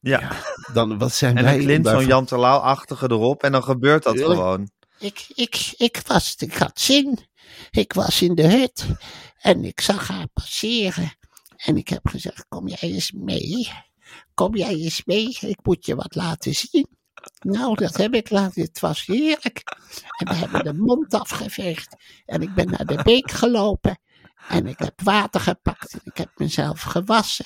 Ja. 0.00 0.30
Dan, 0.72 0.98
wat 0.98 1.12
zijn 1.12 1.36
En 1.36 1.44
wij 1.44 1.58
klimt 1.58 1.84
daarvoor- 1.84 2.02
zo'n 2.02 2.10
Jan 2.10 2.24
Terlouw-achtige 2.24 3.10
erop 3.10 3.42
en 3.42 3.52
dan 3.52 3.62
gebeurt 3.62 4.02
dat 4.02 4.20
gewoon. 4.20 4.70
Ik, 4.98 5.24
ik, 5.34 5.74
ik, 5.76 6.00
was, 6.06 6.34
ik 6.36 6.54
had 6.54 6.80
zin. 6.80 7.18
Ik 7.70 7.92
was 7.92 8.22
in 8.22 8.34
de 8.34 8.48
hut 8.48 8.86
en 9.38 9.64
ik 9.64 9.80
zag 9.80 10.08
haar 10.08 10.28
passeren. 10.32 11.12
En 11.56 11.76
ik 11.76 11.88
heb 11.88 12.08
gezegd, 12.08 12.44
kom 12.48 12.68
jij 12.68 12.78
eens 12.90 13.12
mee? 13.12 13.68
Kom 14.38 14.56
jij 14.56 14.74
eens 14.74 15.04
mee? 15.04 15.36
Ik 15.40 15.58
moet 15.62 15.86
je 15.86 15.94
wat 15.94 16.14
laten 16.14 16.54
zien. 16.54 16.88
Nou, 17.40 17.74
dat 17.74 17.96
heb 17.96 18.14
ik 18.14 18.30
laten. 18.30 18.62
Het 18.62 18.80
was 18.80 19.06
heerlijk. 19.06 19.62
En 20.18 20.28
we 20.28 20.34
hebben 20.34 20.64
de 20.64 20.72
mond 20.72 21.14
afgeveegd. 21.14 21.96
En 22.26 22.42
ik 22.42 22.54
ben 22.54 22.70
naar 22.70 22.86
de 22.86 23.02
beek 23.02 23.30
gelopen. 23.30 23.98
En 24.48 24.66
ik 24.66 24.78
heb 24.78 25.00
water 25.02 25.40
gepakt. 25.40 25.92
En 25.92 26.00
ik 26.04 26.16
heb 26.16 26.30
mezelf 26.36 26.82
gewassen. 26.82 27.44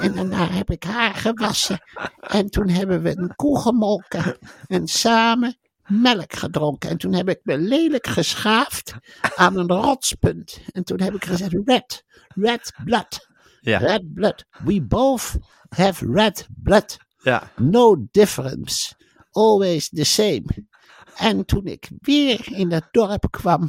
En 0.00 0.14
daarna 0.14 0.46
heb 0.46 0.70
ik 0.70 0.82
haar 0.84 1.14
gewassen. 1.14 1.82
En 2.20 2.50
toen 2.50 2.68
hebben 2.68 3.02
we 3.02 3.18
een 3.18 3.34
koe 3.36 3.60
gemolken. 3.60 4.38
En 4.66 4.86
samen 4.86 5.58
melk 5.86 6.32
gedronken. 6.32 6.90
En 6.90 6.98
toen 6.98 7.14
heb 7.14 7.28
ik 7.28 7.40
me 7.42 7.58
lelijk 7.58 8.06
geschaafd 8.06 8.94
aan 9.36 9.56
een 9.56 9.68
rotspunt. 9.68 10.60
En 10.72 10.84
toen 10.84 11.00
heb 11.00 11.14
ik 11.14 11.24
gezegd, 11.24 11.54
red, 11.64 12.04
red 12.34 12.72
blood, 12.84 13.28
Ja. 13.60 13.78
red 13.78 14.14
blood. 14.14 14.44
We 14.64 14.82
both 14.82 15.36
have 15.74 16.12
red 16.12 16.46
blood. 16.62 16.98
Ja. 17.22 17.52
No 17.56 18.06
difference. 18.10 18.94
Always 19.30 19.88
the 19.88 20.04
same. 20.04 20.68
En 21.16 21.44
toen 21.44 21.66
ik 21.66 21.88
weer 21.98 22.52
in 22.52 22.72
het 22.72 22.88
dorp 22.90 23.26
kwam, 23.30 23.68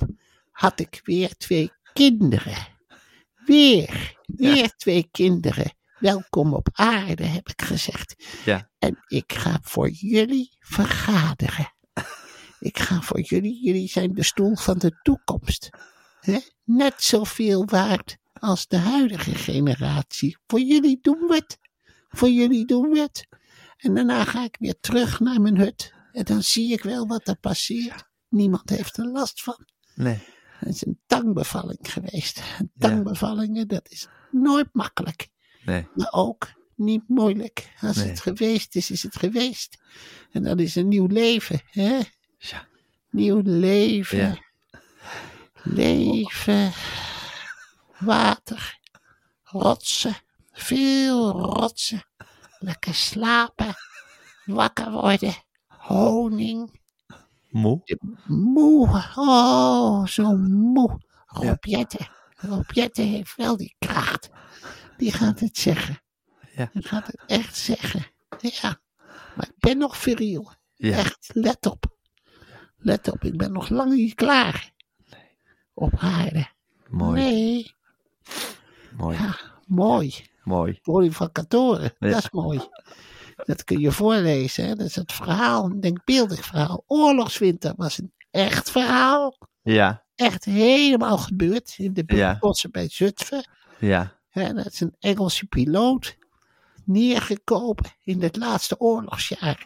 had 0.52 0.80
ik 0.80 1.02
weer 1.04 1.36
twee 1.38 1.72
kinderen. 1.94 2.68
Weer, 3.46 4.16
weer 4.26 4.76
twee 4.76 5.08
kinderen. 5.12 5.74
Welkom 6.00 6.54
op 6.54 6.70
aarde, 6.72 7.24
heb 7.24 7.50
ik 7.50 7.62
gezegd. 7.62 8.16
Ja. 8.46 8.70
En 8.80 8.98
ik 9.08 9.34
ga 9.34 9.60
voor 9.62 9.90
jullie 9.90 10.58
vergaderen. 10.60 11.74
Ik 12.60 12.80
ga 12.80 13.02
voor 13.02 13.20
jullie, 13.20 13.64
jullie 13.64 13.88
zijn 13.88 14.14
de 14.14 14.24
stoel 14.24 14.56
van 14.56 14.78
de 14.78 15.00
toekomst. 15.02 15.70
Hè? 16.20 16.40
Net 16.64 17.04
zoveel 17.04 17.66
waard 17.66 18.18
als 18.34 18.68
de 18.68 18.78
huidige 18.78 19.36
generatie. 19.36 20.38
Voor 20.48 20.60
jullie 20.60 21.00
doen 21.02 21.28
we 21.28 21.36
het. 21.36 21.58
Voor 22.12 22.30
jullie 22.30 22.66
doen 22.66 22.90
we 22.90 23.00
het. 23.00 23.28
En 23.78 23.94
daarna 23.96 24.24
ga 24.24 24.44
ik 24.44 24.56
weer 24.60 24.80
terug 24.80 25.20
naar 25.20 25.42
mijn 25.42 25.58
hut. 25.58 25.94
En 26.12 26.24
dan 26.24 26.44
zie 26.44 26.72
ik 26.74 26.84
wel 26.84 27.08
wat 27.08 27.28
er 27.28 27.36
passeert. 27.38 28.10
Niemand 28.30 28.70
heeft 28.70 28.98
er 28.98 29.06
last 29.08 29.44
van. 29.44 29.66
Nee. 29.96 30.20
Het 30.60 30.70
is 30.76 30.86
een 30.86 31.00
tangbevalling 31.06 31.80
geweest. 31.82 32.42
En 32.58 32.72
tangbevallingen, 32.78 33.68
dat 33.68 33.90
is 33.90 34.08
nooit 34.32 34.68
makkelijk. 34.72 35.28
Nee. 35.66 35.88
Maar 35.96 36.12
ook 36.12 36.52
niet 36.76 37.04
moeilijk. 37.08 37.74
Als 37.82 37.96
Nee. 37.96 38.08
het 38.08 38.20
geweest 38.20 38.76
is, 38.76 38.92
is 38.92 39.04
het 39.04 39.16
geweest. 39.16 39.78
En 40.32 40.44
dat 40.44 40.60
is 40.60 40.76
een 40.76 40.88
nieuw 40.88 41.08
leven. 41.08 41.62
Hè? 41.66 42.00
Ja. 42.38 42.68
Nieuw 43.10 43.42
leven. 43.44 44.18
Ja. 44.18 44.38
Leven. 45.64 46.72
Water. 48.00 48.80
Rotsen. 49.44 50.16
Veel 50.62 51.32
rotsen. 51.32 52.04
Lekker 52.60 52.94
slapen. 52.94 53.74
Wakker 54.46 54.92
worden. 54.92 55.34
Honing. 55.68 56.80
Moe? 57.50 57.82
Moe. 58.28 59.12
Oh, 59.16 60.06
zo 60.06 60.38
moe. 60.38 61.00
Rob 61.26 61.64
Jetten. 61.66 62.08
Rob 62.36 62.72
Jetten 62.72 63.08
heeft 63.08 63.36
wel 63.36 63.58
die 63.58 63.76
kracht. 63.80 64.30
Die 64.98 65.12
gaat 65.12 65.40
het 65.40 65.58
zeggen. 65.58 66.02
Ja. 66.56 66.70
Die 66.74 66.84
gaat 66.88 67.08
het 67.08 67.22
echt 67.26 67.58
zeggen. 67.58 68.06
Ja. 68.40 68.80
Maar 69.36 69.48
ik 69.48 69.60
ben 69.60 69.78
nog 69.78 69.98
viriel. 69.98 70.52
Ja. 70.76 70.98
Echt, 70.98 71.30
let 71.34 71.66
op. 71.66 71.98
Let 72.78 73.12
op, 73.12 73.24
ik 73.24 73.38
ben 73.38 73.52
nog 73.52 73.70
lang 73.70 73.94
niet 73.94 74.16
klaar. 74.16 74.72
Op 75.74 75.94
aarde. 75.98 76.48
Mooi. 76.90 77.22
Nee, 77.22 77.76
Mooi. 78.98 79.18
ja, 79.18 79.38
mooi. 79.66 80.30
Mooi. 80.44 80.80
Polyvacatoren, 80.82 81.94
Ja. 82.00 82.10
dat 82.10 82.18
is 82.18 82.30
mooi. 82.32 82.60
Dat 83.46 83.64
kun 83.64 83.80
je 83.80 83.92
voorlezen, 83.92 84.66
hè? 84.66 84.76
dat 84.76 84.88
is 84.88 84.96
het 84.96 85.12
verhaal, 85.14 85.66
een 85.66 85.80
denkbeeldig 85.80 86.46
verhaal. 86.46 86.84
Oorlogswinter 86.88 87.74
was 87.76 87.98
een 87.98 88.14
echt 88.32 88.72
verhaal. 88.72 89.38
Ja. 89.62 90.06
Echt 90.16 90.46
helemaal 90.46 91.18
gebeurd 91.18 91.74
in 91.78 91.94
de 91.94 92.04
Ja. 92.06 92.38
bossen 92.40 92.72
bij 92.72 92.90
Zutphen. 92.90 93.50
Ja. 93.80 94.20
Dat 94.34 94.66
is 94.66 94.80
een 94.80 94.96
Engelse 95.00 95.46
piloot 95.46 96.18
neergekomen 96.86 97.96
in 98.04 98.22
het 98.22 98.36
laatste 98.36 98.80
oorlogsjaar. 98.80 99.66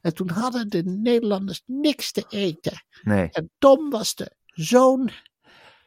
En 0.00 0.14
toen 0.14 0.28
hadden 0.30 0.68
de 0.68 0.82
Nederlanders 0.84 1.62
niks 1.66 2.12
te 2.12 2.24
eten. 2.28 2.84
Nee. 3.02 3.28
En 3.30 3.50
Tom 3.58 3.90
was 3.90 4.14
de 4.14 4.32
zoon 4.46 5.10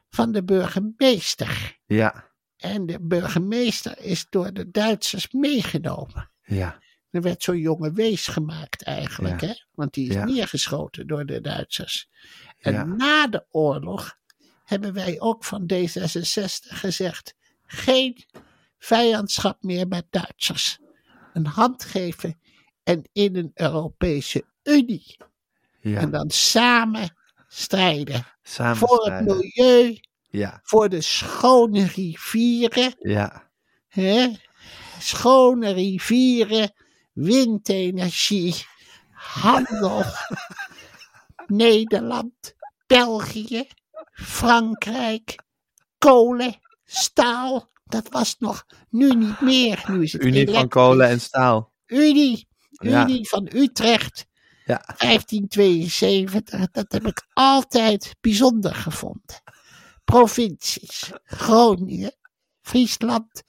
van 0.09 0.31
de 0.31 0.43
burgemeester. 0.43 1.79
Ja. 1.85 2.29
En 2.61 2.85
de 2.85 2.97
burgemeester 3.01 3.99
is 3.99 4.25
door 4.29 4.53
de 4.53 4.71
Duitsers 4.71 5.31
meegenomen. 5.31 6.29
Ja. 6.43 6.79
Er 7.09 7.21
werd 7.21 7.43
zo'n 7.43 7.57
jonge 7.57 7.91
wees 7.91 8.27
gemaakt 8.27 8.83
eigenlijk, 8.83 9.41
Ja. 9.41 9.47
hè? 9.47 9.53
want 9.73 9.93
die 9.93 10.07
is 10.09 10.13
Ja. 10.15 10.25
neergeschoten 10.25 11.07
door 11.07 11.25
de 11.25 11.41
Duitsers. 11.41 12.09
En 12.59 12.73
Ja. 12.73 12.83
na 12.83 13.27
de 13.27 13.45
oorlog 13.49 14.17
hebben 14.63 14.93
wij 14.93 15.19
ook 15.19 15.43
van 15.43 15.65
D66 15.73 16.77
gezegd: 16.79 17.35
geen 17.65 18.25
vijandschap 18.77 19.63
meer 19.63 19.87
met 19.87 20.05
Duitsers. 20.09 20.79
Een 21.33 21.45
hand 21.45 21.83
geven 21.83 22.39
en 22.83 23.09
in 23.11 23.35
een 23.35 23.51
Europese 23.53 24.45
Unie. 24.63 25.17
Ja. 25.79 25.99
En 25.99 26.11
dan 26.11 26.29
samen 26.29 27.15
strijden 27.47 28.25
Samen 28.43 28.77
voor 28.77 29.11
het 29.11 29.25
milieu, 29.25 29.99
Ja. 30.31 30.59
voor 30.63 30.89
de 30.89 31.01
schone 31.01 31.85
rivieren. 31.85 32.95
Ja. 32.99 33.49
Hè? 33.87 34.31
Schone 34.99 35.71
rivieren, 35.71 36.73
windenergie, 37.13 38.55
handel. 39.11 40.03
Nederland, 41.47 42.55
België, 42.87 43.67
Frankrijk, 44.11 45.35
kolen, 45.97 46.55
staal. 46.85 47.69
Dat 47.85 48.09
was 48.09 48.35
nog 48.39 48.65
nu 48.89 49.09
niet 49.09 49.41
meer. 49.41 49.83
Nu 49.87 50.03
is 50.03 50.13
het 50.13 50.23
Unie 50.23 50.49
van 50.49 50.67
kolen 50.67 51.07
en 51.07 51.21
staal. 51.21 51.73
Unie. 51.85 52.47
Ja. 52.69 53.03
Unie 53.03 53.29
van 53.29 53.49
Utrecht. 53.53 54.25
Ja. 54.65 54.83
1572. 54.97 56.71
Dat 56.71 56.91
heb 56.91 57.05
ik 57.05 57.27
altijd 57.33 58.15
bijzonder 58.21 58.75
gevonden. 58.75 59.41
Provincies. 60.03 61.11
Groningen, 61.23 62.15
Friesland, 62.61 63.43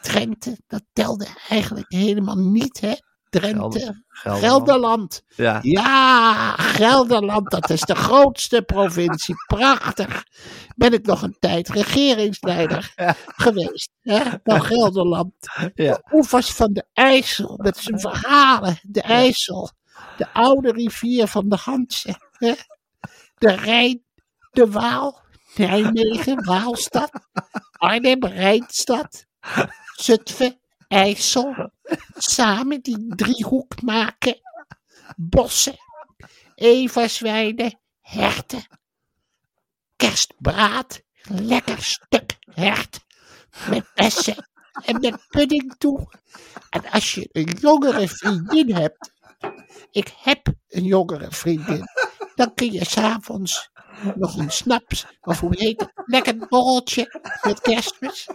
Drenthe. 0.00 0.58
Dat 0.66 0.82
telde 0.92 1.26
eigenlijk 1.48 1.86
helemaal 1.92 2.36
niet, 2.38 2.80
hè? 2.80 2.92
Drenthe. 3.28 3.58
Gelder- 3.58 4.04
Gelderland. 4.08 4.40
Gelderland. 4.40 5.22
Ja. 5.36 5.58
Ja, 5.62 6.52
Gelderland, 6.56 7.50
dat 7.50 7.70
is 7.70 7.80
de 7.80 7.94
grootste 7.94 8.62
provincie. 8.62 9.34
Prachtig. 9.46 10.24
Ben 10.76 10.92
ik 10.92 11.06
nog 11.06 11.22
een 11.22 11.36
tijd 11.38 11.68
regeringsleider 11.68 12.92
geweest. 13.44 13.90
Hè? 14.02 14.20
Van 14.44 14.62
Gelderland. 14.62 15.32
Ja. 15.56 15.70
De 15.74 16.02
oevers 16.12 16.52
van 16.52 16.72
de 16.72 16.84
IJssel, 16.92 17.56
met 17.62 17.76
zijn 17.76 18.00
verhalen. 18.00 18.78
De 18.82 19.00
IJssel. 19.02 19.70
De 20.16 20.32
oude 20.32 20.72
rivier 20.72 21.26
van 21.26 21.48
de 21.48 21.56
Hansen. 21.56 22.16
Hè? 22.32 22.52
De 23.38 23.52
Rijn, 23.52 24.02
de 24.50 24.70
Waal. 24.70 25.24
Nijmegen, 25.58 26.44
Waalstad. 26.44 27.10
Arnhem, 27.72 28.24
Rijnstad. 28.24 29.26
Zutphen, 29.96 30.60
IJssel. 30.88 31.70
Samen 32.16 32.82
die 32.82 33.14
driehoek 33.16 33.82
maken. 33.82 34.40
Bossen. 35.16 35.76
Everswijnen, 36.54 37.80
herten. 38.00 38.66
Kerstbraad. 39.96 41.02
Lekker 41.22 41.82
stuk 41.82 42.36
hert. 42.54 43.04
Met 43.70 43.84
bessen 43.94 44.48
en 44.84 45.00
met 45.00 45.26
pudding 45.28 45.74
toe. 45.78 46.08
En 46.70 46.90
als 46.90 47.14
je 47.14 47.28
een 47.32 47.56
jongere 47.60 48.08
vriendin 48.08 48.74
hebt. 48.74 49.14
Ik 49.90 50.14
heb 50.22 50.46
een 50.68 50.84
jongere 50.84 51.30
vriendin. 51.30 51.84
Dan 52.36 52.54
kun 52.54 52.72
je 52.72 52.84
s'avonds 52.84 53.70
nog 54.14 54.36
een 54.36 54.50
snaps. 54.50 55.06
Of 55.20 55.40
hoe 55.40 55.54
heet 55.58 55.80
het? 55.80 55.92
Lekker 55.94 56.36
borreltje 56.48 57.20
met 57.42 57.60
kerstmis. 57.60 58.26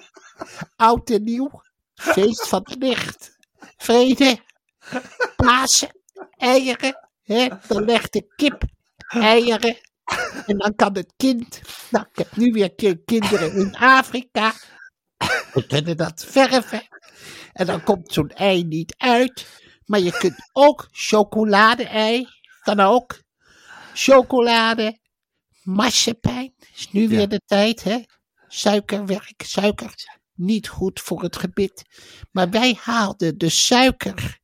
Oud 0.75 1.09
en 1.09 1.23
nieuw. 1.23 1.61
Feest 1.93 2.47
van 2.47 2.61
de 2.63 2.75
licht. 2.77 3.37
Vrede. 3.77 4.39
Pasen. 5.35 5.89
Eieren. 6.37 7.09
Hè? 7.23 7.47
Dan 7.67 7.83
legt 7.85 8.13
de 8.13 8.33
kip 8.35 8.63
eieren. 9.07 9.77
En 10.45 10.57
dan 10.57 10.75
kan 10.75 10.93
het 10.93 11.13
kind. 11.17 11.61
Nou, 11.89 12.05
ik 12.11 12.17
heb 12.17 12.35
nu 12.35 12.51
weer 12.51 12.73
ki- 12.75 13.03
kinderen 13.05 13.53
in 13.53 13.75
Afrika. 13.75 14.53
We 15.53 15.65
kunnen 15.67 15.97
dat 15.97 16.25
verven. 16.25 16.87
En 17.53 17.65
dan 17.65 17.83
komt 17.83 18.13
zo'n 18.13 18.29
ei 18.29 18.63
niet 18.63 18.95
uit. 18.97 19.47
Maar 19.85 19.99
je 19.99 20.11
kunt 20.17 20.49
ook 20.51 20.87
chocolade-ei. 20.91 22.27
Kan 22.61 22.79
ook. 22.79 23.19
Chocolade. 24.03 24.99
Marsepein. 25.63 26.53
Is 26.75 26.91
nu 26.91 27.07
weer 27.07 27.29
de 27.29 27.41
tijd, 27.45 27.83
hè? 27.83 27.99
Suikerwerk. 28.47 29.43
Suiker. 29.45 29.93
Niet 30.33 30.67
goed 30.67 30.99
voor 30.99 31.21
het 31.21 31.37
gebit. 31.37 31.83
Maar 32.31 32.49
wij 32.49 32.77
haalden 32.79 33.37
de 33.37 33.49
suiker 33.49 34.39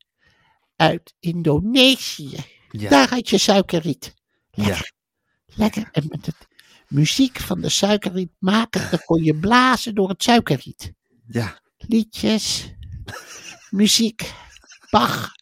uit 0.76 1.14
Indonesië. 1.20 2.36
Ja. 2.70 2.88
Daar 2.88 3.08
had 3.08 3.28
je 3.28 3.38
suikerriet. 3.38 4.14
Ja. 4.50 4.64
Lekker. 4.64 4.92
Lekker. 5.46 5.88
En 5.92 6.04
met 6.08 6.24
de 6.24 6.32
muziek 6.88 7.38
van 7.38 7.60
de 7.60 7.68
suikerriet 7.68 8.32
maken, 8.38 8.90
dan 8.90 9.00
kon 9.04 9.22
je 9.22 9.34
blazen 9.34 9.94
door 9.94 10.08
het 10.08 10.22
suikerriet. 10.22 10.92
Ja. 11.26 11.60
Liedjes, 11.76 12.72
muziek, 13.70 14.32
Bach. 14.90 15.32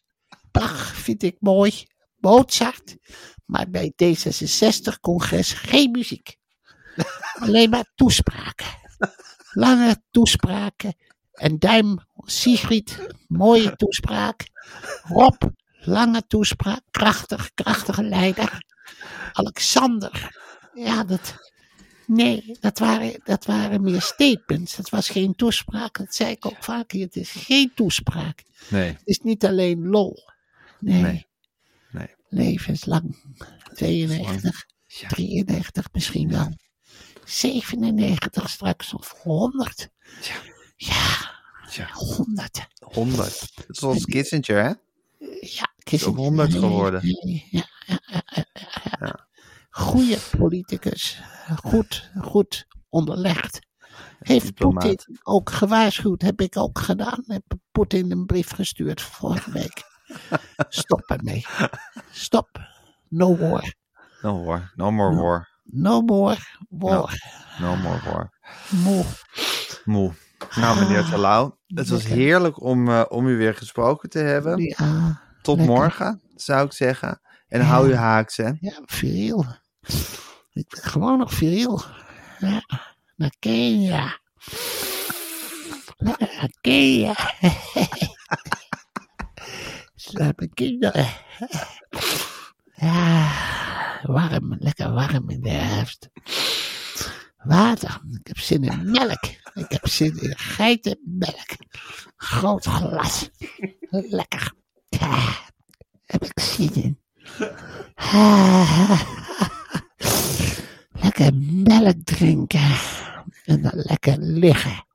Bach 0.51 0.95
vind 0.95 1.23
ik 1.23 1.35
mooi. 1.39 1.87
Mozart. 2.15 2.95
Maar 3.47 3.69
bij 3.69 3.93
D66-congres 4.03 5.53
geen 5.53 5.91
muziek. 5.91 6.35
Alleen 7.43 7.69
maar 7.69 7.91
toespraken. 7.95 8.67
Lange 9.51 10.01
toespraken. 10.11 10.95
En 11.31 11.59
Duim, 11.59 11.99
Sigrid, 12.15 13.07
mooie 13.27 13.75
toespraak. 13.75 14.43
Rob, 15.03 15.41
lange 15.79 16.27
toespraak. 16.27 16.81
Krachtig, 16.91 17.51
krachtige 17.53 18.03
leider. 18.03 18.63
Alexander. 19.31 20.35
Ja, 20.73 21.03
dat. 21.03 21.35
Nee, 22.05 22.57
dat 22.59 22.79
waren, 22.79 23.21
dat 23.23 23.45
waren 23.45 23.81
meer 23.81 24.01
statements. 24.01 24.75
Het 24.75 24.89
was 24.89 25.09
geen 25.09 25.35
toespraak. 25.35 25.97
Dat 25.97 26.15
zei 26.15 26.31
ik 26.31 26.45
ook 26.45 26.63
vaak 26.63 26.91
hier. 26.91 27.05
Het 27.05 27.15
is 27.15 27.31
geen 27.31 27.71
toespraak. 27.75 28.43
Nee. 28.69 28.89
Het 28.89 29.01
is 29.07 29.19
niet 29.19 29.45
alleen 29.45 29.87
lol. 29.87 30.19
Nee. 30.79 31.01
Nee. 31.01 31.27
Levenslang. 32.27 33.15
92, 33.73 34.65
Ja. 34.85 35.07
93 35.07 35.87
misschien 35.91 36.29
wel. 36.29 36.57
97 37.25 38.49
straks 38.49 38.93
of 38.93 39.11
100. 39.23 39.89
Ja. 40.19 40.35
Ja, 40.77 41.27
Ja. 41.71 41.89
100. 41.91 42.67
100. 42.79 43.51
Dat 43.67 43.79
was 43.79 44.05
Kissinger, 44.05 44.63
hè? 44.63 44.73
Ja, 45.39 45.73
is 45.83 46.03
ook 46.03 46.15
100 46.15 46.53
geworden. 46.53 47.01
Ja, 47.49 47.65
ja. 48.99 49.27
Goeie 49.69 50.17
politicus. 50.37 51.21
Goed, 51.63 52.11
goed 52.21 52.67
onderlegd. 52.89 53.59
Heeft. 54.19 54.53
Poetin 54.53 54.99
ook 55.23 55.49
gewaarschuwd? 55.51 56.21
Heb 56.21 56.41
ik 56.41 56.57
ook 56.57 56.79
gedaan. 56.79 57.23
Heb 57.27 57.43
Poetin 57.71 58.11
een 58.11 58.25
brief 58.25 58.49
gestuurd 58.49 59.01
vorige 59.01 59.51
week. 59.51 59.83
Stop 60.69 61.01
ermee. 61.09 61.45
Stop. 62.11 62.49
No 63.09 63.37
war. 63.37 63.73
No 64.21 64.43
war. 64.45 64.71
No 64.75 64.91
more 64.91 65.15
war. 65.15 65.47
No 65.63 66.01
more 66.01 66.37
war. 66.69 67.13
No 67.59 67.75
more 67.75 67.99
war. 68.05 68.31
Moe. 68.69 69.03
Moe. 69.85 70.13
Nou, 70.55 70.79
meneer 70.79 71.05
Terlouw, 71.05 71.57
het 71.67 71.89
was 71.89 72.03
lekker. 72.03 72.17
heerlijk 72.17 72.61
om, 72.61 72.89
eh, 72.89 73.03
om 73.09 73.27
u 73.27 73.37
weer 73.37 73.55
gesproken 73.55 74.09
te 74.09 74.19
hebben. 74.19 74.61
Ja, 74.61 75.21
Tot 75.41 75.57
lekker. 75.57 75.75
morgen, 75.75 76.21
zou 76.35 76.65
ik 76.65 76.73
zeggen. 76.73 77.21
En 77.47 77.61
hou 77.61 77.89
u 77.89 77.95
haaks, 77.95 78.37
hè? 78.37 78.51
ja, 78.59 78.81
viriel. 78.85 79.45
Ik 80.51 80.67
ben 80.69 80.81
gewoon 80.83 81.17
nog 81.17 81.33
viriel. 81.33 81.81
Ja, 82.39 82.61
naar 83.15 83.33
Kenia. 83.39 84.19
Naar 85.97 86.49
Kenia. 86.61 87.15
Naar 90.11 90.33
mijn 90.35 90.53
kinderen. 90.53 91.07
Ja, 92.75 93.31
warm, 94.03 94.55
lekker 94.59 94.93
warm 94.93 95.29
in 95.29 95.41
de 95.41 95.49
herfst. 95.49 96.09
Water, 97.37 98.01
ik 98.11 98.27
heb 98.27 98.37
zin 98.37 98.63
in 98.63 98.91
melk. 98.91 99.23
Ik 99.53 99.65
heb 99.67 99.87
zin 99.87 100.21
in 100.21 100.37
geitenmelk. 100.37 101.55
Groot 102.15 102.65
glas. 102.65 103.29
Lekker. 103.89 104.53
Ja, 104.89 105.33
heb 106.05 106.23
ik 106.23 106.39
zin 106.39 106.73
in. 106.73 106.99
Lekker 110.91 111.33
melk 111.35 111.95
drinken. 112.03 112.75
En 113.45 113.61
dan 113.61 113.71
lekker 113.73 114.17
liggen. 114.19 114.85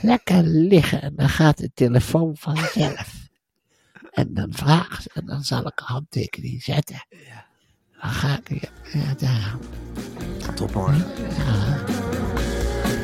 Lekker 0.00 0.42
liggen. 0.42 1.02
En 1.02 1.16
dan 1.16 1.28
gaat 1.28 1.58
de 1.58 1.70
telefoon 1.74 2.36
vanzelf. 2.36 3.21
En 4.12 4.34
dan 4.34 4.52
vraagt 4.52 5.02
ze, 5.02 5.10
en 5.14 5.26
dan 5.26 5.42
zal 5.42 5.66
ik 5.66 5.80
een 5.80 5.86
handtekening 5.86 6.62
zetten. 6.62 7.06
Dan 8.00 8.10
ga 8.10 8.38
ik, 8.44 8.60
ja, 8.60 8.68
ja, 8.92 9.14
daar. 9.18 9.56
Top 10.54 10.72
hoor. 10.72 10.94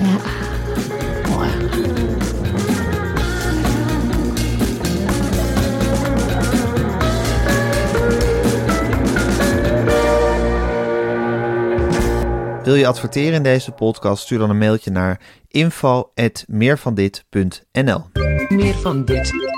Ja. 0.00 0.18
Mooi. 1.28 1.50
Wil 12.64 12.74
je 12.74 12.86
adverteren 12.86 13.34
in 13.34 13.42
deze 13.42 13.72
podcast? 13.72 14.22
Stuur 14.22 14.38
dan 14.38 14.50
een 14.50 14.59
mailtje 14.59 14.90
naar 14.90 15.20
info@meervandit.nl. 15.48 18.04
Meer 18.48 18.74
van 18.74 19.04
dit. 19.04 19.57